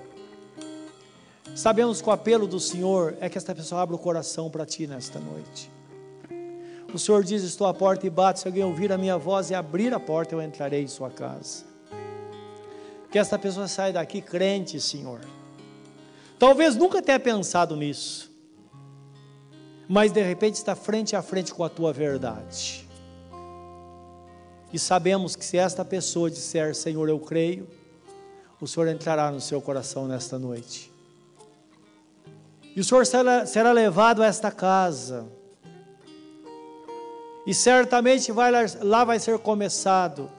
Sabemos 1.56 2.02
que 2.02 2.10
o 2.10 2.12
apelo 2.12 2.46
do 2.46 2.60
Senhor 2.60 3.16
é 3.22 3.30
que 3.30 3.38
esta 3.38 3.56
pessoa 3.56 3.82
abra 3.82 3.96
o 3.96 4.00
coração 4.00 4.50
para 4.50 4.66
Ti 4.66 4.88
nesta 4.88 5.20
noite. 5.22 5.79
O 6.94 6.98
Senhor 6.98 7.24
diz: 7.24 7.44
Estou 7.44 7.68
à 7.68 7.74
porta 7.74 8.08
e 8.08 8.10
bato. 8.10 8.40
Se 8.40 8.48
alguém 8.48 8.64
ouvir 8.64 8.92
a 8.92 8.98
minha 8.98 9.18
voz 9.18 9.50
e 9.50 9.56
abrir 9.56 9.94
a 9.94 10.00
porta, 10.00 10.34
eu 10.34 10.42
entrarei 10.42 10.84
em 10.84 10.88
sua 10.88 11.10
casa. 11.10 11.64
Que 13.12 13.20
esta 13.20 13.38
pessoa 13.38 13.68
saia 13.68 13.94
daqui 13.94 14.22
crente, 14.22 14.80
Senhor. 14.80 15.22
Talvez 16.38 16.76
nunca 16.76 17.02
tenha 17.02 17.20
pensado 17.20 17.76
nisso, 17.76 18.32
mas 19.88 20.12
de 20.12 20.22
repente 20.22 20.56
está 20.56 20.76
frente 20.76 21.16
a 21.16 21.22
frente 21.22 21.54
com 21.54 21.64
a 21.64 21.70
tua 21.70 21.92
verdade. 21.92 22.88
E 24.72 24.80
sabemos 24.80 25.36
que 25.36 25.44
se 25.44 25.58
esta 25.58 25.84
pessoa 25.84 26.30
disser, 26.30 26.76
Senhor, 26.76 27.10
eu 27.10 27.20
creio, 27.20 27.68
o 28.62 28.68
Senhor 28.68 28.88
entrará 28.88 29.32
no 29.32 29.42
seu 29.42 29.60
coração 29.62 30.08
nesta 30.08 30.38
noite. 30.38 30.92
E 32.76 32.80
o 32.80 32.84
Senhor 32.84 33.06
será, 33.06 33.46
será 33.46 33.72
levado 33.72 34.22
a 34.22 34.28
esta 34.28 34.52
casa 34.52 35.28
e 37.46 37.54
certamente 37.54 38.32
vai 38.32 38.52
lá, 38.52 38.60
lá 38.82 39.04
vai 39.04 39.20
ser 39.20 39.40
começado, 39.40 40.30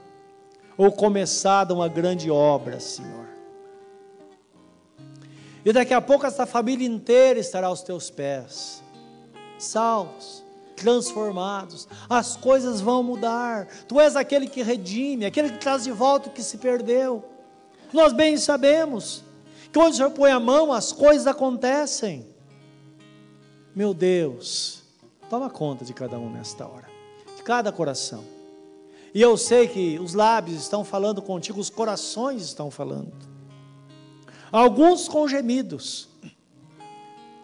ou 0.76 0.92
começada 0.92 1.74
uma 1.74 1.88
grande 1.88 2.30
obra, 2.30 2.80
Senhor. 2.80 3.28
E 5.64 5.72
daqui 5.72 5.92
a 5.92 6.00
pouco 6.00 6.26
essa 6.26 6.46
família 6.46 6.86
inteira 6.86 7.38
estará 7.38 7.66
aos 7.66 7.82
teus 7.82 8.10
pés, 8.10 8.82
salvos, 9.58 10.42
transformados, 10.76 11.86
as 12.08 12.34
coisas 12.36 12.80
vão 12.80 13.02
mudar. 13.02 13.66
Tu 13.86 14.00
és 14.00 14.16
aquele 14.16 14.46
que 14.46 14.62
redime, 14.62 15.26
aquele 15.26 15.50
que 15.50 15.58
traz 15.58 15.84
de 15.84 15.92
volta 15.92 16.30
o 16.30 16.32
que 16.32 16.42
se 16.42 16.56
perdeu. 16.56 17.22
Nós 17.92 18.14
bem 18.14 18.38
sabemos 18.38 19.22
que 19.70 19.78
onde 19.78 19.90
o 19.90 19.96
Senhor 19.96 20.10
põe 20.12 20.30
a 20.30 20.40
mão, 20.40 20.72
as 20.72 20.92
coisas 20.92 21.26
acontecem. 21.26 22.26
Meu 23.76 23.92
Deus, 23.92 24.82
toma 25.28 25.50
conta 25.50 25.84
de 25.84 25.92
cada 25.92 26.18
um 26.18 26.30
nesta 26.30 26.66
hora 26.66 26.89
cada 27.42 27.72
coração. 27.72 28.24
E 29.12 29.20
eu 29.20 29.36
sei 29.36 29.66
que 29.66 29.98
os 29.98 30.14
lábios 30.14 30.62
estão 30.62 30.84
falando 30.84 31.20
contigo, 31.20 31.58
os 31.58 31.70
corações 31.70 32.42
estão 32.42 32.70
falando. 32.70 33.12
Alguns 34.52 35.08
com 35.08 35.26
gemidos, 35.26 36.08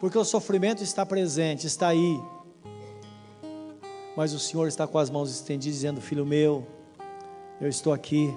porque 0.00 0.16
o 0.16 0.24
sofrimento 0.24 0.82
está 0.82 1.04
presente, 1.04 1.66
está 1.66 1.88
aí. 1.88 2.20
Mas 4.16 4.32
o 4.32 4.38
Senhor 4.38 4.66
está 4.66 4.86
com 4.86 4.98
as 4.98 5.10
mãos 5.10 5.30
estendidas, 5.30 5.76
dizendo: 5.76 6.00
Filho 6.00 6.24
meu, 6.24 6.66
eu 7.60 7.68
estou 7.68 7.92
aqui. 7.92 8.36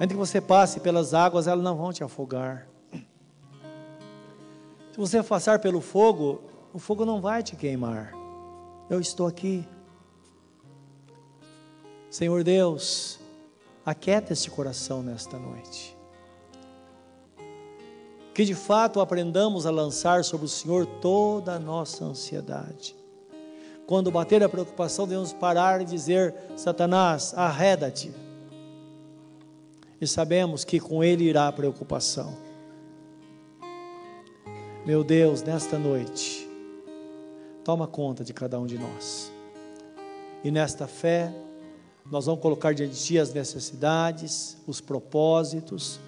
Ainda 0.00 0.14
que 0.14 0.18
você 0.18 0.40
passe 0.40 0.78
pelas 0.80 1.12
águas, 1.12 1.46
elas 1.46 1.64
não 1.64 1.76
vão 1.76 1.92
te 1.92 2.04
afogar. 2.04 2.68
Se 4.92 4.96
você 4.96 5.22
passar 5.22 5.58
pelo 5.58 5.80
fogo, 5.80 6.40
o 6.72 6.78
fogo 6.78 7.04
não 7.04 7.20
vai 7.20 7.42
te 7.42 7.56
queimar. 7.56 8.12
Eu 8.88 9.00
estou 9.00 9.26
aqui. 9.26 9.66
Senhor 12.10 12.42
Deus, 12.42 13.18
aquieta 13.84 14.32
esse 14.32 14.50
coração 14.50 15.02
nesta 15.02 15.38
noite. 15.38 15.96
Que 18.32 18.44
de 18.44 18.54
fato 18.54 19.00
aprendamos 19.00 19.66
a 19.66 19.70
lançar 19.70 20.24
sobre 20.24 20.46
o 20.46 20.48
Senhor 20.48 20.86
toda 20.86 21.54
a 21.54 21.58
nossa 21.58 22.04
ansiedade. 22.04 22.96
Quando 23.86 24.10
bater 24.10 24.42
a 24.42 24.48
preocupação, 24.48 25.06
devemos 25.06 25.32
parar 25.32 25.80
e 25.80 25.84
dizer: 25.84 26.34
Satanás, 26.56 27.34
arreda-te. 27.34 28.12
E 30.00 30.06
sabemos 30.06 30.64
que 30.64 30.78
com 30.78 31.02
ele 31.02 31.24
irá 31.24 31.48
a 31.48 31.52
preocupação. 31.52 32.36
Meu 34.86 35.02
Deus, 35.02 35.42
nesta 35.42 35.78
noite, 35.78 36.48
toma 37.64 37.86
conta 37.86 38.24
de 38.24 38.32
cada 38.32 38.58
um 38.58 38.66
de 38.66 38.78
nós. 38.78 39.32
E 40.44 40.50
nesta 40.50 40.86
fé, 40.86 41.34
nós 42.10 42.24
vamos 42.24 42.40
colocar 42.40 42.72
diante 42.72 42.94
de 42.94 43.04
Ti 43.04 43.18
as 43.18 43.32
necessidades, 43.34 44.56
os 44.66 44.80
propósitos. 44.80 46.00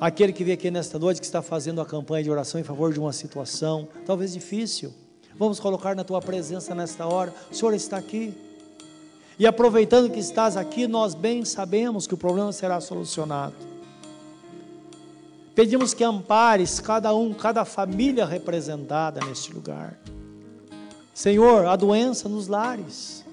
Aquele 0.00 0.32
que 0.32 0.44
veio 0.44 0.54
aqui 0.54 0.70
nesta 0.70 0.98
noite 0.98 1.20
que 1.20 1.26
está 1.26 1.42
fazendo 1.42 1.80
a 1.80 1.86
campanha 1.86 2.22
de 2.22 2.30
oração 2.30 2.60
em 2.60 2.64
favor 2.64 2.92
de 2.92 3.00
uma 3.00 3.12
situação, 3.12 3.88
talvez 4.06 4.32
difícil, 4.32 4.92
vamos 5.36 5.58
colocar 5.58 5.96
na 5.96 6.04
Tua 6.04 6.20
presença 6.20 6.74
nesta 6.74 7.06
hora. 7.06 7.34
O 7.50 7.54
Senhor 7.54 7.74
está 7.74 7.96
aqui. 7.96 8.32
E 9.36 9.46
aproveitando 9.46 10.08
que 10.08 10.20
estás 10.20 10.56
aqui, 10.56 10.86
nós 10.86 11.14
bem 11.14 11.44
sabemos 11.44 12.06
que 12.06 12.14
o 12.14 12.18
problema 12.18 12.52
será 12.52 12.80
solucionado. 12.80 13.56
Pedimos 15.52 15.94
que 15.94 16.04
ampares 16.04 16.78
cada 16.78 17.12
um, 17.12 17.34
cada 17.34 17.64
família 17.64 18.24
representada 18.24 19.20
neste 19.24 19.52
lugar. 19.52 19.98
Senhor, 21.12 21.66
a 21.66 21.74
doença 21.74 22.28
nos 22.28 22.46
lares 22.46 23.23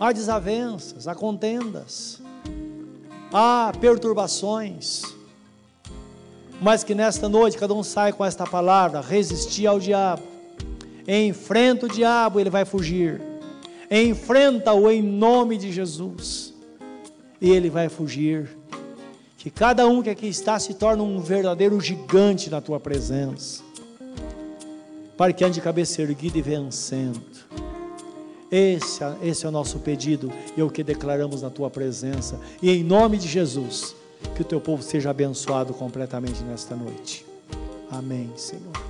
há 0.00 0.12
desavenças, 0.12 1.08
há 1.08 1.14
contendas, 1.14 2.20
há 3.32 3.72
perturbações, 3.80 5.02
mas 6.60 6.82
que 6.84 6.94
nesta 6.94 7.28
noite 7.28 7.58
cada 7.58 7.74
um 7.74 7.82
sai 7.82 8.12
com 8.12 8.24
esta 8.24 8.46
palavra: 8.46 9.00
resistir 9.00 9.66
ao 9.66 9.78
diabo, 9.78 10.22
enfrenta 11.06 11.86
o 11.86 11.88
diabo, 11.88 12.38
ele 12.38 12.50
vai 12.50 12.64
fugir, 12.64 13.20
enfrenta-o 13.90 14.90
em 14.90 15.02
nome 15.02 15.56
de 15.56 15.72
Jesus, 15.72 16.54
e 17.40 17.50
ele 17.50 17.70
vai 17.70 17.88
fugir. 17.88 18.56
Que 19.36 19.50
cada 19.50 19.86
um 19.86 20.02
que 20.02 20.10
aqui 20.10 20.26
está 20.26 20.58
se 20.58 20.74
torne 20.74 21.00
um 21.00 21.20
verdadeiro 21.20 21.80
gigante 21.80 22.50
na 22.50 22.60
tua 22.60 22.80
presença, 22.80 23.62
para 25.16 25.32
que 25.32 25.44
ande 25.44 25.54
de 25.54 25.60
cabeça 25.60 26.02
erguida 26.02 26.38
e 26.38 26.42
vencendo 26.42 27.37
esse, 28.50 29.00
esse 29.22 29.44
é 29.44 29.48
o 29.48 29.52
nosso 29.52 29.78
pedido 29.78 30.32
e 30.56 30.60
é 30.60 30.64
o 30.64 30.70
que 30.70 30.82
declaramos 30.82 31.42
na 31.42 31.50
tua 31.50 31.70
presença. 31.70 32.40
E 32.62 32.70
em 32.70 32.82
nome 32.82 33.18
de 33.18 33.28
Jesus, 33.28 33.94
que 34.34 34.42
o 34.42 34.44
teu 34.44 34.60
povo 34.60 34.82
seja 34.82 35.10
abençoado 35.10 35.74
completamente 35.74 36.42
nesta 36.42 36.74
noite. 36.74 37.24
Amém, 37.90 38.30
Senhor. 38.36 38.87